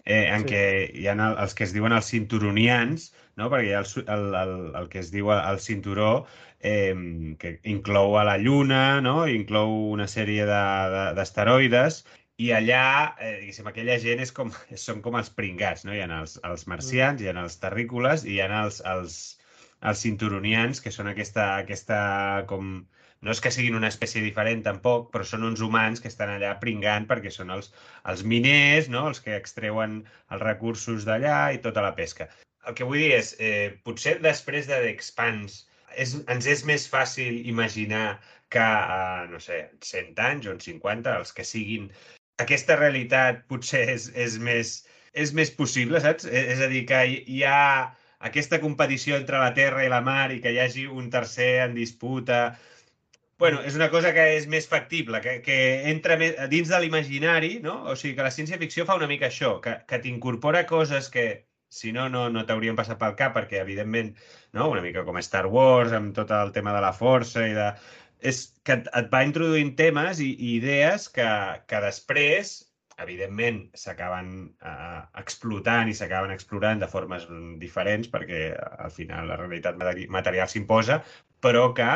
eh, 0.04 0.26
en 0.34 0.44
sí. 0.44 0.52
què 0.52 0.62
hi 1.00 1.08
ha 1.08 1.16
els 1.32 1.54
que 1.54 1.64
es 1.64 1.72
diuen 1.72 1.96
els 1.96 2.12
cinturonians, 2.12 3.12
no? 3.36 3.48
perquè 3.48 3.70
hi 3.70 3.76
ha 3.76 3.84
el, 3.84 4.08
el, 4.16 4.26
el, 4.42 4.56
el 4.82 4.88
que 4.92 5.00
es 5.00 5.12
diu 5.14 5.32
el 5.32 5.60
cinturó, 5.60 6.26
eh, 6.62 7.34
que 7.38 7.58
inclou 7.64 8.16
a 8.18 8.24
la 8.24 8.38
Lluna, 8.38 9.00
no? 9.04 9.26
inclou 9.28 9.74
una 9.92 10.08
sèrie 10.10 10.46
d'asteroides, 10.46 12.02
i 12.42 12.48
allà, 12.56 13.14
eh, 13.20 13.34
diguéssim, 13.42 13.68
aquella 13.70 13.98
gent 14.02 14.22
és 14.24 14.32
com, 14.34 14.50
són 14.86 15.02
com 15.04 15.18
els 15.20 15.30
pringats, 15.36 15.84
no? 15.86 15.94
Hi 15.94 16.02
ha 16.04 16.08
els, 16.22 16.38
els 16.48 16.66
marcians, 16.70 17.20
hi 17.22 17.28
ha 17.30 17.36
els 17.44 17.58
terrícoles 17.62 18.24
i 18.26 18.36
hi 18.36 18.40
ha 18.42 18.48
els, 18.62 18.80
els, 18.94 19.18
els 19.90 20.02
cinturonians, 20.06 20.80
que 20.82 20.94
són 20.94 21.12
aquesta, 21.12 21.52
aquesta 21.64 22.00
com... 22.50 22.74
No 23.22 23.30
és 23.30 23.38
que 23.38 23.52
siguin 23.54 23.76
una 23.78 23.86
espècie 23.92 24.18
diferent 24.24 24.64
tampoc, 24.66 25.12
però 25.12 25.22
són 25.22 25.44
uns 25.46 25.60
humans 25.62 26.00
que 26.02 26.10
estan 26.10 26.32
allà 26.32 26.56
pringant 26.58 27.04
perquè 27.06 27.30
són 27.30 27.52
els, 27.54 27.68
els 28.10 28.24
miners, 28.26 28.88
no? 28.90 29.04
els 29.12 29.22
que 29.22 29.36
extreuen 29.38 30.00
els 30.34 30.42
recursos 30.42 31.06
d'allà 31.06 31.36
i 31.54 31.60
tota 31.62 31.84
la 31.84 31.92
pesca. 31.94 32.26
El 32.66 32.74
que 32.74 32.88
vull 32.88 32.98
dir 32.98 33.12
és, 33.20 33.30
eh, 33.38 33.78
potser 33.86 34.16
després 34.24 34.66
de 34.66 34.80
The 34.82 34.90
Expanse 34.90 35.71
és, 35.96 36.14
ens 36.32 36.46
és 36.46 36.64
més 36.68 36.86
fàcil 36.90 37.42
imaginar 37.48 38.20
que, 38.52 38.62
uh, 38.62 39.24
no 39.32 39.40
sé, 39.40 39.62
100 39.80 40.18
anys 40.28 40.48
o 40.48 40.56
en 40.56 40.60
50, 40.60 41.16
els 41.22 41.32
que 41.36 41.46
siguin, 41.48 41.88
aquesta 42.42 42.76
realitat 42.78 43.44
potser 43.50 43.82
és, 43.94 44.08
és, 44.14 44.38
més, 44.38 44.74
és 45.12 45.32
més 45.36 45.52
possible, 45.56 46.00
saps? 46.04 46.26
És, 46.28 46.48
és 46.56 46.64
a 46.64 46.68
dir, 46.72 46.84
que 46.88 47.02
hi 47.08 47.42
ha 47.48 47.62
aquesta 48.28 48.60
competició 48.62 49.16
entre 49.18 49.40
la 49.42 49.52
Terra 49.56 49.84
i 49.84 49.90
la 49.92 50.02
mar 50.04 50.30
i 50.32 50.40
que 50.42 50.52
hi 50.54 50.60
hagi 50.62 50.86
un 50.86 51.10
tercer 51.10 51.54
en 51.66 51.74
disputa... 51.78 52.42
bueno, 53.42 53.58
és 53.66 53.74
una 53.74 53.88
cosa 53.90 54.12
que 54.14 54.22
és 54.36 54.44
més 54.46 54.68
factible, 54.70 55.18
que, 55.20 55.40
que 55.42 55.56
entra 55.90 56.14
més, 56.18 56.36
dins 56.50 56.68
de 56.70 56.78
l'imaginari, 56.78 57.56
no? 57.64 57.80
O 57.90 57.96
sigui, 57.98 58.14
que 58.14 58.22
la 58.22 58.30
ciència-ficció 58.30 58.84
fa 58.86 58.94
una 58.94 59.08
mica 59.10 59.26
això, 59.26 59.56
que, 59.64 59.80
que 59.88 59.98
t'incorpora 60.04 60.62
coses 60.68 61.08
que, 61.10 61.24
si 61.72 61.92
no, 61.96 62.08
no, 62.12 62.26
no 62.30 62.44
t'haurien 62.48 62.76
passat 62.78 62.98
pel 63.00 63.16
cap, 63.18 63.32
perquè, 63.36 63.62
evidentment, 63.62 64.12
no? 64.56 64.68
una 64.74 64.82
mica 64.84 65.04
com 65.06 65.18
Star 65.24 65.46
Wars, 65.54 65.94
amb 65.96 66.12
tot 66.18 66.30
el 66.36 66.52
tema 66.56 66.74
de 66.76 66.82
la 66.84 66.92
força 66.96 67.46
i 67.48 67.56
de... 67.56 67.70
És 68.32 68.42
que 68.62 68.76
et, 68.78 68.90
et 68.98 69.08
va 69.10 69.24
introduint 69.26 69.72
temes 69.78 70.20
i, 70.22 70.28
i 70.36 70.52
idees 70.58 71.08
que, 71.16 71.26
que 71.66 71.80
després, 71.82 72.52
evidentment, 73.02 73.62
s'acaben 73.84 74.28
eh, 74.68 75.00
explotant 75.22 75.90
i 75.90 75.96
s'acaben 75.98 76.30
explorant 76.34 76.84
de 76.84 76.90
formes 76.92 77.24
diferents, 77.62 78.10
perquè 78.12 78.52
al 78.54 78.92
final 78.94 79.32
la 79.32 79.40
realitat 79.40 79.80
material 80.18 80.52
s'imposa, 80.52 81.00
però 81.42 81.70
que 81.74 81.88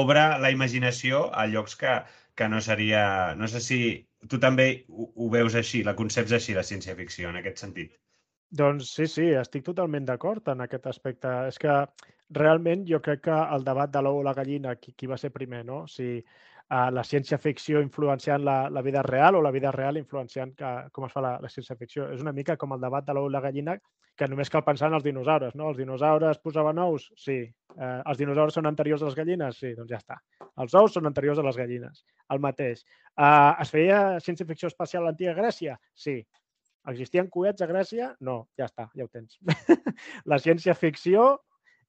obre 0.00 0.24
la 0.42 0.50
imaginació 0.50 1.28
a 1.30 1.46
llocs 1.52 1.76
que, 1.84 2.00
que 2.34 2.48
no 2.48 2.64
seria... 2.64 3.04
No 3.38 3.52
sé 3.52 3.60
si 3.62 3.80
tu 4.32 4.40
també 4.40 4.68
ho, 4.88 5.10
ho 5.14 5.30
veus 5.36 5.54
així, 5.60 5.84
la 5.84 5.94
conceps 6.00 6.32
així, 6.40 6.56
la 6.56 6.66
ciència-ficció, 6.66 7.30
en 7.30 7.38
aquest 7.40 7.62
sentit. 7.62 7.94
Doncs 8.54 8.90
sí, 8.94 9.06
sí, 9.10 9.24
estic 9.34 9.64
totalment 9.66 10.04
d'acord 10.06 10.48
en 10.52 10.62
aquest 10.62 10.84
aspecte. 10.86 11.30
És 11.50 11.58
que 11.58 11.74
realment 12.38 12.84
jo 12.86 13.00
crec 13.02 13.24
que 13.26 13.38
el 13.56 13.64
debat 13.66 13.90
de 13.90 14.02
l'ou 14.04 14.20
o 14.20 14.26
la 14.26 14.34
gallina, 14.36 14.76
qui, 14.78 14.94
qui 14.94 15.10
va 15.10 15.18
ser 15.18 15.32
primer, 15.34 15.64
no? 15.66 15.80
Si 15.90 16.06
uh, 16.20 16.90
la 16.94 17.02
ciència-ficció 17.08 17.82
influenciant 17.82 18.44
la, 18.46 18.58
la 18.70 18.82
vida 18.86 19.02
real 19.02 19.34
o 19.34 19.42
la 19.42 19.50
vida 19.54 19.72
real 19.74 19.98
influenciant 19.98 20.54
que, 20.60 20.70
com 20.92 21.08
es 21.08 21.16
fa 21.16 21.24
la, 21.24 21.34
la 21.42 21.50
ciència-ficció. 21.50 22.06
És 22.14 22.22
una 22.22 22.34
mica 22.36 22.56
com 22.60 22.76
el 22.76 22.84
debat 22.84 23.06
de 23.08 23.16
l'ou 23.16 23.26
o 23.26 23.32
la 23.32 23.42
gallina, 23.42 23.74
que 24.14 24.28
només 24.30 24.52
cal 24.54 24.62
pensar 24.62 24.92
en 24.92 24.94
els 25.00 25.06
dinosaures, 25.08 25.56
no? 25.58 25.72
Els 25.72 25.80
dinosaures 25.82 26.38
posaven 26.38 26.78
ous? 26.84 27.08
Sí. 27.18 27.40
Uh, 27.74 27.98
els 28.06 28.22
dinosaures 28.22 28.54
són 28.54 28.70
anteriors 28.70 29.02
a 29.02 29.10
les 29.10 29.18
gallines? 29.18 29.58
Sí, 29.58 29.74
doncs 29.74 29.90
ja 29.90 29.98
està. 29.98 30.20
Els 30.62 30.78
ous 30.78 30.94
són 30.94 31.10
anteriors 31.10 31.42
a 31.42 31.48
les 31.48 31.58
gallines. 31.58 32.04
El 32.30 32.38
mateix. 32.44 32.86
Uh, 33.18 33.50
es 33.66 33.74
feia 33.74 34.00
ciència-ficció 34.22 34.70
espacial 34.70 35.02
a 35.02 35.10
l'antiga 35.10 35.34
Grècia? 35.34 35.74
Sí. 36.06 36.20
Existien 36.90 37.30
coets 37.32 37.64
a 37.64 37.68
Grècia? 37.70 38.10
No, 38.20 38.44
ja 38.60 38.68
està, 38.68 38.90
ja 38.96 39.06
ho 39.06 39.10
tens. 39.12 39.38
la 40.30 40.38
ciència-ficció 40.42 41.26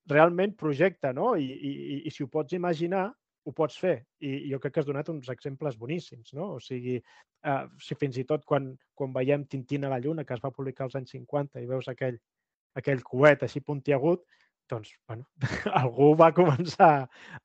realment 0.10 0.56
projecta, 0.56 1.12
no? 1.14 1.34
I, 1.36 1.46
i, 1.46 2.02
I 2.08 2.14
si 2.14 2.24
ho 2.24 2.30
pots 2.32 2.56
imaginar, 2.56 3.10
ho 3.46 3.54
pots 3.54 3.78
fer. 3.82 3.98
I 4.24 4.50
jo 4.52 4.60
crec 4.62 4.76
que 4.76 4.82
has 4.82 4.88
donat 4.88 5.10
uns 5.14 5.28
exemples 5.34 5.78
boníssims, 5.78 6.32
no? 6.38 6.56
O 6.56 6.62
sigui, 6.64 6.96
eh, 6.98 7.66
si 7.82 7.98
fins 8.00 8.18
i 8.22 8.26
tot 8.30 8.46
quan, 8.50 8.72
quan 8.98 9.14
veiem 9.14 9.46
Tintín 9.50 9.86
a 9.86 9.92
la 9.92 10.00
Lluna, 10.02 10.26
que 10.26 10.38
es 10.38 10.44
va 10.44 10.54
publicar 10.54 10.88
als 10.88 10.96
anys 10.98 11.14
50, 11.18 11.62
i 11.62 11.70
veus 11.70 11.90
aquell, 11.92 12.18
aquell 12.80 13.04
coet 13.06 13.46
així 13.46 13.62
puntiagut, 13.62 14.24
doncs, 14.72 14.96
bueno, 15.10 15.28
algú 15.82 16.14
va 16.18 16.32
començar 16.34 16.94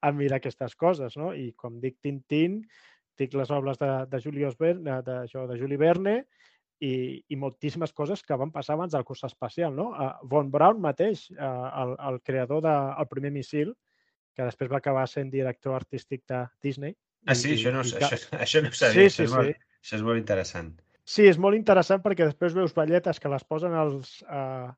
a 0.00 0.12
mirar 0.16 0.40
aquestes 0.40 0.76
coses, 0.78 1.18
no? 1.20 1.34
I 1.34 1.50
com 1.58 1.80
dic 1.82 1.98
Tintín, 2.00 2.62
dic 3.20 3.34
les 3.36 3.50
obres 3.52 3.80
de, 3.80 3.90
de, 4.08 4.22
Julius 4.24 4.56
Verne, 4.60 5.02
de, 5.04 5.18
de, 5.26 5.46
de 5.50 5.58
Juli 5.60 5.76
Verne 5.76 6.22
i, 6.80 7.20
i 7.28 7.36
moltíssimes 7.36 7.92
coses 7.92 8.22
que 8.24 8.36
van 8.40 8.52
passar 8.52 8.74
abans 8.74 8.94
del 8.96 9.04
curs 9.04 9.22
espacial. 9.28 9.74
No? 9.76 9.90
Uh, 9.92 10.10
Von 10.32 10.50
Braun 10.50 10.80
mateix, 10.80 11.26
uh, 11.36 11.68
el, 11.82 11.94
el 12.08 12.20
creador 12.24 12.62
del 12.64 12.90
de, 12.96 13.06
primer 13.12 13.32
missil, 13.34 13.74
que 14.36 14.46
després 14.46 14.70
va 14.72 14.80
acabar 14.80 15.06
sent 15.10 15.30
director 15.32 15.76
artístic 15.76 16.24
de 16.30 16.44
Disney. 16.64 16.96
Ah, 17.26 17.36
sí? 17.36 17.52
I, 17.52 17.58
això, 17.58 17.74
no, 17.74 17.84
i, 17.84 17.96
això, 18.00 18.38
això 18.40 18.62
no 18.64 18.72
ho 18.72 18.78
sabia. 18.78 19.08
Sí, 19.10 19.16
sí, 19.16 19.26
això, 19.26 19.28
és 19.28 19.34
molt, 19.36 19.50
sí. 19.50 19.74
això 19.84 19.98
és 19.98 20.06
molt 20.08 20.22
interessant. 20.22 20.70
Sí, 21.10 21.26
és 21.26 21.40
molt 21.42 21.58
interessant 21.58 22.00
perquè 22.04 22.28
després 22.28 22.56
veus 22.56 22.72
balletes 22.76 23.20
que 23.20 23.32
les 23.32 23.44
posen 23.44 23.76
als, 23.76 24.20
uh, 24.24 24.70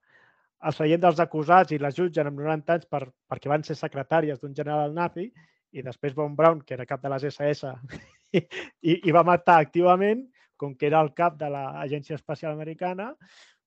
al 0.63 0.75
seient 0.75 1.03
dels 1.03 1.23
acusats 1.23 1.75
i 1.75 1.79
les 1.83 1.95
jutgen 1.95 2.31
amb 2.31 2.41
90 2.41 2.79
anys 2.79 2.91
per, 2.91 3.05
perquè 3.31 3.51
van 3.53 3.67
ser 3.67 3.79
secretàries 3.79 4.41
d'un 4.41 4.55
general 4.57 4.95
nazi 4.97 5.29
i 5.73 5.85
després 5.85 6.15
Von 6.17 6.35
Braun, 6.37 6.63
que 6.67 6.75
era 6.75 6.87
cap 6.89 7.03
de 7.03 7.11
les 7.13 7.27
SS, 7.31 7.71
i, 8.39 8.97
i 8.97 9.15
va 9.15 9.25
matar 9.27 9.61
activament 9.61 10.27
com 10.63 10.77
que 10.79 10.89
era 10.89 11.03
el 11.03 11.13
cap 11.19 11.39
de 11.41 11.51
l'Agència 11.51 12.19
Espacial 12.19 12.55
Americana, 12.55 13.13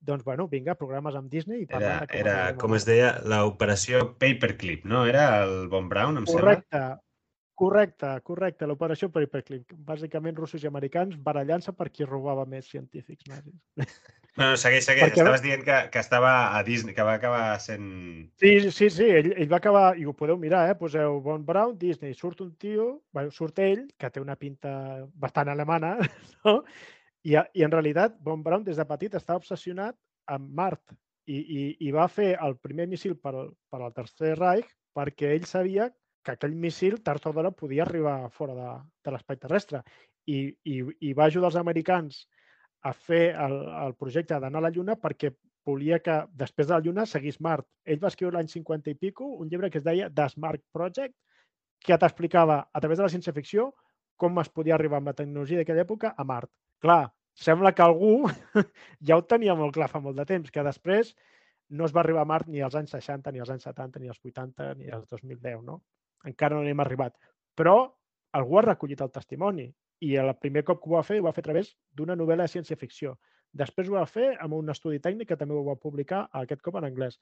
doncs, 0.05 0.23
bueno, 0.23 0.47
vinga, 0.51 0.77
programes 0.79 1.15
amb 1.17 1.31
Disney. 1.31 1.65
I 1.65 1.67
era, 1.69 1.95
com, 2.05 2.19
era, 2.19 2.35
com 2.61 2.75
es 2.77 2.85
deia, 2.87 3.15
l'operació 3.27 4.05
Paperclip, 4.21 4.85
no? 4.87 5.05
Era 5.09 5.27
el 5.43 5.65
Von 5.71 5.89
Braun, 5.91 6.21
em 6.21 6.29
correcte, 6.29 6.69
sembla? 6.69 6.85
Correcte, 6.85 7.04
correcte, 7.55 8.67
l'operació 8.67 9.09
Paperclip. 9.13 9.73
Bàsicament, 9.87 10.35
russos 10.37 10.63
i 10.63 10.69
americans 10.69 11.15
barallant-se 11.23 11.73
per 11.77 11.89
qui 11.93 12.07
robava 12.07 12.45
més 12.49 12.67
científics 12.71 13.27
nazis. 13.31 13.55
Bueno, 14.35 14.57
segueix, 14.59 14.83
segueix. 14.83 15.13
Perquè... 15.13 15.21
Estaves 15.23 15.43
dient 15.45 15.63
que, 15.63 15.77
que 15.93 16.01
estava 16.03 16.33
a 16.57 16.63
Disney, 16.67 16.95
que 16.95 17.05
va 17.07 17.13
acabar 17.15 17.43
sent... 17.63 17.85
Sí, 18.41 18.57
sí, 18.67 18.89
sí. 18.91 19.07
Ell, 19.21 19.31
ell 19.39 19.51
va 19.51 19.61
acabar, 19.61 19.85
i 19.95 20.03
ho 20.03 20.11
podeu 20.17 20.35
mirar, 20.41 20.65
eh? 20.67 20.75
Poseu 20.79 21.21
Von 21.23 21.45
Braun, 21.47 21.77
Disney, 21.79 22.11
surt 22.19 22.43
un 22.43 22.51
tio, 22.59 22.89
bueno, 23.15 23.31
surt 23.31 23.63
ell, 23.63 23.85
que 23.97 24.11
té 24.11 24.19
una 24.19 24.35
pinta 24.35 24.75
bastant 25.15 25.53
alemana, 25.53 25.95
no? 26.43 26.59
I, 27.25 27.39
I 27.39 27.63
en 27.65 27.71
realitat, 27.71 28.19
Von 28.21 28.43
Braun 28.43 28.67
des 28.67 28.77
de 28.77 28.85
petit 28.89 29.15
estava 29.15 29.39
obsessionat 29.39 29.95
amb 30.35 30.51
Mart 30.57 30.83
i, 31.25 31.37
i, 31.37 31.61
i 31.87 31.93
va 31.93 32.07
fer 32.11 32.33
el 32.43 32.57
primer 32.61 32.87
missil 32.91 33.15
per, 33.17 33.33
per 33.71 33.81
al 33.81 33.93
Tercer 33.95 34.35
Reich 34.37 34.67
perquè 34.95 35.31
ell 35.35 35.47
sabia 35.49 35.89
que 36.25 36.33
aquell 36.35 36.55
missil 36.57 36.97
tard 37.05 37.25
o 37.29 37.33
d'hora 37.33 37.53
podia 37.53 37.83
arribar 37.85 38.17
fora 38.33 38.55
de, 38.57 38.69
de 39.05 39.13
l'espai 39.13 39.37
terrestre. 39.41 39.83
I, 40.25 40.39
i, 40.65 40.79
I 41.09 41.13
va 41.13 41.29
ajudar 41.29 41.51
els 41.51 41.59
americans 41.61 42.23
a 42.85 42.93
fer 42.93 43.27
el, 43.45 43.59
el 43.85 43.93
projecte 43.99 44.39
d'anar 44.41 44.61
a 44.61 44.67
la 44.67 44.73
Lluna 44.73 44.97
perquè 45.01 45.31
volia 45.65 45.99
que 46.05 46.19
després 46.37 46.67
de 46.67 46.75
la 46.75 46.81
Lluna 46.85 47.05
seguís 47.09 47.39
Mart. 47.41 47.65
Ell 47.85 48.01
va 48.01 48.11
escriure 48.13 48.37
l'any 48.37 48.49
50 48.51 48.93
i 48.93 48.97
pico 49.01 49.27
un 49.41 49.49
llibre 49.49 49.71
que 49.73 49.81
es 49.81 49.85
deia 49.85 50.09
The 50.13 50.27
Smart 50.33 50.61
Project, 50.73 51.15
que 51.85 51.97
t'explicava 52.01 52.59
a 52.71 52.81
través 52.81 52.99
de 52.99 53.05
la 53.05 53.11
ciència-ficció 53.13 53.71
com 54.21 54.37
es 54.41 54.49
podia 54.49 54.75
arribar 54.77 55.01
amb 55.01 55.11
la 55.11 55.17
tecnologia 55.17 55.59
d'aquella 55.59 55.85
època 55.85 56.13
a 56.17 56.25
Mart. 56.25 56.51
Clar, 56.81 57.03
sembla 57.35 57.73
que 57.75 57.83
algú 57.83 58.29
ja 59.07 59.17
ho 59.17 59.25
tenia 59.27 59.57
molt 59.59 59.75
clar 59.75 59.89
fa 59.91 60.01
molt 60.01 60.17
de 60.21 60.25
temps, 60.29 60.51
que 60.51 60.63
després 60.65 61.13
no 61.69 61.85
es 61.85 61.93
va 61.95 62.01
arribar 62.03 62.23
a 62.23 62.29
Mart 62.29 62.47
ni 62.47 62.61
als 62.61 62.77
anys 62.79 62.93
60, 62.95 63.33
ni 63.33 63.41
als 63.43 63.51
anys 63.53 63.67
70, 63.67 63.99
ni 63.99 64.13
als 64.13 64.21
80, 64.21 64.73
ni 64.79 64.89
als 64.93 65.09
2010, 65.09 65.61
no? 65.65 65.81
Encara 66.29 66.57
no 66.57 66.65
n'hem 66.65 66.83
arribat. 66.83 67.15
Però 67.55 67.75
algú 68.35 68.59
ha 68.59 68.65
recollit 68.65 69.01
el 69.01 69.13
testimoni 69.15 69.69
i 70.05 70.15
el 70.19 70.33
primer 70.41 70.65
cop 70.67 70.81
que 70.81 70.91
ho 70.91 70.97
va 70.97 71.05
fer, 71.07 71.21
ho 71.21 71.27
va 71.27 71.33
fer 71.35 71.45
a 71.45 71.49
través 71.49 71.71
d'una 71.95 72.17
novel·la 72.19 72.47
de 72.47 72.53
ciència-ficció. 72.53 73.15
Després 73.55 73.87
ho 73.87 73.95
va 73.95 74.05
fer 74.09 74.33
amb 74.43 74.57
un 74.57 74.71
estudi 74.73 74.99
tècnic 74.99 75.29
que 75.29 75.37
també 75.39 75.55
ho 75.55 75.63
va 75.63 75.77
publicar 75.79 76.25
aquest 76.41 76.61
cop 76.65 76.75
en 76.81 76.89
anglès. 76.89 77.19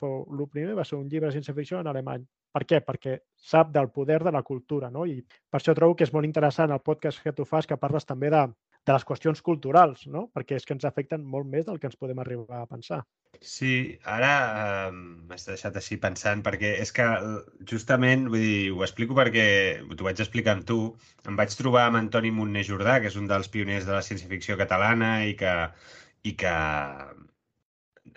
Però 0.00 0.24
el 0.24 0.48
primer 0.52 0.74
va 0.76 0.84
ser 0.84 0.98
un 0.98 1.08
llibre 1.08 1.28
de 1.28 1.36
ciència-ficció 1.36 1.80
en 1.80 1.88
alemany. 1.88 2.26
Per 2.52 2.62
què? 2.68 2.80
Perquè 2.84 3.16
sap 3.52 3.70
del 3.72 3.88
poder 3.94 4.18
de 4.24 4.32
la 4.34 4.42
cultura, 4.42 4.90
no? 4.90 5.06
I 5.06 5.20
per 5.22 5.60
això 5.60 5.74
trobo 5.76 5.96
que 5.96 6.04
és 6.04 6.12
molt 6.12 6.28
interessant 6.28 6.72
el 6.74 6.82
podcast 6.84 7.22
que 7.24 7.32
tu 7.32 7.46
fas, 7.48 7.68
que 7.68 7.80
parles 7.80 8.08
també 8.08 8.30
de, 8.32 8.44
de 8.86 8.96
les 8.96 9.04
qüestions 9.06 9.42
culturals, 9.44 10.06
no? 10.08 10.26
perquè 10.34 10.56
és 10.58 10.66
que 10.66 10.74
ens 10.76 10.86
afecten 10.88 11.24
molt 11.34 11.48
més 11.48 11.66
del 11.66 11.78
que 11.80 11.88
ens 11.90 11.98
podem 12.00 12.20
arribar 12.22 12.62
a 12.62 12.68
pensar. 12.70 13.02
Sí, 13.38 13.72
ara 14.10 14.30
eh, 14.62 14.92
m'has 14.92 15.46
deixat 15.46 15.76
així 15.78 15.98
pensant, 16.02 16.42
perquè 16.46 16.72
és 16.82 16.90
que 16.96 17.06
justament, 17.72 18.26
vull 18.32 18.42
dir, 18.42 18.72
ho 18.74 18.82
explico 18.86 19.16
perquè 19.16 19.46
t'ho 19.92 20.08
vaig 20.08 20.22
explicar 20.24 20.56
amb 20.56 20.66
tu, 20.66 20.80
em 21.28 21.38
vaig 21.38 21.54
trobar 21.56 21.86
amb 21.88 22.00
Antoni 22.00 22.32
Montner 22.34 22.66
Jordà, 22.66 22.98
que 23.00 23.12
és 23.12 23.18
un 23.20 23.30
dels 23.30 23.52
pioners 23.52 23.86
de 23.88 23.94
la 23.96 24.02
ciència-ficció 24.06 24.58
catalana 24.60 25.12
i 25.28 25.36
que, 25.38 25.54
i 26.26 26.34
que 26.40 26.54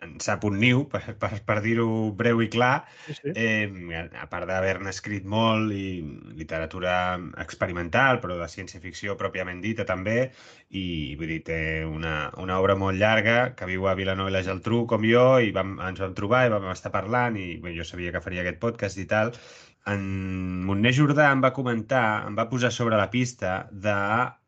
en 0.04 0.18
sap 0.24 0.44
un 0.48 0.58
niu, 0.60 0.84
per, 0.92 1.02
per, 1.20 1.32
per 1.48 1.58
dir-ho 1.63 1.88
breu 2.18 2.42
i 2.44 2.50
clar, 2.52 2.86
sí, 3.08 3.16
sí. 3.18 3.34
Eh, 3.36 4.04
a 4.20 4.28
part 4.32 4.48
d'haver-ne 4.50 4.92
escrit 4.92 5.26
molt 5.30 5.74
i 5.76 6.04
literatura 6.38 6.96
experimental, 7.44 8.20
però 8.24 8.38
de 8.39 8.50
ciència-ficció 8.52 9.18
pròpiament 9.20 9.62
dita 9.63 9.88
també, 9.89 10.32
i 10.74 10.86
vull 11.20 11.34
dir, 11.36 11.42
té 11.48 11.60
una, 11.88 12.30
una 12.42 12.60
obra 12.62 12.76
molt 12.80 13.00
llarga 13.00 13.54
que 13.58 13.70
viu 13.70 13.88
a 13.88 13.98
Vilanova 14.00 14.32
i 14.32 14.36
la 14.36 14.44
Geltrú 14.46 14.84
com 14.89 15.06
jo, 15.08 15.28
i 15.39 15.54
vam, 15.56 15.78
ens 15.88 16.02
vam 16.04 16.16
trobar 16.18 16.46
i 16.48 16.54
vam 16.54 16.70
estar 16.74 16.94
parlant, 16.94 17.38
i 17.39 17.58
bé, 17.63 17.76
jo 17.78 17.88
sabia 17.88 18.13
que 18.16 18.24
faria 18.24 18.46
aquest 18.46 18.62
podcast 18.63 19.02
i 19.02 19.08
tal. 19.10 19.34
En 19.92 20.04
Montner 20.68 20.94
Jordà 20.96 21.28
em 21.34 21.44
va 21.44 21.52
comentar, 21.56 22.24
em 22.28 22.38
va 22.39 22.48
posar 22.52 22.72
sobre 22.72 23.00
la 23.00 23.10
pista 23.12 23.63
de 23.72 23.96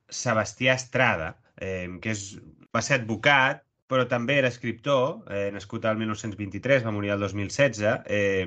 Sebastià 0.08 0.78
Estrada, 0.80 1.34
eh, 1.60 1.90
que 2.02 2.14
és, 2.16 2.28
va 2.76 2.84
ser 2.84 3.02
advocat 3.02 3.65
però 3.92 4.06
també 4.10 4.38
era 4.42 4.50
escriptor, 4.54 5.26
eh, 5.30 5.50
nascut 5.54 5.86
al 5.86 5.98
1923, 6.02 6.86
va 6.86 6.94
morir 6.96 7.12
el 7.16 7.26
2016, 7.26 7.82
eh, 8.06 8.46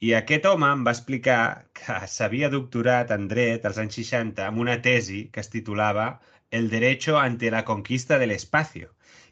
i 0.00 0.12
aquest 0.16 0.46
home 0.48 0.68
em 0.74 0.84
va 0.86 0.94
explicar 0.96 1.40
que 1.76 1.96
s'havia 2.12 2.48
doctorat 2.52 3.10
en 3.16 3.26
dret 3.32 3.66
als 3.68 3.80
anys 3.82 3.98
60 4.00 4.46
amb 4.46 4.62
una 4.62 4.76
tesi 4.86 5.26
que 5.34 5.42
es 5.44 5.52
titulava 5.52 6.06
El 6.58 6.70
derecho 6.70 7.18
ante 7.18 7.50
la 7.50 7.64
conquista 7.64 8.18
del 8.18 8.32
espacio. 8.34 8.88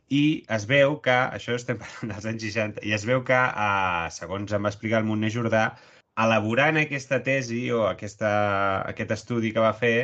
I 0.08 0.44
es 0.56 0.66
veu 0.70 0.98
que, 1.06 1.16
això 1.38 1.56
estem 1.56 1.80
parlant 1.82 2.12
dels 2.12 2.28
anys 2.32 2.44
60, 2.46 2.84
i 2.86 2.92
es 2.96 3.06
veu 3.08 3.24
que, 3.30 3.38
eh, 3.64 4.10
segons 4.18 4.52
em 4.52 4.68
va 4.68 4.72
explicar 4.74 5.00
el 5.02 5.08
Montner 5.08 5.32
Jordà, 5.34 5.64
elaborant 6.24 6.78
aquesta 6.80 7.22
tesi 7.24 7.64
o 7.72 7.86
aquesta, 7.88 8.30
aquest 8.92 9.16
estudi 9.16 9.52
que 9.56 9.64
va 9.64 9.74
fer, 9.82 9.96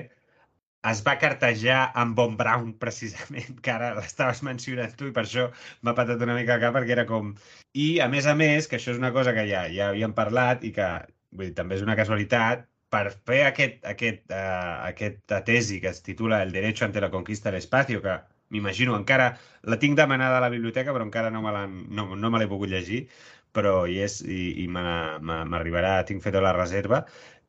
es 0.90 1.00
va 1.06 1.16
cartejar 1.20 1.80
amb 2.00 2.16
Von 2.18 2.36
Braun, 2.40 2.74
precisament, 2.82 3.58
que 3.64 3.72
ara 3.72 3.94
l'estaves 3.96 4.42
mencionant 4.46 4.94
tu 4.98 5.08
i 5.08 5.14
per 5.16 5.24
això 5.24 5.48
m'ha 5.82 5.96
patat 5.96 6.22
una 6.26 6.36
mica 6.38 6.58
acá, 6.58 6.72
perquè 6.76 6.96
era 6.98 7.06
com... 7.08 7.32
I, 7.72 7.88
a 8.04 8.08
més 8.12 8.28
a 8.30 8.36
més, 8.38 8.68
que 8.68 8.78
això 8.78 8.92
és 8.92 9.00
una 9.00 9.12
cosa 9.16 9.34
que 9.36 9.46
ja, 9.50 9.64
ja 9.72 9.90
havíem 9.90 10.14
parlat 10.16 10.62
i 10.64 10.72
que 10.76 10.88
vull 11.34 11.50
dir, 11.50 11.56
també 11.58 11.78
és 11.78 11.84
una 11.86 11.96
casualitat, 11.98 12.68
per 12.94 13.08
fer 13.26 13.40
aquest, 13.48 13.80
aquest, 13.90 14.22
uh, 14.30 14.84
aquesta 14.86 15.40
tesi 15.46 15.80
que 15.82 15.90
es 15.90 16.02
titula 16.06 16.42
El 16.44 16.52
derecho 16.54 16.84
ante 16.84 17.02
la 17.02 17.10
conquista 17.10 17.50
del 17.50 17.58
espacio, 17.58 18.02
que 18.02 18.20
m'imagino 18.54 18.94
encara 18.96 19.32
la 19.62 19.78
tinc 19.82 19.98
demanada 19.98 20.38
a 20.38 20.44
la 20.44 20.52
biblioteca, 20.52 20.92
però 20.94 21.06
encara 21.08 21.32
no 21.34 21.42
me 21.42 21.54
l'he 21.56 21.64
no, 21.98 22.14
no 22.14 22.30
me 22.30 22.46
pogut 22.46 22.70
llegir, 22.70 23.06
però 23.54 23.84
hi 23.86 24.00
és 24.04 24.20
i, 24.22 24.64
i 24.64 24.66
m'arribarà, 24.70 25.96
tinc 26.06 26.22
feta 26.22 26.42
la 26.44 26.54
reserva 26.54 27.04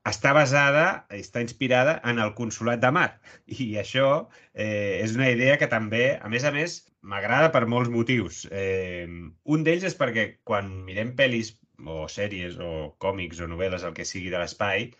està 0.10 0.34
basada, 0.38 0.86
està 1.18 1.41
inspirada 1.41 1.95
en 2.10 2.20
el 2.22 2.34
Consolat 2.38 2.82
de 2.84 2.91
Mar. 2.93 3.10
I 3.45 3.72
això 3.82 4.10
eh, 4.53 5.01
és 5.01 5.16
una 5.18 5.32
idea 5.34 5.58
que 5.62 5.70
també, 5.72 6.06
a 6.22 6.30
més 6.30 6.45
a 6.45 6.51
més, 6.56 6.78
m'agrada 7.01 7.51
per 7.53 7.66
molts 7.70 7.91
motius. 7.93 8.43
Eh, 8.51 9.08
un 9.56 9.66
d'ells 9.66 9.88
és 9.89 9.97
perquè 9.97 10.28
quan 10.43 10.70
mirem 10.86 11.16
pel·lis 11.18 11.56
o 11.86 12.06
sèries 12.12 12.60
o 12.62 12.72
còmics 13.01 13.41
o 13.41 13.49
novel·les, 13.51 13.84
el 13.84 13.97
que 13.97 14.08
sigui 14.08 14.32
de 14.34 14.41
l'espai, 14.41 14.91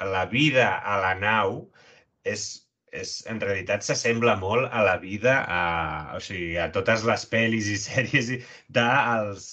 la 0.00 0.24
vida 0.26 0.66
a 0.78 0.98
la 1.04 1.14
nau 1.20 1.62
és, 2.24 2.69
és 2.92 3.10
en 3.30 3.38
realitat 3.42 3.84
s'assembla 3.86 4.34
molt 4.40 4.70
a 4.74 4.82
la 4.86 4.96
vida 4.98 5.36
a, 5.46 5.60
o 6.16 6.20
sigui, 6.22 6.56
a 6.58 6.70
totes 6.74 7.04
les 7.06 7.26
pel·lis 7.30 7.68
i 7.70 7.76
sèries 7.78 8.32
dels 8.68 9.50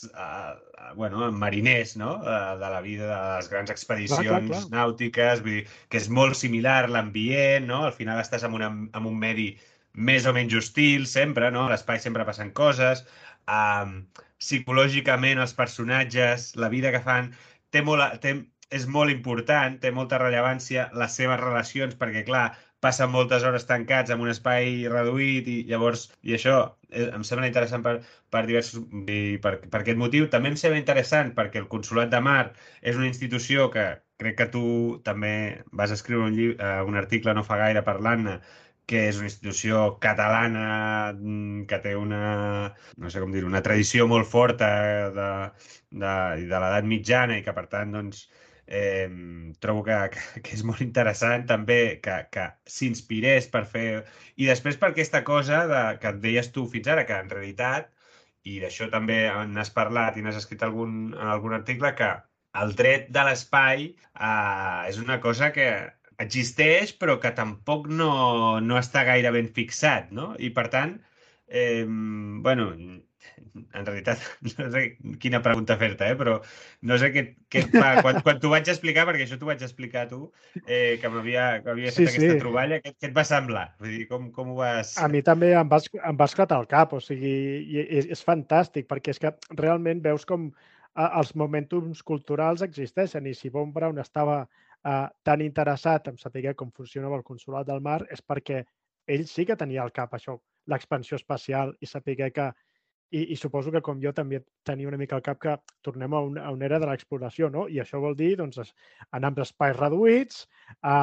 bueno, 0.95 1.31
mariners, 1.31 1.95
no? 1.97 2.17
De 2.23 2.69
la 2.69 2.81
vida 2.81 3.07
de 3.07 3.35
les 3.35 3.49
grans 3.49 3.69
expedicions 3.69 4.25
clar, 4.25 4.41
clar, 4.41 4.49
clar. 4.49 4.61
nàutiques, 4.71 5.41
vull 5.45 5.59
dir, 5.59 5.65
que 5.91 5.99
és 6.01 6.09
molt 6.09 6.37
similar 6.39 6.87
l'ambient, 6.89 7.67
no? 7.67 7.83
Al 7.87 7.95
final 7.95 8.21
estàs 8.21 8.45
en, 8.47 8.55
una, 8.57 8.69
en 8.71 9.09
un 9.09 9.17
medi 9.19 9.51
més 9.93 10.27
o 10.29 10.33
menys 10.33 10.55
hostil, 10.57 11.07
sempre, 11.09 11.51
no? 11.51 11.65
A 11.67 11.73
l'espai 11.73 11.99
sempre 12.03 12.25
passen 12.27 12.53
coses. 12.57 13.03
Um, 13.47 14.03
psicològicament, 14.41 15.41
els 15.41 15.55
personatges, 15.57 16.51
la 16.55 16.69
vida 16.73 16.93
que 16.93 17.01
fan, 17.03 17.31
té 17.73 17.81
molt, 17.85 18.19
té, 18.23 18.35
és 18.69 18.87
molt 18.91 19.11
important, 19.11 19.77
té 19.81 19.91
molta 19.95 20.19
rellevància 20.21 20.89
les 20.99 21.19
seves 21.19 21.39
relacions, 21.41 21.97
perquè, 21.99 22.23
clar, 22.27 22.47
passen 22.85 23.09
moltes 23.13 23.43
hores 23.47 23.65
tancats 23.69 24.13
en 24.13 24.21
un 24.23 24.29
espai 24.31 24.85
reduït 24.91 25.47
i 25.49 25.57
llavors, 25.69 26.07
i 26.21 26.35
això 26.37 26.57
eh, 26.89 27.07
em 27.07 27.23
sembla 27.27 27.49
interessant 27.49 27.83
per, 27.85 27.95
per 28.33 28.43
diversos, 28.49 28.83
i 29.09 29.37
per, 29.43 29.57
per 29.65 29.81
aquest 29.81 30.01
motiu. 30.01 30.27
També 30.33 30.53
em 30.53 30.59
sembla 30.59 30.81
interessant 30.81 31.33
perquè 31.37 31.61
el 31.63 31.71
Consolat 31.71 32.13
de 32.13 32.21
Mar 32.29 32.43
és 32.81 32.99
una 32.99 33.09
institució 33.09 33.69
que 33.73 33.87
crec 34.21 34.37
que 34.37 34.49
tu 34.53 34.63
també 35.05 35.33
vas 35.81 35.93
escriure 35.93 36.29
un, 36.29 36.37
llibre, 36.37 36.57
eh, 36.61 36.85
un 36.85 36.97
article 37.01 37.33
no 37.37 37.45
fa 37.47 37.59
gaire 37.63 37.85
parlant-ne, 37.85 38.39
que 38.87 39.03
és 39.09 39.17
una 39.19 39.27
institució 39.27 39.81
catalana 40.03 40.65
mm, 41.11 41.65
que 41.69 41.79
té 41.83 41.93
una, 41.99 42.21
no 42.97 43.11
sé 43.11 43.21
com 43.23 43.33
dir 43.35 43.43
una 43.45 43.61
tradició 43.65 44.07
molt 44.07 44.29
forta 44.31 44.69
de, 45.17 45.29
de, 46.03 46.13
de 46.47 46.61
l'edat 46.63 46.87
mitjana 46.87 47.37
i 47.37 47.43
que, 47.43 47.55
per 47.57 47.65
tant, 47.73 47.91
doncs, 47.97 48.27
trobo 49.63 49.83
que, 49.87 49.97
que, 50.13 50.41
que 50.43 50.55
és 50.57 50.63
molt 50.67 50.81
interessant 50.83 51.45
també 51.47 51.99
que, 52.03 52.17
que 52.31 52.47
s'inspirés 52.67 53.47
per 53.53 53.63
fer... 53.65 53.87
I 54.35 54.49
després 54.49 54.79
per 54.79 54.91
aquesta 54.91 55.23
cosa 55.27 55.63
de, 55.71 55.83
que 56.01 56.11
et 56.11 56.19
deies 56.23 56.51
tu 56.55 56.65
fins 56.71 56.89
ara, 56.91 57.05
que 57.07 57.15
en 57.15 57.31
realitat, 57.31 57.91
i 58.47 58.59
d'això 58.63 58.89
també 58.91 59.19
n'has 59.51 59.71
parlat 59.75 60.17
i 60.17 60.23
n'has 60.23 60.39
escrit 60.39 60.63
algun, 60.67 61.13
en 61.15 61.31
algun 61.31 61.55
article, 61.57 61.93
que 61.95 62.11
el 62.61 62.73
dret 62.79 63.09
de 63.15 63.23
l'espai 63.27 63.87
eh, 63.87 64.81
és 64.91 64.99
una 65.03 65.19
cosa 65.23 65.51
que 65.55 65.67
existeix 66.23 66.93
però 67.01 67.17
que 67.23 67.33
tampoc 67.37 67.87
no, 67.87 68.11
no 68.63 68.79
està 68.79 69.03
gaire 69.07 69.31
ben 69.35 69.49
fixat, 69.53 70.11
no? 70.19 70.31
I 70.39 70.49
per 70.55 70.67
tant, 70.73 70.97
eh, 71.47 71.85
bueno, 71.87 72.71
en 73.37 73.85
realitat 73.85 74.21
no 74.59 74.67
sé 74.73 74.83
quina 75.21 75.41
pregunta 75.45 75.77
fer-te, 75.79 76.11
eh? 76.11 76.17
però 76.19 76.37
no 76.89 76.99
sé 77.01 77.09
què, 77.15 77.23
què 77.51 77.63
et 77.65 77.73
fa. 77.73 77.95
Quan, 78.05 78.21
quan 78.25 78.41
t'ho 78.41 78.51
vaig 78.53 78.69
explicar, 78.71 79.07
perquè 79.09 79.25
això 79.25 79.39
t'ho 79.39 79.49
vaig 79.49 79.63
explicar 79.65 80.05
a 80.05 80.11
tu, 80.11 80.21
eh, 80.65 80.97
que 81.01 81.11
m'havia 81.11 81.47
fet 81.65 81.95
sí, 81.95 82.07
aquesta 82.07 82.37
sí. 82.37 82.39
troballa, 82.43 82.79
què, 82.83 82.93
què 82.95 83.09
et 83.09 83.17
va 83.17 83.25
semblar? 83.27 83.67
Vull 83.81 83.95
dir, 83.95 84.07
com, 84.11 84.29
com 84.35 84.53
ho 84.53 84.57
vas... 84.61 84.95
A 85.01 85.09
mi 85.11 85.23
també 85.25 85.53
em 85.57 85.69
va, 85.71 85.81
em 85.97 86.19
va 86.19 86.29
esclatar 86.29 86.61
el 86.61 86.69
cap, 86.71 86.95
o 86.97 87.01
sigui, 87.03 87.35
és, 87.85 88.09
és 88.17 88.25
fantàstic, 88.25 88.89
perquè 88.89 89.15
és 89.15 89.21
que 89.23 89.33
realment 89.57 90.03
veus 90.05 90.27
com 90.27 90.51
els 90.97 91.35
momentums 91.37 92.01
culturals 92.01 92.63
existeixen 92.65 93.27
i 93.29 93.35
si 93.37 93.51
Von 93.53 93.73
Braun 93.73 93.99
estava 94.01 94.39
eh, 94.43 95.07
tan 95.23 95.43
interessat 95.45 96.07
en 96.09 96.17
saber 96.17 96.55
com 96.57 96.71
funcionava 96.73 97.19
el 97.19 97.25
Consolat 97.27 97.67
del 97.67 97.83
Mar 97.85 98.01
és 98.09 98.23
perquè 98.25 98.63
ell 99.07 99.25
sí 99.29 99.45
que 99.45 99.55
tenia 99.55 99.83
al 99.83 99.93
cap 99.93 100.15
això, 100.17 100.37
l'expansió 100.67 101.15
espacial 101.15 101.75
i 101.79 101.87
saber 101.87 102.31
que 102.33 102.47
i, 103.11 103.21
i 103.33 103.35
suposo 103.39 103.71
que 103.71 103.81
com 103.83 104.01
jo 104.03 104.11
també 104.15 104.41
tenia 104.67 104.89
una 104.89 104.99
mica 104.99 105.15
al 105.15 105.23
cap 105.23 105.39
que 105.39 105.55
tornem 105.85 106.13
a, 106.13 106.21
un, 106.27 106.39
a 106.41 106.51
una 106.51 106.67
era 106.67 106.79
de 106.83 106.89
l'exploració, 106.89 107.49
no? 107.53 107.67
I 107.71 107.79
això 107.83 108.01
vol 108.03 108.17
dir 108.19 108.35
doncs, 108.39 108.59
anar 109.11 109.31
amb 109.31 109.39
espais 109.45 109.77
reduïts, 109.77 110.43
a 110.83 110.97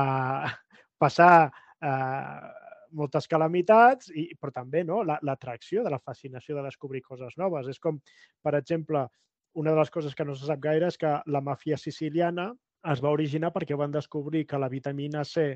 passar 1.03 1.33
eh, 1.81 2.53
moltes 2.95 3.29
calamitats, 3.31 4.11
i, 4.15 4.29
però 4.41 4.53
també 4.55 4.85
no? 4.85 5.03
l'atracció 5.05 5.83
la, 5.83 5.89
de 5.89 5.95
la 5.97 6.03
fascinació 6.03 6.59
de 6.59 6.67
descobrir 6.69 7.03
coses 7.03 7.37
noves. 7.41 7.69
És 7.73 7.81
com, 7.83 7.99
per 8.43 8.55
exemple, 8.61 9.07
una 9.55 9.73
de 9.73 9.81
les 9.81 9.91
coses 9.91 10.15
que 10.15 10.27
no 10.27 10.37
se 10.37 10.49
sap 10.49 10.61
gaire 10.63 10.91
és 10.91 10.99
que 11.01 11.17
la 11.27 11.43
màfia 11.45 11.79
siciliana 11.81 12.51
es 12.93 13.01
va 13.01 13.15
originar 13.15 13.51
perquè 13.55 13.79
van 13.81 13.95
descobrir 13.95 14.45
que 14.47 14.61
la 14.61 14.69
vitamina 14.69 15.25
C 15.25 15.55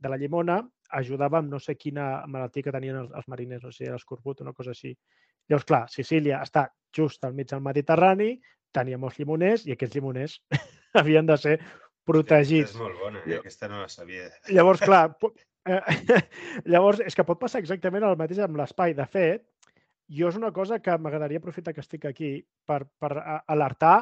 de 0.00 0.08
la 0.08 0.16
llimona 0.20 0.60
ajudava 0.96 1.40
amb 1.40 1.50
no 1.52 1.58
sé 1.60 1.74
quina 1.76 2.24
malaltia 2.26 2.66
que 2.66 2.74
tenien 2.74 3.02
els, 3.02 3.10
els 3.16 3.26
mariners, 3.28 3.66
o 3.66 3.72
sigui, 3.74 3.90
l'escorbut, 3.90 4.40
una 4.44 4.54
cosa 4.56 4.72
així. 4.74 4.94
Llavors, 5.50 5.66
clar, 5.66 5.84
Sicília 5.90 6.40
està 6.44 6.68
just 6.96 7.24
al 7.26 7.34
mig 7.34 7.48
del 7.50 7.62
Mediterrani, 7.64 8.32
tenia 8.74 8.98
molts 9.02 9.18
llimoners 9.18 9.66
i 9.66 9.74
aquests 9.74 9.96
llimoners 9.98 10.36
havien 11.00 11.26
de 11.26 11.36
ser 11.38 11.56
protegits. 12.06 12.70
Aquesta 12.70 12.78
és 12.78 12.82
molt 12.84 13.00
bona, 13.02 13.22
eh? 13.26 13.38
aquesta 13.40 13.70
no 13.70 13.80
la 13.82 13.88
sabia. 13.90 14.28
Llavors, 14.50 14.82
clar, 14.82 15.04
eh, 15.70 16.20
llavors 16.72 17.02
és 17.04 17.18
que 17.18 17.26
pot 17.26 17.40
passar 17.40 17.62
exactament 17.62 18.06
el 18.06 18.18
mateix 18.20 18.42
amb 18.46 18.60
l'espai. 18.60 18.94
De 18.98 19.06
fet, 19.10 19.46
jo 20.10 20.30
és 20.30 20.38
una 20.38 20.52
cosa 20.54 20.80
que 20.82 20.96
m'agradaria 20.98 21.42
aprofitar 21.42 21.74
que 21.74 21.84
estic 21.84 22.06
aquí 22.08 22.32
per, 22.66 22.82
per 22.98 23.12
alertar 23.46 23.96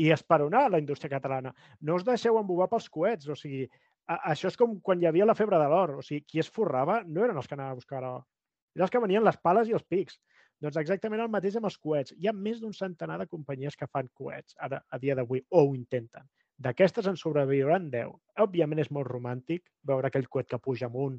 i 0.00 0.08
esperonar 0.12 0.70
la 0.72 0.80
indústria 0.80 1.12
catalana. 1.12 1.52
No 1.80 1.98
us 1.98 2.04
deixeu 2.04 2.38
embobar 2.40 2.70
pels 2.72 2.88
coets, 2.92 3.28
o 3.28 3.36
sigui, 3.36 3.66
a, 4.08 4.18
això 4.32 4.48
és 4.48 4.56
com 4.56 4.78
quan 4.80 5.02
hi 5.02 5.08
havia 5.10 5.28
la 5.28 5.36
febre 5.36 5.60
de 5.60 5.68
l'or, 5.68 5.98
o 6.00 6.04
sigui, 6.04 6.24
qui 6.28 6.40
es 6.40 6.48
forrava 6.52 7.02
no 7.04 7.24
eren 7.26 7.36
els 7.36 7.48
que 7.48 7.58
anaven 7.58 7.76
a 7.76 7.80
buscar 7.80 8.00
l'or, 8.00 8.24
eren 8.72 8.86
els 8.86 8.94
que 8.94 9.02
venien 9.04 9.24
les 9.24 9.36
pales 9.44 9.68
i 9.68 9.76
els 9.76 9.84
pics. 9.84 10.16
Doncs 10.62 10.78
exactament 10.78 11.24
el 11.24 11.30
mateix 11.32 11.56
amb 11.58 11.66
els 11.66 11.78
coets. 11.82 12.14
Hi 12.14 12.28
ha 12.30 12.32
més 12.36 12.60
d'un 12.62 12.74
centenar 12.76 13.18
de 13.18 13.26
companyies 13.30 13.74
que 13.78 13.88
fan 13.90 14.10
coets 14.14 14.54
ara, 14.62 14.78
a 14.88 14.98
dia 15.02 15.16
d'avui, 15.18 15.42
o 15.50 15.64
ho 15.66 15.74
intenten. 15.74 16.28
D'aquestes 16.62 17.08
en 17.10 17.16
sobreviuran 17.18 17.88
10. 17.90 18.12
Òbviament 18.44 18.78
és 18.78 18.90
molt 18.94 19.10
romàntic 19.10 19.64
veure 19.90 20.06
aquell 20.06 20.28
coet 20.30 20.46
que 20.50 20.60
puja 20.62 20.86
amunt 20.86 21.18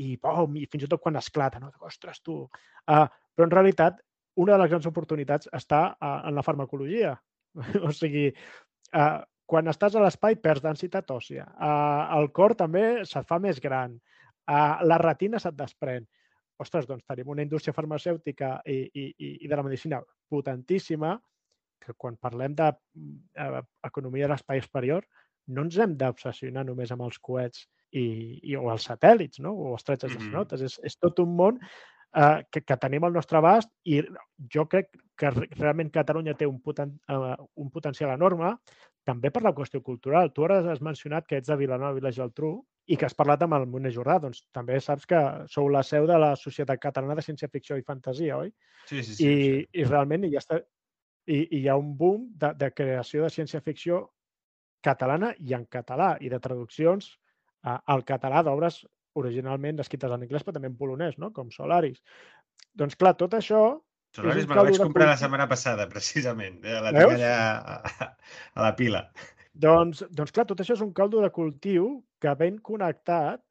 i, 0.00 0.16
pom, 0.22 0.56
i 0.56 0.64
fins 0.72 0.86
i 0.86 0.88
tot 0.88 1.02
quan 1.04 1.20
esclata, 1.20 1.60
no? 1.60 1.72
Ostres, 1.84 2.22
tu! 2.24 2.40
Uh, 2.88 3.04
però 3.36 3.48
en 3.48 3.52
realitat, 3.52 4.00
una 4.40 4.54
de 4.54 4.62
les 4.62 4.70
grans 4.72 4.86
oportunitats 4.88 5.50
està 5.52 5.82
uh, 5.92 6.14
en 6.30 6.38
la 6.38 6.44
farmacologia. 6.46 7.12
o 7.86 7.92
sigui, 7.92 8.28
uh, 8.96 9.18
quan 9.48 9.68
estàs 9.68 9.96
a 9.96 10.04
l'espai 10.04 10.38
perds 10.40 10.64
densitat 10.64 11.10
òssia. 11.12 11.44
Uh, 11.56 12.20
el 12.20 12.30
cor 12.36 12.56
també 12.56 13.02
se't 13.08 13.28
fa 13.28 13.40
més 13.42 13.60
gran. 13.60 13.98
Uh, 14.48 14.78
la 14.88 15.00
retina 15.02 15.40
se't 15.42 15.58
desprèn. 15.58 16.08
Ostres, 16.58 16.86
doncs 16.88 17.06
tenim 17.06 17.28
una 17.30 17.44
indústria 17.46 17.74
farmacèutica 17.74 18.58
i, 18.66 18.78
i, 18.92 19.32
i 19.44 19.48
de 19.48 19.56
la 19.56 19.62
medicina 19.62 20.00
potentíssima 20.28 21.14
que 21.78 21.94
quan 21.94 22.16
parlem 22.18 22.56
d'economia 22.58 24.26
de 24.26 24.32
l'espai 24.32 24.58
exterior 24.58 25.06
no 25.54 25.64
ens 25.64 25.78
hem 25.80 25.94
d'obsessionar 25.96 26.64
només 26.66 26.90
amb 26.92 27.06
els 27.06 27.20
coets 27.22 27.62
i, 27.92 28.04
i, 28.42 28.56
o 28.56 28.66
els 28.72 28.88
satèl·lits, 28.90 29.40
no? 29.44 29.54
o 29.54 29.72
els 29.76 29.86
trets 29.86 30.04
mm 30.04 30.18
-hmm. 30.18 30.32
notes. 30.32 30.62
És, 30.62 30.80
és 30.84 30.98
tot 30.98 31.18
un 31.24 31.36
món 31.36 31.60
eh, 32.14 32.44
que, 32.50 32.62
que 32.62 32.76
tenim 32.76 33.04
al 33.04 33.12
nostre 33.12 33.38
abast 33.38 33.70
i 33.84 34.02
jo 34.54 34.66
crec 34.66 34.90
que 35.16 35.30
realment 35.30 35.90
Catalunya 35.90 36.34
té 36.34 36.46
un, 36.46 36.60
poten, 36.60 36.98
uh, 37.10 37.34
un 37.56 37.70
potencial 37.70 38.10
enorme 38.10 38.56
també 39.04 39.30
per 39.30 39.42
la 39.42 39.54
qüestió 39.54 39.82
cultural. 39.82 40.32
Tu 40.32 40.44
ara 40.44 40.60
has 40.72 40.80
mencionat 40.80 41.26
que 41.26 41.36
ets 41.36 41.48
de 41.48 41.56
Vilanova 41.56 41.98
i 41.98 42.04
la 42.04 42.12
Geltrú 42.12 42.52
i 42.88 42.96
que 42.96 43.04
has 43.04 43.16
parlat 43.16 43.42
amb 43.44 43.56
el 43.58 43.66
Moner 43.68 43.92
Jordà. 43.92 44.16
Doncs 44.22 44.42
també 44.54 44.78
saps 44.80 45.06
que 45.08 45.20
sou 45.52 45.68
la 45.72 45.84
seu 45.84 46.06
de 46.08 46.16
la 46.20 46.32
Societat 46.40 46.80
Catalana 46.80 47.18
de 47.18 47.24
Ciència-Ficció 47.26 47.76
i 47.76 47.86
Fantasia, 47.86 48.38
oi? 48.40 48.52
Sí, 48.88 49.02
sí, 49.02 49.14
sí. 49.14 49.24
I, 49.24 49.32
sí. 49.32 49.80
i 49.82 49.88
realment 49.88 50.24
hi 50.28 50.36
ha, 50.40 50.60
i, 51.28 51.40
hi 51.58 51.64
ha 51.68 51.76
un 51.76 51.94
boom 51.98 52.30
de, 52.40 52.54
de 52.56 52.70
creació 52.72 53.26
de 53.26 53.32
ciència-ficció 53.34 54.06
catalana 54.84 55.34
i 55.44 55.52
en 55.58 55.66
català 55.68 56.14
i 56.24 56.30
de 56.32 56.40
traduccions 56.40 57.10
uh, 57.66 57.76
al 57.76 58.06
català 58.08 58.44
d'obres 58.46 58.80
originalment 59.18 59.82
escrites 59.82 60.12
en 60.14 60.24
anglès, 60.24 60.44
però 60.46 60.56
també 60.56 60.70
en 60.70 60.78
polonès, 60.78 61.18
no? 61.18 61.32
com 61.34 61.50
Solaris. 61.52 62.00
Doncs 62.78 62.96
clar, 62.96 63.16
tot 63.18 63.34
això 63.36 63.62
Solaris 64.14 64.46
me 64.48 64.56
la 64.56 64.64
vaig 64.64 64.78
comprar 64.80 65.10
la 65.10 65.18
setmana 65.20 65.48
passada, 65.50 65.88
precisament. 65.90 66.62
Eh? 66.64 66.78
La 66.80 66.92
tinc 66.94 67.18
allà 67.18 67.32
a, 67.36 68.12
a 68.54 68.64
la 68.64 68.72
pila. 68.78 69.02
Doncs, 69.52 70.06
doncs 70.14 70.32
clar, 70.32 70.46
tot 70.48 70.62
això 70.62 70.78
és 70.78 70.84
un 70.84 70.94
caldo 70.96 71.20
de 71.20 71.28
cultiu 71.34 71.98
que 72.20 72.34
ben 72.38 72.58
connectat 72.58 73.42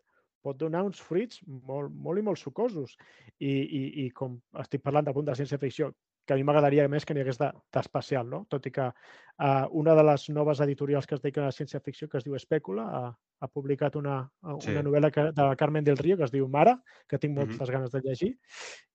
pot 0.47 0.57
donar 0.59 0.83
uns 0.87 0.99
fruits 1.03 1.41
molt, 1.47 1.91
molt 1.91 2.19
i 2.19 2.25
molt 2.25 2.39
sucosos. 2.39 2.95
I, 3.39 3.51
i, 3.51 3.81
i 4.05 4.09
com 4.15 4.37
estic 4.63 4.83
parlant 4.85 5.07
del 5.07 5.15
punt 5.17 5.27
de 5.27 5.35
ciència-ficció, 5.37 5.91
que 6.27 6.35
a 6.35 6.37
mi 6.37 6.43
m'agradaria 6.43 6.87
més 6.91 7.05
que 7.07 7.15
n'hi 7.15 7.23
hagués 7.23 7.39
d'especial, 7.39 8.27
no? 8.27 8.41
Tot 8.51 8.65
i 8.67 8.71
que 8.75 8.87
uh, 8.89 9.65
una 9.81 9.95
de 9.95 10.03
les 10.09 10.27
noves 10.35 10.59
editorials 10.65 11.07
que 11.07 11.15
es 11.15 11.23
dediquen 11.23 11.45
a 11.45 11.51
la 11.51 11.55
ciència-ficció, 11.55 12.09
que 12.11 12.19
es 12.19 12.27
diu 12.27 12.35
Espècula, 12.35 12.83
ha, 12.83 13.13
ha 13.39 13.47
publicat 13.47 13.95
una, 13.95 14.19
una 14.43 14.59
sí. 14.65 14.75
novel·la 14.83 15.11
que, 15.15 15.29
de 15.37 15.47
Carmen 15.59 15.87
del 15.87 15.99
Río 16.01 16.19
que 16.19 16.27
es 16.27 16.35
diu 16.35 16.49
Mara, 16.51 16.75
que 17.07 17.19
tinc 17.19 17.35
moltes 17.37 17.55
mm 17.55 17.63
-hmm. 17.63 17.73
ganes 17.77 17.91
de 17.95 18.01
llegir. 18.03 18.31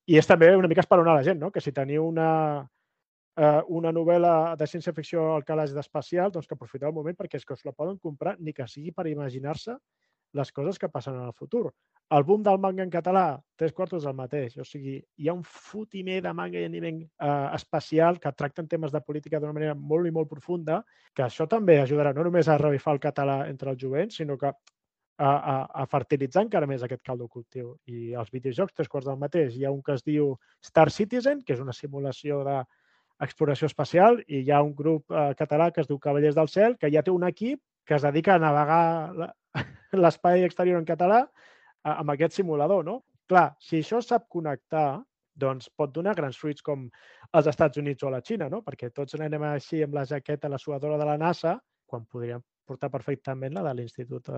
I 0.06 0.18
és 0.18 0.26
també 0.26 0.54
una 0.56 0.68
mica 0.68 0.84
esperonar 0.84 1.16
la 1.16 1.24
gent, 1.24 1.40
no? 1.40 1.50
Que 1.50 1.60
si 1.60 1.72
teniu 1.72 2.04
una, 2.04 2.68
uh, 3.40 3.62
una 3.68 3.92
novel·la 3.92 4.54
de 4.58 4.68
ciència-ficció 4.68 5.32
al 5.34 5.44
calaix 5.48 5.74
d'espacial, 5.76 6.32
doncs 6.32 6.48
que 6.48 6.56
aprofiteu 6.58 6.90
el 6.90 6.96
moment 6.96 7.18
perquè 7.18 7.40
és 7.40 7.46
que 7.46 7.56
us 7.56 7.64
la 7.64 7.76
poden 7.76 7.98
comprar 7.98 8.36
ni 8.38 8.52
que 8.52 8.68
sigui 8.68 8.92
per 8.92 9.08
imaginar-se 9.10 9.78
les 10.32 10.52
coses 10.52 10.78
que 10.78 10.88
passen 10.88 11.14
en 11.14 11.26
el 11.26 11.32
futur. 11.32 11.72
El 12.12 12.24
boom 12.28 12.42
del 12.44 12.58
manga 12.60 12.82
en 12.84 12.90
català, 12.92 13.40
tres 13.56 13.72
quartos 13.72 14.04
del 14.04 14.16
mateix. 14.16 14.56
O 14.60 14.64
sigui, 14.64 14.98
hi 15.16 15.28
ha 15.28 15.34
un 15.36 15.44
fotimer 15.44 16.20
de 16.24 16.32
manga 16.36 16.60
i 16.60 16.66
anime 16.68 16.92
eh, 16.92 17.48
especial 17.56 18.18
que 18.20 18.32
tracten 18.36 18.68
temes 18.68 18.92
de 18.92 19.00
política 19.00 19.40
d'una 19.40 19.56
manera 19.56 19.74
molt 19.76 20.08
i 20.08 20.12
molt 20.12 20.28
profunda, 20.28 20.82
que 21.14 21.24
això 21.24 21.46
també 21.48 21.78
ajudarà 21.80 22.12
no 22.16 22.24
només 22.28 22.48
a 22.48 22.58
revifar 22.60 22.96
el 22.96 23.00
català 23.00 23.42
entre 23.48 23.72
els 23.72 23.80
jovents, 23.80 24.16
sinó 24.20 24.36
que 24.40 24.48
a, 24.48 25.30
a, 25.30 25.56
a 25.82 25.86
fertilitzar 25.86 26.44
encara 26.46 26.68
més 26.68 26.82
aquest 26.82 27.02
caldo 27.06 27.28
cultiu. 27.28 27.76
I 27.86 28.12
els 28.18 28.32
videojocs, 28.32 28.74
tres 28.76 28.88
quarts 28.92 29.08
del 29.08 29.20
mateix. 29.20 29.56
Hi 29.56 29.66
ha 29.66 29.72
un 29.72 29.82
que 29.84 29.96
es 29.96 30.04
diu 30.04 30.34
Star 30.64 30.90
Citizen, 30.90 31.44
que 31.44 31.56
és 31.56 31.64
una 31.64 31.76
simulació 31.76 32.42
de, 32.48 32.62
exploració 33.22 33.68
espacial 33.70 34.18
i 34.26 34.42
hi 34.42 34.50
ha 34.50 34.62
un 34.64 34.74
grup 34.74 35.12
eh, 35.12 35.30
català 35.38 35.70
que 35.70 35.82
es 35.82 35.88
diu 35.90 35.98
Cavallers 36.02 36.36
del 36.38 36.50
Cel, 36.50 36.76
que 36.78 36.90
ja 36.92 37.02
té 37.02 37.14
un 37.14 37.24
equip 37.28 37.60
que 37.86 37.96
es 37.96 38.02
dedica 38.06 38.34
a 38.34 38.42
navegar 38.42 38.84
l'espai 40.04 40.44
exterior 40.46 40.78
en 40.80 40.88
català 40.88 41.22
eh, 41.24 41.94
amb 41.94 42.14
aquest 42.14 42.38
simulador, 42.40 42.84
no? 42.86 43.00
Clar, 43.30 43.48
si 43.62 43.80
això 43.80 44.02
sap 44.02 44.28
connectar, 44.28 45.02
doncs 45.32 45.70
pot 45.76 45.92
donar 45.94 46.14
grans 46.18 46.36
fruits 46.36 46.62
com 46.62 46.88
als 47.32 47.48
Estats 47.48 47.78
Units 47.80 48.02
o 48.04 48.08
a 48.10 48.16
la 48.16 48.22
Xina, 48.24 48.48
no? 48.52 48.62
Perquè 48.66 48.90
tots 48.92 49.14
anem 49.16 49.42
així 49.48 49.82
amb 49.84 49.94
la 49.96 50.04
jaqueta, 50.08 50.50
la 50.52 50.60
suadora 50.60 50.98
de 51.00 51.06
la 51.08 51.18
NASA, 51.20 51.56
quan 51.86 52.04
podríem 52.04 52.42
portar 52.68 52.90
perfectament 52.92 53.54
la 53.56 53.64
de 53.68 53.74
l'Institut 53.78 54.28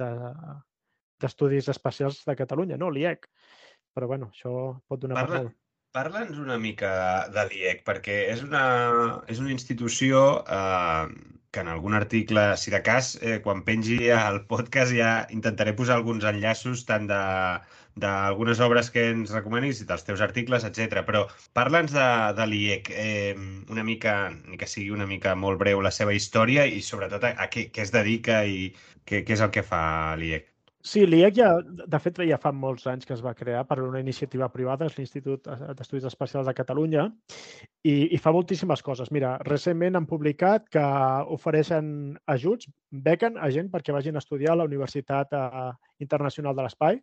d'Estudis 0.00 1.66
de, 1.68 1.74
Espacials 1.76 2.24
de 2.26 2.36
Catalunya, 2.38 2.76
no? 2.78 2.90
l'IEC. 2.90 3.28
Però, 3.92 4.08
bueno, 4.08 4.30
això 4.32 4.52
pot 4.88 5.00
donar 5.00 5.20
Parla, 5.20 5.28
per 5.36 5.44
molt. 5.44 5.56
Parla'ns 5.96 6.38
una 6.40 6.54
mica 6.60 6.90
de 7.34 7.42
l'IEC, 7.48 7.82
perquè 7.88 8.14
és 8.34 8.42
una, 8.46 8.62
és 9.34 9.40
una 9.42 9.50
institució 9.54 10.20
eh, 10.58 11.08
que 11.52 11.60
en 11.64 11.68
algun 11.72 11.96
article, 11.98 12.44
si 12.62 12.72
de 12.74 12.80
cas, 12.86 13.10
eh, 13.20 13.34
quan 13.44 13.60
pengi 13.66 13.98
el 14.16 14.38
podcast 14.52 14.94
ja 14.96 15.10
intentaré 15.36 15.74
posar 15.80 15.98
alguns 15.98 16.24
enllaços 16.32 16.86
tant 16.88 17.08
de 17.12 17.20
d'algunes 18.04 18.60
obres 18.64 18.88
que 18.94 19.02
ens 19.12 19.34
recomanis, 19.36 19.82
dels 19.90 20.06
teus 20.08 20.22
articles, 20.24 20.64
etc. 20.68 21.02
Però 21.08 21.26
parla'ns 21.58 21.92
de, 21.92 22.06
de 22.38 22.46
l'IEC, 22.52 22.88
eh, 23.04 23.34
una 23.76 23.84
mica, 23.90 24.14
ni 24.48 24.56
que 24.62 24.70
sigui 24.74 24.94
una 24.96 25.08
mica 25.10 25.36
molt 25.44 25.60
breu, 25.60 25.84
la 25.84 25.92
seva 25.98 26.16
història 26.16 26.64
i 26.64 26.80
sobretot 26.88 27.28
a, 27.28 27.34
a 27.44 27.50
què, 27.52 27.66
què 27.74 27.84
es 27.84 27.92
dedica 27.98 28.40
i 28.48 28.70
què, 29.04 29.20
què 29.28 29.36
és 29.36 29.44
el 29.44 29.52
que 29.58 29.66
fa 29.74 29.82
l'IEC. 30.16 30.51
Sí, 30.82 31.04
l'IEC 31.06 31.36
ja, 31.38 31.48
de 31.62 31.98
fet, 32.02 32.16
ja 32.26 32.36
fa 32.42 32.50
molts 32.50 32.88
anys 32.90 33.06
que 33.06 33.14
es 33.14 33.20
va 33.22 33.36
crear 33.38 33.60
per 33.68 33.76
una 33.84 34.00
iniciativa 34.02 34.48
privada, 34.50 34.88
és 34.90 34.96
l'Institut 34.98 35.46
d'Estudis 35.78 36.08
Espacials 36.08 36.48
de 36.50 36.54
Catalunya, 36.58 37.04
i, 37.86 37.94
i 38.10 38.18
fa 38.18 38.32
moltíssimes 38.34 38.82
coses. 38.82 39.12
Mira, 39.14 39.36
recentment 39.46 39.94
han 39.94 40.08
publicat 40.10 40.66
que 40.74 40.82
ofereixen 41.36 41.86
ajuts, 42.34 42.66
bequen 42.90 43.38
a 43.38 43.52
gent 43.54 43.70
perquè 43.70 43.94
vagin 43.94 44.18
a 44.18 44.24
estudiar 44.24 44.56
a 44.56 44.60
la 44.64 44.66
Universitat 44.66 45.38
uh, 45.38 45.70
Internacional 46.02 46.58
de 46.58 46.66
l'Espai, 46.66 46.98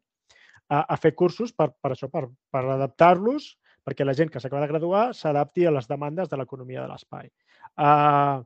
a, 0.68 0.84
a 0.84 1.00
fer 1.00 1.16
cursos 1.16 1.56
per, 1.56 1.72
per 1.80 1.96
això, 1.96 2.12
per, 2.12 2.28
per 2.52 2.68
adaptar-los, 2.76 3.54
perquè 3.88 4.04
la 4.04 4.14
gent 4.14 4.30
que 4.30 4.44
s'acaba 4.44 4.68
de 4.68 4.74
graduar 4.76 5.10
s'adapti 5.16 5.64
a 5.64 5.72
les 5.72 5.88
demandes 5.88 6.28
de 6.28 6.38
l'economia 6.38 6.84
de 6.84 6.92
l'espai. 6.92 7.32
Uh, 7.80 8.44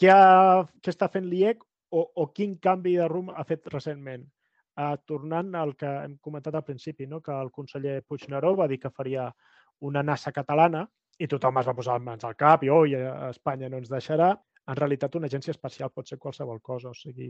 què, 0.00 0.08
ha, 0.08 0.62
què 0.80 0.96
està 0.96 1.12
fent 1.12 1.28
l'IEC 1.28 1.60
o, 1.92 2.08
o 2.08 2.32
quin 2.32 2.56
canvi 2.56 2.96
de 2.96 3.12
rumb 3.12 3.36
ha 3.36 3.44
fet 3.44 3.68
recentment? 3.68 4.24
Eh, 4.76 4.96
tornant 5.06 5.54
al 5.58 5.74
que 5.76 5.90
hem 6.04 6.16
comentat 6.20 6.54
al 6.54 6.64
principi, 6.64 7.06
no? 7.06 7.20
que 7.20 7.32
el 7.32 7.50
conseller 7.50 8.02
Puigneró 8.06 8.54
va 8.56 8.68
dir 8.68 8.80
que 8.80 8.90
faria 8.90 9.28
una 9.80 10.02
NASA 10.02 10.32
catalana 10.32 10.86
i 11.18 11.28
tothom 11.28 11.58
es 11.60 11.68
va 11.68 11.76
posar 11.76 11.98
mans 12.00 12.24
al 12.24 12.36
cap 12.38 12.64
i 12.64 12.70
oi, 12.72 12.96
oh, 12.96 13.28
Espanya 13.30 13.68
no 13.68 13.78
ens 13.82 13.90
deixarà. 13.92 14.32
En 14.70 14.76
realitat, 14.78 15.16
una 15.18 15.26
agència 15.26 15.50
espacial 15.50 15.90
pot 15.90 16.06
ser 16.08 16.18
qualsevol 16.22 16.60
cosa. 16.62 16.92
O 16.92 16.94
sigui, 16.94 17.28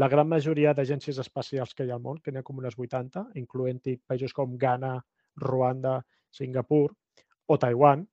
la 0.00 0.08
gran 0.12 0.28
majoria 0.28 0.74
d'agències 0.76 1.18
espacials 1.22 1.72
que 1.74 1.86
hi 1.86 1.92
ha 1.92 1.96
al 1.96 2.02
món, 2.04 2.18
que 2.20 2.32
n'hi 2.32 2.42
ha 2.42 2.46
com 2.46 2.60
unes 2.60 2.76
80, 2.78 3.24
incloent-hi 3.40 3.96
països 4.06 4.36
com 4.36 4.58
Ghana, 4.60 4.98
Ruanda, 5.40 6.02
Singapur 6.30 6.90
o 7.48 7.56
Taiwan, 7.58 8.04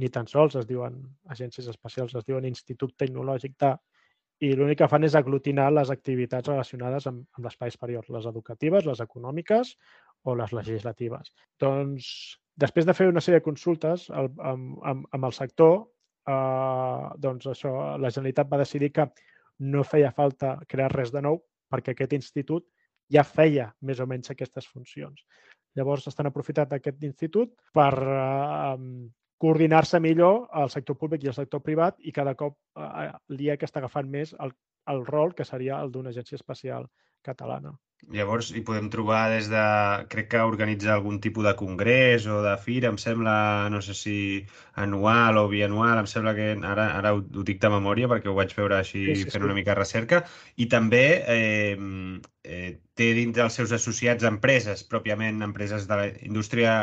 ni 0.00 0.08
tan 0.12 0.26
sols 0.28 0.56
es 0.60 0.66
diuen 0.68 0.96
agències 1.32 1.68
espacials, 1.72 2.14
es 2.16 2.24
diuen 2.24 2.48
Institut 2.48 2.96
Tecnològic 3.00 3.56
de, 3.60 3.74
i 4.44 4.52
l'únic 4.52 4.82
que 4.82 4.88
fan 4.92 5.06
és 5.06 5.14
aglutinar 5.16 5.70
les 5.72 5.90
activitats 5.92 6.50
relacionades 6.50 7.06
amb, 7.08 7.24
amb 7.36 7.48
l'espai 7.48 7.72
exterior, 7.72 8.04
les 8.12 8.26
educatives, 8.28 8.84
les 8.88 9.00
econòmiques 9.00 9.72
o 10.28 10.34
les 10.36 10.52
legislatives. 10.52 11.32
Doncs, 11.62 12.08
després 12.60 12.88
de 12.88 12.94
fer 12.96 13.08
una 13.08 13.22
sèrie 13.24 13.40
de 13.40 13.46
consultes 13.46 14.08
el, 14.10 14.30
amb, 14.52 14.76
amb, 14.84 15.08
amb 15.16 15.28
el 15.28 15.36
sector, 15.36 15.76
eh, 16.28 17.02
doncs 17.22 17.48
això, 17.54 17.72
la 17.96 18.12
Generalitat 18.12 18.52
va 18.52 18.60
decidir 18.60 18.92
que 18.92 19.08
no 19.72 19.84
feia 19.88 20.12
falta 20.12 20.56
crear 20.68 20.92
res 20.92 21.12
de 21.14 21.22
nou 21.24 21.40
perquè 21.72 21.94
aquest 21.94 22.12
institut 22.12 22.66
ja 23.12 23.24
feia 23.24 23.70
més 23.80 24.00
o 24.02 24.06
menys 24.10 24.32
aquestes 24.34 24.66
funcions. 24.68 25.22
Llavors, 25.76 26.06
estan 26.10 26.28
aprofitant 26.28 26.74
aquest 26.76 27.04
institut 27.08 27.52
per 27.76 27.92
eh, 28.02 28.76
coordinar-se 29.38 30.00
millor 30.00 30.46
el 30.62 30.70
sector 30.72 30.96
públic 31.00 31.24
i 31.24 31.32
el 31.32 31.38
sector 31.38 31.62
privat 31.64 31.98
i 32.00 32.12
cada 32.12 32.34
cop 32.34 32.56
eh, 32.80 33.10
l'IEC 33.28 33.66
està 33.68 33.82
agafant 33.82 34.08
més 34.10 34.34
el, 34.40 34.54
el 34.92 35.02
rol 35.06 35.34
que 35.34 35.44
seria 35.44 35.80
el 35.82 35.92
d'una 35.92 36.14
agència 36.14 36.40
espacial 36.40 36.88
catalana. 37.26 37.74
Llavors, 38.12 38.50
hi 38.54 38.60
podem 38.62 38.90
trobar 38.92 39.22
des 39.32 39.46
de... 39.50 39.62
Crec 40.12 40.28
que 40.34 40.42
organitza 40.44 40.92
algun 40.94 41.16
tipus 41.24 41.46
de 41.46 41.54
congrés 41.58 42.26
o 42.30 42.36
de 42.44 42.52
fira, 42.62 42.90
em 42.92 42.98
sembla, 43.00 43.36
no 43.72 43.80
sé 43.82 43.96
si 43.98 44.16
anual 44.84 45.40
o 45.40 45.46
bianual, 45.50 46.02
em 46.02 46.10
sembla 46.10 46.34
que 46.36 46.50
ara, 46.54 46.86
ara 47.00 47.14
ho, 47.16 47.22
ho 47.24 47.46
dic 47.48 47.58
de 47.62 47.72
memòria 47.72 48.10
perquè 48.12 48.30
ho 48.30 48.36
vaig 48.36 48.52
veure 48.58 48.78
així 48.78 49.02
sí, 49.06 49.16
sí, 49.24 49.30
fent 49.32 49.40
sí. 49.40 49.46
una 49.48 49.56
mica 49.56 49.72
de 49.72 49.80
recerca. 49.80 50.22
I 50.60 50.68
també 50.76 51.02
eh, 51.34 51.74
eh, 52.44 52.70
té 52.94 53.10
dintre 53.16 53.48
els 53.48 53.58
seus 53.58 53.74
associats 53.74 54.28
empreses, 54.28 54.84
pròpiament 54.92 55.42
empreses 55.48 55.88
de 55.88 56.00
la 56.02 56.06
indústria 56.28 56.78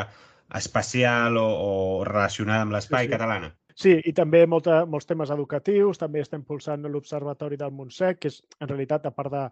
espacial 0.54 1.38
o, 1.40 1.46
o 1.46 1.72
relacionada 2.04 2.66
amb 2.66 2.76
l'espai 2.76 3.06
sí, 3.06 3.10
sí. 3.10 3.12
catalana. 3.16 3.52
Sí, 3.74 3.96
i 4.06 4.12
també 4.14 4.44
molta, 4.46 4.84
molts 4.86 5.08
temes 5.10 5.32
educatius, 5.34 5.98
també 5.98 6.22
estem 6.22 6.44
pulsant 6.46 6.86
l'Observatori 6.86 7.58
del 7.58 7.74
Montsec, 7.74 8.20
que 8.22 8.30
és 8.30 8.38
en 8.60 8.70
realitat, 8.70 9.08
a 9.08 9.14
part 9.14 9.32
de, 9.34 9.42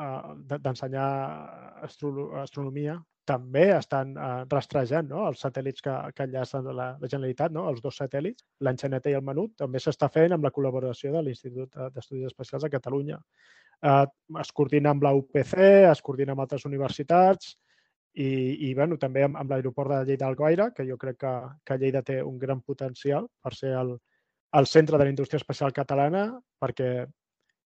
uh, 0.00 0.56
d'ensenyar 0.56 1.08
astro 1.84 2.30
astronomia, 2.40 2.96
també 3.28 3.66
estan 3.74 4.16
uh, 4.16 4.42
rastrejant 4.50 5.10
no? 5.12 5.26
els 5.28 5.44
satèl·lits 5.44 5.84
que, 5.84 5.92
que 6.16 6.24
enllacen 6.26 6.66
la, 6.72 6.88
la 6.98 7.10
Generalitat, 7.10 7.52
no? 7.52 7.66
els 7.70 7.82
dos 7.84 8.00
satèl·lits, 8.00 8.46
l'Enxaneta 8.64 9.12
i 9.12 9.18
el 9.18 9.26
Menut, 9.26 9.52
també 9.60 9.82
s'està 9.82 10.08
fent 10.10 10.34
amb 10.34 10.48
la 10.48 10.52
col·laboració 10.56 11.12
de 11.14 11.22
l'Institut 11.26 11.76
d'Estudis 11.94 12.32
Espacials 12.32 12.64
de 12.66 12.72
Catalunya. 12.72 13.20
Uh, 13.84 14.06
es 14.40 14.50
coordina 14.56 14.94
amb 14.94 15.04
la 15.04 15.12
UPC, 15.16 15.54
es 15.92 16.02
coordina 16.04 16.32
amb 16.32 16.46
altres 16.46 16.64
universitats, 16.68 17.54
i, 18.14 18.68
i 18.68 18.74
bueno, 18.74 18.98
també 18.98 19.22
amb, 19.24 19.38
amb 19.38 19.52
l'aeroport 19.52 19.92
de 19.92 20.02
Lleida 20.08 20.26
Alguaire, 20.26 20.70
que 20.76 20.86
jo 20.88 20.98
crec 20.98 21.20
que, 21.22 21.34
que 21.64 21.78
Lleida 21.78 22.02
té 22.02 22.20
un 22.22 22.38
gran 22.38 22.60
potencial 22.60 23.28
per 23.42 23.54
ser 23.54 23.72
el, 23.78 23.96
el 24.58 24.66
centre 24.66 24.98
de 24.98 25.04
la 25.04 25.10
indústria 25.10 25.38
espacial 25.38 25.72
catalana, 25.72 26.24
perquè, 26.58 26.90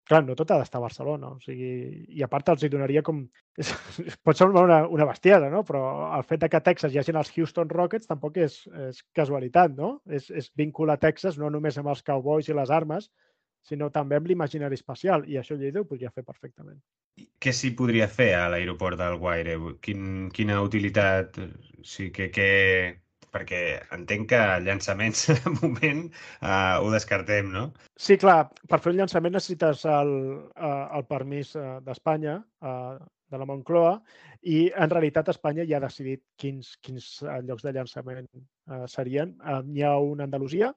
clar, 0.10 0.24
no 0.26 0.36
tot 0.36 0.52
ha 0.52 0.58
d'estar 0.60 0.82
a 0.82 0.86
Barcelona. 0.88 1.34
O 1.36 1.40
sigui, 1.44 1.74
I 2.18 2.24
a 2.26 2.30
part 2.32 2.50
els 2.54 2.64
hi 2.66 2.72
donaria 2.74 3.04
com... 3.06 3.24
Pot 4.26 4.40
semblar 4.40 4.66
una, 4.66 4.80
una 4.90 5.08
bestiada, 5.10 5.52
no? 5.54 5.62
Però 5.68 5.84
el 6.18 6.26
fet 6.28 6.42
de 6.44 6.50
que 6.50 6.60
a 6.60 6.66
Texas 6.66 6.94
hi 6.94 7.02
hagi 7.02 7.14
els 7.14 7.34
Houston 7.36 7.70
Rockets 7.70 8.10
tampoc 8.10 8.42
és, 8.42 8.64
és 8.90 9.04
casualitat, 9.16 9.78
no? 9.78 10.00
És, 10.10 10.32
és 10.32 10.50
vincular 10.58 10.98
Texas 11.02 11.38
no 11.38 11.54
només 11.54 11.78
amb 11.78 11.94
els 11.94 12.02
cowboys 12.02 12.50
i 12.50 12.58
les 12.58 12.74
armes, 12.74 13.12
sinó 13.64 13.90
també 13.96 14.20
amb 14.20 14.28
l'imaginari 14.30 14.78
espacial, 14.80 15.24
i 15.30 15.40
això 15.40 15.56
Lleida 15.60 15.82
ho 15.82 15.88
podria 15.90 16.12
fer 16.12 16.26
perfectament. 16.28 16.82
Què 17.44 17.54
s'hi 17.54 17.72
podria 17.78 18.08
fer 18.10 18.34
a 18.36 18.48
l'aeroport 18.52 19.00
del 19.00 19.20
Guaire? 19.22 19.56
Quin, 19.86 20.30
quina 20.36 20.62
utilitat? 20.66 21.40
O 21.40 21.88
sigui, 21.96 22.12
que, 22.18 22.30
que... 22.36 22.50
Perquè 23.34 23.60
entenc 23.96 24.28
que 24.30 24.40
llançaments, 24.62 25.24
de 25.34 25.54
moment, 25.56 26.04
uh, 26.46 26.84
ho 26.84 26.92
descartem, 26.94 27.48
no? 27.54 27.64
Sí, 27.98 28.20
clar. 28.22 28.52
Per 28.70 28.78
fer 28.84 28.92
un 28.94 29.00
llançament 29.00 29.34
necessites 29.34 29.88
el, 29.90 30.14
uh, 30.54 30.84
el 31.00 31.08
permís 31.10 31.56
uh, 31.58 31.80
d'Espanya, 31.86 32.38
de 33.34 33.40
la 33.42 33.48
Moncloa, 33.50 33.96
i 34.46 34.60
en 34.78 34.92
realitat 34.94 35.32
Espanya 35.34 35.66
ja 35.66 35.80
ha 35.80 35.86
decidit 35.88 36.22
quins, 36.38 36.76
quins 36.86 37.08
llocs 37.48 37.66
de 37.66 37.74
llançament 37.74 38.30
serien. 38.94 39.34
Uh, 39.42 39.64
hi 39.74 39.82
ha 39.82 39.96
un 39.98 40.22
a 40.22 40.28
Andalusia, 40.30 40.70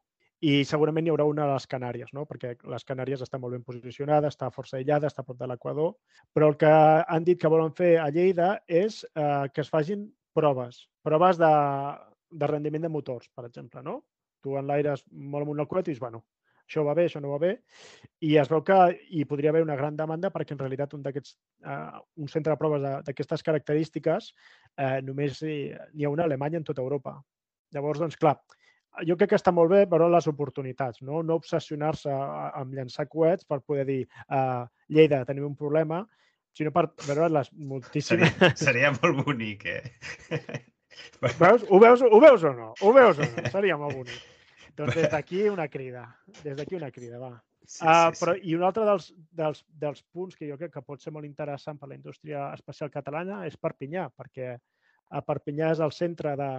i 0.44 0.64
segurament 0.68 1.06
hi 1.06 1.12
haurà 1.12 1.24
una 1.24 1.46
a 1.46 1.54
les 1.54 1.66
Canàries, 1.70 2.12
no? 2.12 2.26
perquè 2.28 2.54
les 2.68 2.84
Canàries 2.84 3.22
està 3.24 3.38
molt 3.40 3.56
ben 3.56 3.64
posicionada, 3.64 4.28
està 4.28 4.50
força 4.52 4.76
aïllada, 4.76 5.08
està 5.08 5.24
a 5.24 5.28
prop 5.28 5.38
de 5.40 5.48
l'Equador, 5.48 5.94
però 6.34 6.50
el 6.52 6.58
que 6.60 6.70
han 6.70 7.24
dit 7.24 7.40
que 7.40 7.48
volen 7.52 7.72
fer 7.72 7.96
a 8.02 8.10
Lleida 8.12 8.56
és 8.68 9.02
eh, 9.14 9.48
que 9.52 9.64
es 9.64 9.72
facin 9.72 10.06
proves, 10.36 10.84
proves 11.02 11.40
de, 11.40 11.52
de 12.30 12.48
rendiment 12.52 12.84
de 12.84 12.92
motors, 12.92 13.30
per 13.34 13.46
exemple. 13.48 13.82
No? 13.82 14.02
Tu 14.44 14.56
enlaires 14.60 15.06
molt 15.10 15.46
amunt 15.46 15.64
el 15.64 15.70
coet 15.70 15.88
i 15.88 15.94
dius, 15.94 16.02
bueno, 16.02 16.22
això 16.66 16.82
va 16.84 16.96
bé, 16.98 17.06
això 17.06 17.22
no 17.22 17.30
va 17.30 17.38
bé, 17.40 17.52
i 18.26 18.34
es 18.42 18.50
veu 18.50 18.60
que 18.66 18.76
hi 19.14 19.24
podria 19.30 19.52
haver 19.54 19.62
una 19.64 19.78
gran 19.78 19.96
demanda 19.96 20.32
perquè 20.34 20.52
en 20.52 20.60
realitat 20.60 20.96
un 20.98 21.04
d'aquests, 21.04 21.36
uh, 21.64 22.02
un 22.20 22.28
centre 22.28 22.52
de 22.52 22.58
proves 22.58 22.82
d'aquestes 23.06 23.44
característiques 23.46 24.32
uh, 24.34 24.98
només 25.06 25.40
hi, 25.46 25.70
hi 25.94 26.04
ha 26.04 26.12
una 26.12 26.26
a 26.26 26.30
Alemanya 26.30 26.58
en 26.60 26.66
tota 26.66 26.82
Europa. 26.82 27.14
Llavors, 27.74 28.02
doncs, 28.02 28.18
clar, 28.18 28.34
jo 29.04 29.16
crec 29.18 29.32
que 29.32 29.38
està 29.38 29.52
molt 29.52 29.72
bé 29.72 29.82
veure 29.90 30.08
les 30.12 30.28
oportunitats, 30.30 31.02
no, 31.04 31.22
no 31.26 31.36
obsessionar-se 31.40 32.12
amb 32.12 32.76
llançar 32.76 33.08
coets 33.10 33.44
per 33.44 33.60
poder 33.60 33.84
dir 33.88 33.98
uh, 34.28 34.64
Lleida, 34.88 35.24
tenim 35.28 35.48
un 35.48 35.56
problema, 35.58 36.04
sinó 36.56 36.72
per 36.72 36.86
veure 37.04 37.28
les 37.32 37.50
moltíssimes... 37.52 38.32
Seria, 38.32 38.54
seria 38.62 38.94
molt 38.96 39.26
bonic, 39.26 39.66
eh? 39.68 40.62
Veus? 41.20 41.66
Ho, 41.68 41.80
veus, 41.82 42.00
ho 42.00 42.20
veus 42.22 42.46
o 42.48 42.54
no? 42.56 42.70
Ho 42.80 42.92
veus 42.96 43.20
o 43.20 43.26
no? 43.26 43.50
Seria 43.52 43.76
molt 43.80 43.98
bonic. 43.98 44.22
Doncs 44.76 44.96
des 44.96 45.10
d'aquí 45.12 45.46
una 45.48 45.68
crida. 45.72 46.06
Des 46.42 46.56
d'aquí 46.56 46.76
una 46.76 46.90
crida, 46.92 47.20
va. 47.20 47.34
Sí, 47.66 47.82
Uh, 47.82 48.12
sí, 48.14 48.20
però, 48.20 48.34
sí. 48.36 48.46
I 48.46 48.54
un 48.54 48.62
altre 48.62 48.84
dels, 48.86 49.08
dels, 49.34 49.64
dels 49.82 50.02
punts 50.14 50.36
que 50.38 50.46
jo 50.46 50.54
crec 50.60 50.70
que 50.76 50.84
pot 50.86 51.02
ser 51.02 51.10
molt 51.10 51.26
interessant 51.26 51.80
per 51.80 51.88
la 51.90 51.96
indústria 51.96 52.44
espacial 52.54 52.92
catalana 52.94 53.40
és 53.48 53.56
Perpinyà, 53.58 54.06
perquè 54.14 54.52
a 54.54 55.22
Perpinyà 55.26 55.72
és 55.74 55.82
el 55.82 55.94
centre 55.96 56.36
de... 56.38 56.50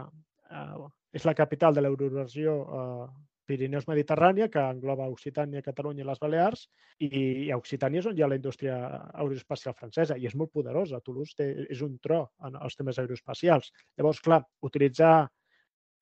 Uh, 0.47 0.87
és 1.13 1.25
la 1.27 1.35
capital 1.35 1.75
de 1.75 1.83
l'euroregió 1.83 2.53
uh, 2.63 3.07
Pirineus 3.47 3.87
Mediterrània, 3.87 4.49
que 4.51 4.61
engloba 4.61 5.07
Occitània, 5.11 5.63
Catalunya 5.65 6.03
i 6.03 6.07
les 6.07 6.19
Balears, 6.19 6.65
i, 6.99 7.07
i 7.47 7.51
a 7.51 7.57
Occitània 7.59 8.03
és 8.03 8.09
on 8.11 8.17
hi 8.17 8.25
ha 8.25 8.29
la 8.29 8.37
indústria 8.39 8.77
aeroespacial 9.13 9.75
francesa, 9.77 10.17
i 10.19 10.27
és 10.27 10.35
molt 10.35 10.51
poderosa. 10.53 10.99
Toulouse 11.05 11.37
té, 11.39 11.47
és 11.71 11.81
un 11.85 11.95
tro 12.03 12.25
en 12.47 12.59
els 12.59 12.75
temes 12.79 12.99
aeroespacials. 12.99 13.71
Llavors, 13.97 14.21
clar, 14.23 14.43
utilitzar 14.67 15.15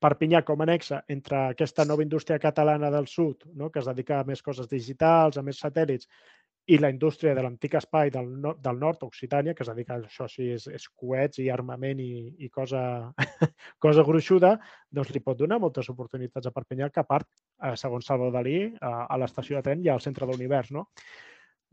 Perpinyà 0.06 0.42
com 0.46 0.60
a 0.62 0.66
nexe 0.68 0.98
entre 1.10 1.38
aquesta 1.54 1.86
nova 1.88 2.04
indústria 2.04 2.38
catalana 2.42 2.90
del 2.94 3.08
sud, 3.08 3.46
no? 3.56 3.70
que 3.72 3.80
es 3.80 3.88
dedica 3.88 4.20
a 4.20 4.26
més 4.28 4.44
coses 4.44 4.68
digitals, 4.70 5.40
a 5.40 5.44
més 5.46 5.62
satèl·lits, 5.64 6.10
i 6.66 6.80
la 6.82 6.90
indústria 6.90 7.36
de 7.38 7.44
l'antic 7.46 7.76
espai 7.78 8.10
del, 8.14 8.32
no 8.42 8.56
del 8.58 8.80
nord, 8.82 9.04
Occitània, 9.06 9.54
que 9.54 9.62
es 9.62 9.70
dedica 9.70 9.94
a 9.96 10.02
això 10.02 10.26
sí, 10.32 10.48
és, 10.56 10.66
és 10.66 10.88
coets 10.98 11.38
i 11.44 11.50
armament 11.54 12.02
i, 12.02 12.10
i 12.42 12.50
cosa, 12.50 12.82
cosa 13.86 14.06
gruixuda, 14.08 14.56
doncs 14.90 15.14
li 15.14 15.22
pot 15.22 15.38
donar 15.38 15.60
moltes 15.62 15.92
oportunitats 15.94 16.50
a 16.50 16.54
Perpinyà, 16.56 16.90
que 16.90 17.04
a 17.04 17.08
part, 17.08 17.30
eh, 17.62 17.76
segons 17.78 18.10
Salvador 18.10 18.34
Dalí, 18.40 18.58
a, 18.82 19.06
a 19.06 19.22
l'estació 19.22 19.60
de 19.60 19.68
tren 19.68 19.86
hi 19.86 19.94
ha 19.94 20.00
el 20.00 20.04
centre 20.08 20.26
de 20.26 20.34
l'univers, 20.34 20.74
no? 20.74 20.88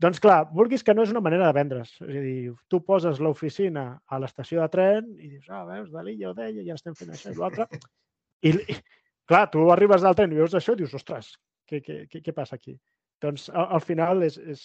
Doncs 0.03 0.19
clar, 0.21 0.39
vulguis 0.53 0.83
que 0.85 0.93
no 0.93 1.05
és 1.05 1.11
una 1.13 1.21
manera 1.23 1.47
de 1.47 1.57
vendre's. 1.57 1.93
És 2.03 2.15
a 2.19 2.21
dir, 2.21 2.53
tu 2.69 2.81
poses 2.85 3.21
l'oficina 3.23 3.85
a 4.05 4.19
l'estació 4.21 4.61
de 4.61 4.71
tren 4.73 5.13
i 5.17 5.29
dius, 5.35 5.45
ah, 5.49 5.65
veus, 5.69 5.89
Dalí 5.93 6.17
ja 6.21 6.29
ho 6.29 6.37
deia, 6.37 6.65
ja 6.65 6.77
estem 6.77 6.97
fent 6.97 7.13
això 7.13 7.33
i 7.33 7.39
l'altre. 7.39 7.69
I, 8.43 8.51
I, 8.51 8.77
clar, 9.29 9.47
tu 9.53 9.69
arribes 9.71 10.05
del 10.05 10.17
tren 10.17 10.33
i 10.33 10.41
veus 10.41 10.53
això 10.59 10.75
i 10.75 10.83
dius, 10.83 10.93
ostres, 10.99 11.37
què, 11.69 11.79
què, 11.81 12.03
què, 12.11 12.21
què 12.25 12.35
passa 12.35 12.59
aquí? 12.59 12.75
Doncs 13.23 13.47
al, 13.53 13.69
al 13.77 13.81
final 13.83 14.23
és, 14.27 14.35
és, 14.37 14.63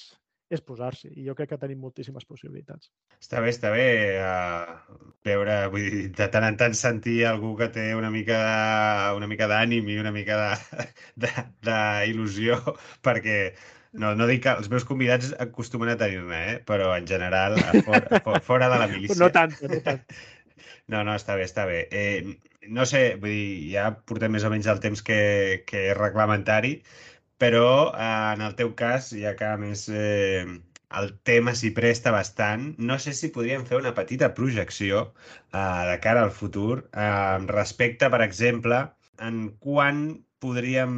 és 0.51 0.63
posar-s'hi 0.65 1.13
i 1.15 1.27
jo 1.29 1.35
crec 1.39 1.53
que 1.53 1.59
tenim 1.61 1.79
moltíssimes 1.85 2.25
possibilitats. 2.27 2.91
Està 3.21 3.43
bé, 3.45 3.53
està 3.55 3.71
bé 3.75 3.85
uh, 4.19 4.99
veure, 5.27 5.59
vull 5.73 5.85
dir, 5.87 6.05
de 6.19 6.29
tant 6.33 6.47
en 6.49 6.57
tant 6.61 6.75
sentir 6.79 7.21
algú 7.31 7.55
que 7.59 7.69
té 7.75 7.91
una 7.95 8.11
mica 8.15 8.39
de, 8.43 9.17
una 9.19 9.29
mica 9.31 9.49
d'ànim 9.51 9.89
i 9.93 9.99
una 10.03 10.15
mica 10.15 10.39
d'il·lusió, 11.65 12.59
perquè 13.07 13.39
no, 13.99 14.15
no 14.19 14.27
dic 14.29 14.43
que 14.47 14.57
els 14.59 14.69
meus 14.73 14.87
convidats 14.89 15.33
acostumen 15.41 15.93
a 15.95 15.99
tenir-ne, 16.01 16.41
eh? 16.53 16.59
però 16.67 16.91
en 16.97 17.07
general 17.09 17.57
a 17.59 17.71
fora, 17.85 18.07
a 18.11 18.21
fo- 18.25 18.41
fora 18.51 18.69
de 18.73 18.81
la 18.83 18.89
milícia. 18.91 19.19
No 19.21 19.31
tant, 19.35 19.55
no 19.69 19.81
tant. 19.85 20.05
No, 20.89 21.03
no, 21.05 21.13
està 21.13 21.35
bé, 21.37 21.45
està 21.45 21.67
bé. 21.69 21.83
Eh, 21.93 22.39
no 22.73 22.87
sé, 22.89 23.19
vull 23.21 23.29
dir, 23.29 23.73
ja 23.75 23.91
portem 24.09 24.33
més 24.33 24.45
o 24.49 24.49
menys 24.49 24.65
el 24.73 24.79
temps 24.81 25.03
que, 25.05 25.19
que 25.69 25.83
és 25.91 25.97
reglamentari, 25.99 26.71
però 27.39 27.93
eh, 27.95 28.35
en 28.35 28.43
el 28.47 28.55
teu 28.59 28.75
cas, 28.79 29.11
ja 29.25 29.35
que 29.39 29.47
a 29.49 29.57
més 29.61 29.87
eh, 29.93 30.45
el 31.01 31.11
tema 31.29 31.55
s'hi 31.55 31.71
presta 31.77 32.13
bastant, 32.15 32.71
no 32.91 32.99
sé 32.99 33.13
si 33.17 33.31
podríem 33.35 33.67
fer 33.69 33.79
una 33.81 33.95
petita 33.97 34.33
projecció 34.39 35.03
eh, 35.09 35.83
de 35.91 35.99
cara 36.05 36.23
al 36.27 36.33
futur 36.33 36.89
eh, 36.93 37.39
respecte, 37.51 38.09
per 38.15 38.23
exemple, 38.25 38.83
en 39.31 39.43
quan 39.59 40.25
podríem 40.39 40.95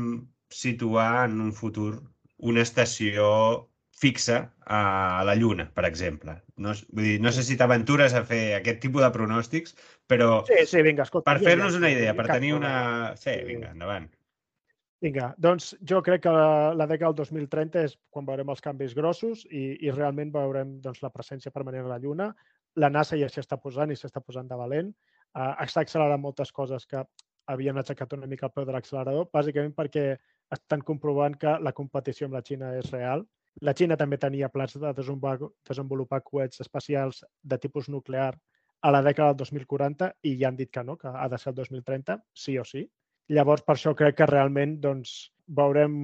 situar 0.50 1.26
en 1.28 1.40
un 1.48 1.52
futur 1.56 1.92
una 2.50 2.62
estació 2.62 3.26
fixa 4.00 4.38
a 4.64 5.22
la 5.28 5.34
Lluna, 5.36 5.66
per 5.76 5.84
exemple. 5.84 6.38
No, 6.56 6.72
vull 6.96 7.04
dir, 7.04 7.18
no 7.20 7.32
sé 7.36 7.42
si 7.44 7.56
t'aventures 7.60 8.14
a 8.16 8.22
fer 8.24 8.40
aquest 8.56 8.80
tipus 8.80 9.04
de 9.04 9.10
pronòstics, 9.12 9.74
però 10.08 10.40
Sí, 10.48 10.62
sí, 10.70 10.80
vinga, 10.86 11.04
escolta. 11.04 11.26
per 11.28 11.42
fer-nos 11.44 11.76
una 11.76 11.90
idea, 11.92 12.14
per 12.16 12.30
tenir 12.30 12.54
una... 12.56 12.72
Sí, 13.20 13.36
vinga, 13.48 13.74
endavant. 13.76 14.08
Vinga, 15.00 15.30
doncs 15.40 15.70
jo 15.88 16.02
crec 16.04 16.26
que 16.26 16.32
la, 16.34 16.72
la 16.76 16.86
dècada 16.88 17.14
del 17.16 17.24
2030 17.24 17.84
és 17.88 17.94
quan 18.12 18.26
veurem 18.28 18.50
els 18.52 18.60
canvis 18.60 18.92
grossos 18.96 19.46
i, 19.48 19.62
i 19.80 19.92
realment 19.94 20.32
veurem 20.34 20.74
doncs, 20.84 21.00
la 21.00 21.12
presència 21.14 21.52
permanent 21.54 21.88
a 21.88 21.94
la 21.94 21.98
Lluna. 22.02 22.26
La 22.76 22.90
NASA 22.92 23.16
ja 23.16 23.30
s'hi 23.32 23.40
està 23.40 23.56
posant 23.56 23.90
i 23.90 23.96
s'està 23.96 24.20
posant 24.20 24.50
de 24.50 24.58
valent. 24.60 24.92
Uh, 25.32 25.54
està 25.64 25.86
accelerant 25.86 26.20
moltes 26.20 26.52
coses 26.52 26.84
que 26.90 27.00
havien 27.50 27.80
aixecat 27.80 28.12
una 28.12 28.28
mica 28.28 28.50
el 28.50 28.54
peu 28.54 28.68
de 28.68 28.76
l'accelerador, 28.76 29.30
bàsicament 29.32 29.72
perquè 29.74 30.04
estan 30.52 30.84
comprovant 30.92 31.34
que 31.40 31.56
la 31.64 31.72
competició 31.72 32.28
amb 32.28 32.36
la 32.36 32.44
Xina 32.44 32.74
és 32.78 32.92
real. 32.92 33.24
La 33.66 33.74
Xina 33.74 33.96
també 33.96 34.20
tenia 34.20 34.52
plans 34.52 34.76
de 34.76 34.92
desenvolupar 35.00 36.22
coets 36.28 36.60
espacials 36.60 37.24
de 37.42 37.58
tipus 37.58 37.88
nuclear 37.88 38.34
a 38.82 38.92
la 38.92 39.00
dècada 39.02 39.32
del 39.32 39.46
2040 39.48 40.12
i 40.28 40.36
ja 40.40 40.48
han 40.48 40.60
dit 40.60 40.70
que 40.70 40.84
no, 40.84 41.00
que 41.00 41.08
ha 41.08 41.28
de 41.28 41.38
ser 41.38 41.54
el 41.54 41.62
2030, 41.64 42.20
sí 42.34 42.58
o 42.58 42.64
sí. 42.64 42.84
Llavors, 43.30 43.62
per 43.62 43.76
això 43.76 43.94
crec 43.94 44.16
que 44.18 44.26
realment 44.26 44.78
doncs, 44.82 45.30
veurem 45.46 45.94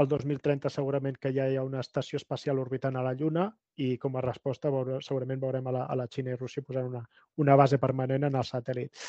el 0.00 0.08
2030 0.10 0.70
segurament 0.72 1.18
que 1.20 1.30
ja 1.34 1.46
hi 1.46 1.58
ha 1.58 1.64
una 1.66 1.82
estació 1.84 2.18
espacial 2.18 2.58
orbitant 2.58 2.96
a 2.96 3.02
la 3.06 3.12
Lluna 3.14 3.44
i 3.84 3.94
com 4.00 4.16
a 4.16 4.22
resposta 4.24 4.72
veure, 4.74 4.98
segurament 5.04 5.42
veurem 5.42 5.68
a 5.68 5.74
la, 5.76 5.84
a 5.86 5.96
la 5.98 6.08
Xina 6.10 6.32
i 6.32 6.38
Rússia 6.38 6.64
posant 6.66 6.88
una, 6.88 7.04
una 7.44 7.56
base 7.60 7.78
permanent 7.82 8.26
en 8.26 8.40
el 8.40 8.48
satèl·lit. 8.48 9.04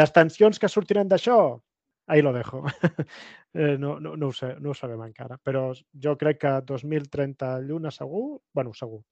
Les 0.00 0.14
tensions 0.14 0.60
que 0.60 0.70
sortiran 0.70 1.10
d'això, 1.10 1.38
ahí 2.10 2.22
lo 2.22 2.32
dejo. 2.36 2.62
eh, 3.54 3.76
no, 3.78 3.98
no, 3.98 4.14
no, 4.16 4.28
ho 4.28 4.36
sé, 4.36 4.54
no 4.60 4.70
ho 4.70 4.76
sabem 4.76 5.02
encara, 5.08 5.38
però 5.42 5.70
jo 6.06 6.16
crec 6.20 6.42
que 6.44 6.54
2030 6.68 7.56
Lluna 7.66 7.90
segur, 7.94 8.40
bueno, 8.54 8.74
segur, 8.74 9.02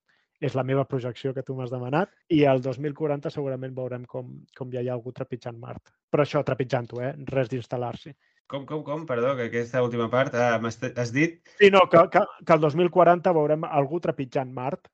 és 0.40 0.54
la 0.54 0.64
meva 0.64 0.84
projecció 0.86 1.32
que 1.34 1.42
tu 1.42 1.56
m'has 1.58 1.70
demanat, 1.72 2.12
i 2.30 2.44
el 2.46 2.62
2040 2.62 3.30
segurament 3.34 3.74
veurem 3.74 4.04
com, 4.06 4.30
com 4.56 4.72
ja 4.72 4.82
hi 4.82 4.90
ha 4.90 4.96
algú 4.96 5.12
trepitjant 5.14 5.58
Mart. 5.58 5.92
Però 6.10 6.24
això, 6.24 6.42
trepitjant-ho, 6.46 7.00
eh? 7.04 7.14
res 7.32 7.50
d'instal·lar-s'hi. 7.52 8.14
Com, 8.48 8.64
com, 8.68 8.82
com? 8.84 9.04
Perdó, 9.08 9.34
que 9.36 9.48
aquesta 9.50 9.82
última 9.84 10.06
part 10.08 10.36
ah, 10.38 10.54
m'has 10.62 10.78
has 10.96 11.10
dit 11.12 11.42
Sí, 11.58 11.68
no, 11.74 11.82
que, 11.92 12.00
que, 12.14 12.22
que 12.46 12.54
el 12.54 12.62
2040 12.62 13.34
veurem 13.36 13.66
algú 13.68 14.00
trepitjant 14.00 14.54
Mart, 14.54 14.88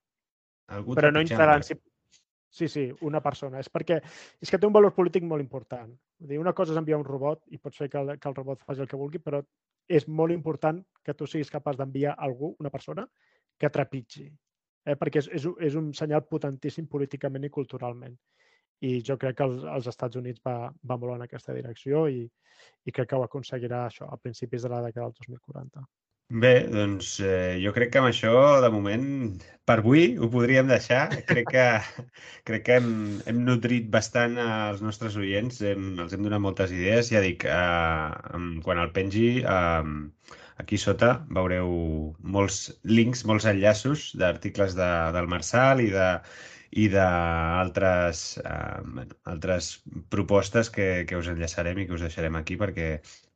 algú 0.74 0.96
però 0.98 1.12
no 1.14 1.22
instal·lant-s'hi... 1.22 1.78
Sí, 2.54 2.68
sí, 2.70 2.84
una 3.02 3.18
persona. 3.18 3.58
És 3.58 3.66
perquè 3.66 3.96
és 3.98 4.50
que 4.50 4.58
té 4.62 4.66
un 4.66 4.74
valor 4.74 4.92
polític 4.94 5.24
molt 5.26 5.42
important. 5.42 5.88
Dir, 6.22 6.38
una 6.38 6.52
cosa 6.54 6.70
és 6.70 6.78
enviar 6.78 7.00
un 7.00 7.06
robot 7.06 7.40
i 7.50 7.58
pot 7.58 7.74
ser 7.74 7.88
que 7.90 7.98
el, 7.98 8.12
que 8.22 8.30
el 8.30 8.36
robot 8.36 8.62
faci 8.62 8.84
el 8.84 8.90
que 8.90 8.98
vulgui, 9.00 9.18
però 9.18 9.40
és 9.90 10.06
molt 10.06 10.32
important 10.32 10.78
que 11.02 11.16
tu 11.18 11.26
siguis 11.26 11.50
capaç 11.50 11.80
d'enviar 11.80 12.14
algú, 12.14 12.54
una 12.62 12.70
persona, 12.70 13.08
que 13.58 13.70
trepitgi. 13.74 14.28
Eh? 14.84 14.96
Perquè 15.00 15.22
és, 15.22 15.30
és, 15.40 15.48
és 15.68 15.76
un 15.80 15.92
senyal 15.96 16.24
potentíssim 16.30 16.88
políticament 16.90 17.48
i 17.48 17.52
culturalment. 17.58 18.16
I 18.84 18.98
jo 19.06 19.16
crec 19.20 19.38
que 19.38 19.48
els, 19.48 19.64
els 19.76 19.90
Estats 19.90 20.20
Units 20.20 20.42
va, 20.44 20.56
va 20.90 20.96
molt 21.00 21.16
en 21.16 21.26
aquesta 21.26 21.54
direcció 21.56 22.06
i, 22.10 22.24
i 22.84 22.94
crec 22.94 23.10
que 23.10 23.18
ho 23.20 23.26
aconseguirà 23.26 23.84
això 23.86 24.10
a 24.10 24.20
principis 24.20 24.66
de 24.66 24.72
la 24.72 24.82
dècada 24.84 25.08
del 25.08 25.20
2040. 25.22 25.86
Bé, 26.42 26.52
doncs 26.72 27.08
eh, 27.20 27.60
jo 27.62 27.70
crec 27.76 27.90
que 27.92 28.00
amb 28.00 28.08
això, 28.08 28.30
de 28.64 28.70
moment, 28.72 29.04
per 29.68 29.76
avui 29.82 30.16
ho 30.16 30.28
podríem 30.32 30.70
deixar. 30.72 31.02
Crec 31.28 31.50
que, 31.52 31.66
crec 32.48 32.64
que 32.66 32.78
hem, 32.80 32.88
hem 33.28 33.42
nutrit 33.44 33.90
bastant 33.92 34.38
als 34.40 34.80
nostres 34.82 35.18
oients, 35.20 35.60
hem, 35.62 35.92
els 36.00 36.16
hem 36.16 36.24
donat 36.24 36.42
moltes 36.42 36.72
idees. 36.72 37.12
Ja 37.12 37.20
dic, 37.24 37.44
eh, 37.44 38.40
quan 38.64 38.80
el 38.82 38.90
pengi, 38.96 39.28
eh, 39.44 40.40
aquí 40.62 40.78
sota 40.78 41.12
veureu 41.36 41.70
molts 42.36 42.58
links, 42.84 43.24
molts 43.28 43.46
enllaços 43.50 44.10
d'articles 44.18 44.76
de, 44.78 44.90
del 45.16 45.30
Marçal 45.30 45.82
i 45.84 45.90
de 45.94 46.08
i 46.74 46.88
d'altres 46.90 48.22
eh, 48.42 48.80
bueno, 48.84 49.14
altres 49.30 49.68
propostes 50.10 50.70
que, 50.74 51.04
que 51.06 51.18
us 51.20 51.28
enllaçarem 51.30 51.78
i 51.78 51.86
que 51.86 51.94
us 51.94 52.02
deixarem 52.02 52.34
aquí 52.34 52.56
perquè, 52.58 52.88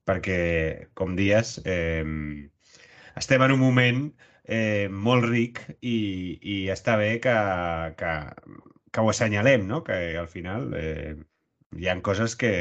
perquè 0.08 0.40
com 0.98 1.14
dies, 1.18 1.58
eh, 1.62 2.02
estem 3.14 3.44
en 3.46 3.54
un 3.54 3.62
moment 3.62 4.02
eh, 4.42 4.88
molt 4.90 5.28
ric 5.28 5.62
i, 5.78 5.98
i 6.42 6.56
està 6.74 6.96
bé 6.98 7.12
que, 7.22 7.36
que, 8.00 8.14
que 8.90 9.04
ho 9.04 9.12
assenyalem, 9.12 9.68
no? 9.70 9.84
que 9.86 9.98
al 10.18 10.30
final 10.32 10.72
eh, 10.74 11.14
hi 11.78 11.90
han 11.92 12.02
coses 12.02 12.34
que, 12.40 12.52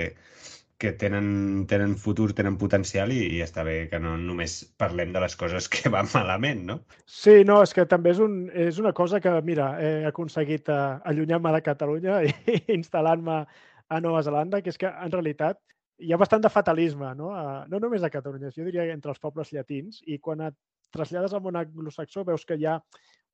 que 0.78 0.92
tenen, 0.94 1.66
tenen 1.68 1.96
futur, 1.98 2.32
tenen 2.38 2.58
potencial 2.62 3.12
i, 3.14 3.20
i 3.38 3.40
està 3.42 3.64
bé 3.66 3.88
que 3.90 4.00
no 4.02 4.14
només 4.22 4.60
parlem 4.78 5.14
de 5.16 5.24
les 5.24 5.36
coses 5.40 5.70
que 5.74 5.90
van 5.94 6.10
malament, 6.14 6.62
no? 6.70 6.78
Sí, 7.06 7.42
no, 7.48 7.62
és 7.66 7.74
que 7.74 7.88
també 7.90 8.14
és, 8.14 8.22
un, 8.24 8.44
és 8.54 8.78
una 8.82 8.94
cosa 8.98 9.22
que, 9.24 9.34
mira, 9.48 9.72
he 9.82 10.06
aconseguit 10.10 10.70
uh, 10.70 11.00
allunyar-me 11.10 11.56
de 11.56 11.64
Catalunya 11.66 12.22
i 12.28 12.62
instal·lar-me 12.78 13.42
a 13.88 14.00
Nova 14.04 14.22
Zelanda, 14.28 14.62
que 14.62 14.74
és 14.74 14.78
que, 14.78 14.92
en 14.92 15.14
realitat, 15.14 15.60
hi 15.98 16.14
ha 16.14 16.22
bastant 16.22 16.44
de 16.46 16.54
fatalisme, 16.54 17.10
no? 17.18 17.34
Uh, 17.34 17.64
no 17.72 17.82
només 17.82 18.06
a 18.06 18.14
Catalunya, 18.14 18.54
jo 18.54 18.68
diria 18.68 18.86
entre 18.94 19.16
els 19.16 19.24
pobles 19.24 19.50
llatins, 19.56 20.04
i 20.06 20.20
quan 20.22 20.46
et 20.46 20.58
trasllades 20.94 21.34
al 21.34 21.42
món 21.44 21.58
anglosaxó 21.58 22.24
veus 22.28 22.46
que 22.46 22.56
hi 22.56 22.68
ha 22.70 22.78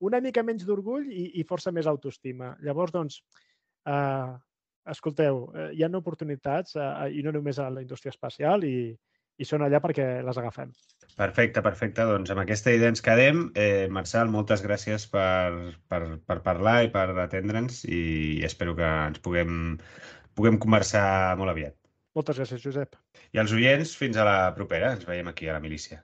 una 0.04 0.20
mica 0.24 0.44
menys 0.44 0.64
d'orgull 0.68 1.12
i, 1.12 1.28
i 1.40 1.46
força 1.48 1.76
més 1.76 1.88
autoestima. 1.92 2.54
Llavors, 2.64 2.96
doncs, 2.96 3.20
uh, 3.92 4.32
escolteu, 4.92 5.46
uh, 5.54 5.70
hi 5.72 5.84
ha 5.84 5.92
oportunitats, 5.98 6.76
uh, 6.76 7.08
i 7.08 7.24
no 7.24 7.32
només 7.32 7.60
a 7.60 7.70
la 7.70 7.84
indústria 7.84 8.12
espacial, 8.12 8.66
i, 8.68 8.92
i 9.38 9.48
són 9.48 9.64
allà 9.66 9.80
perquè 9.84 10.08
les 10.26 10.40
agafem. 10.40 10.72
Perfecte, 11.18 11.62
perfecte. 11.66 12.06
Doncs 12.10 12.34
amb 12.34 12.44
aquesta 12.44 12.74
idea 12.74 12.92
ens 12.94 13.04
quedem. 13.06 13.46
Eh, 13.60 13.88
Marçal, 13.98 14.32
moltes 14.34 14.64
gràcies 14.66 15.06
per, 15.12 15.76
per, 15.90 16.02
per 16.26 16.40
parlar 16.46 16.80
i 16.88 16.92
per 16.94 17.08
atendre'ns 17.26 17.84
i 17.86 18.42
espero 18.46 18.76
que 18.80 18.90
ens 19.10 19.22
puguem, 19.26 19.78
puguem 20.38 20.58
conversar 20.62 21.06
molt 21.42 21.54
aviat. 21.54 21.78
Moltes 22.18 22.42
gràcies, 22.42 22.62
Josep. 22.62 22.98
I 23.34 23.42
als 23.42 23.54
oients, 23.58 23.96
fins 23.98 24.18
a 24.18 24.28
la 24.30 24.40
propera. 24.58 24.94
Ens 24.98 25.08
veiem 25.10 25.34
aquí 25.34 25.50
a 25.50 25.58
la 25.58 25.64
milícia. 25.64 26.04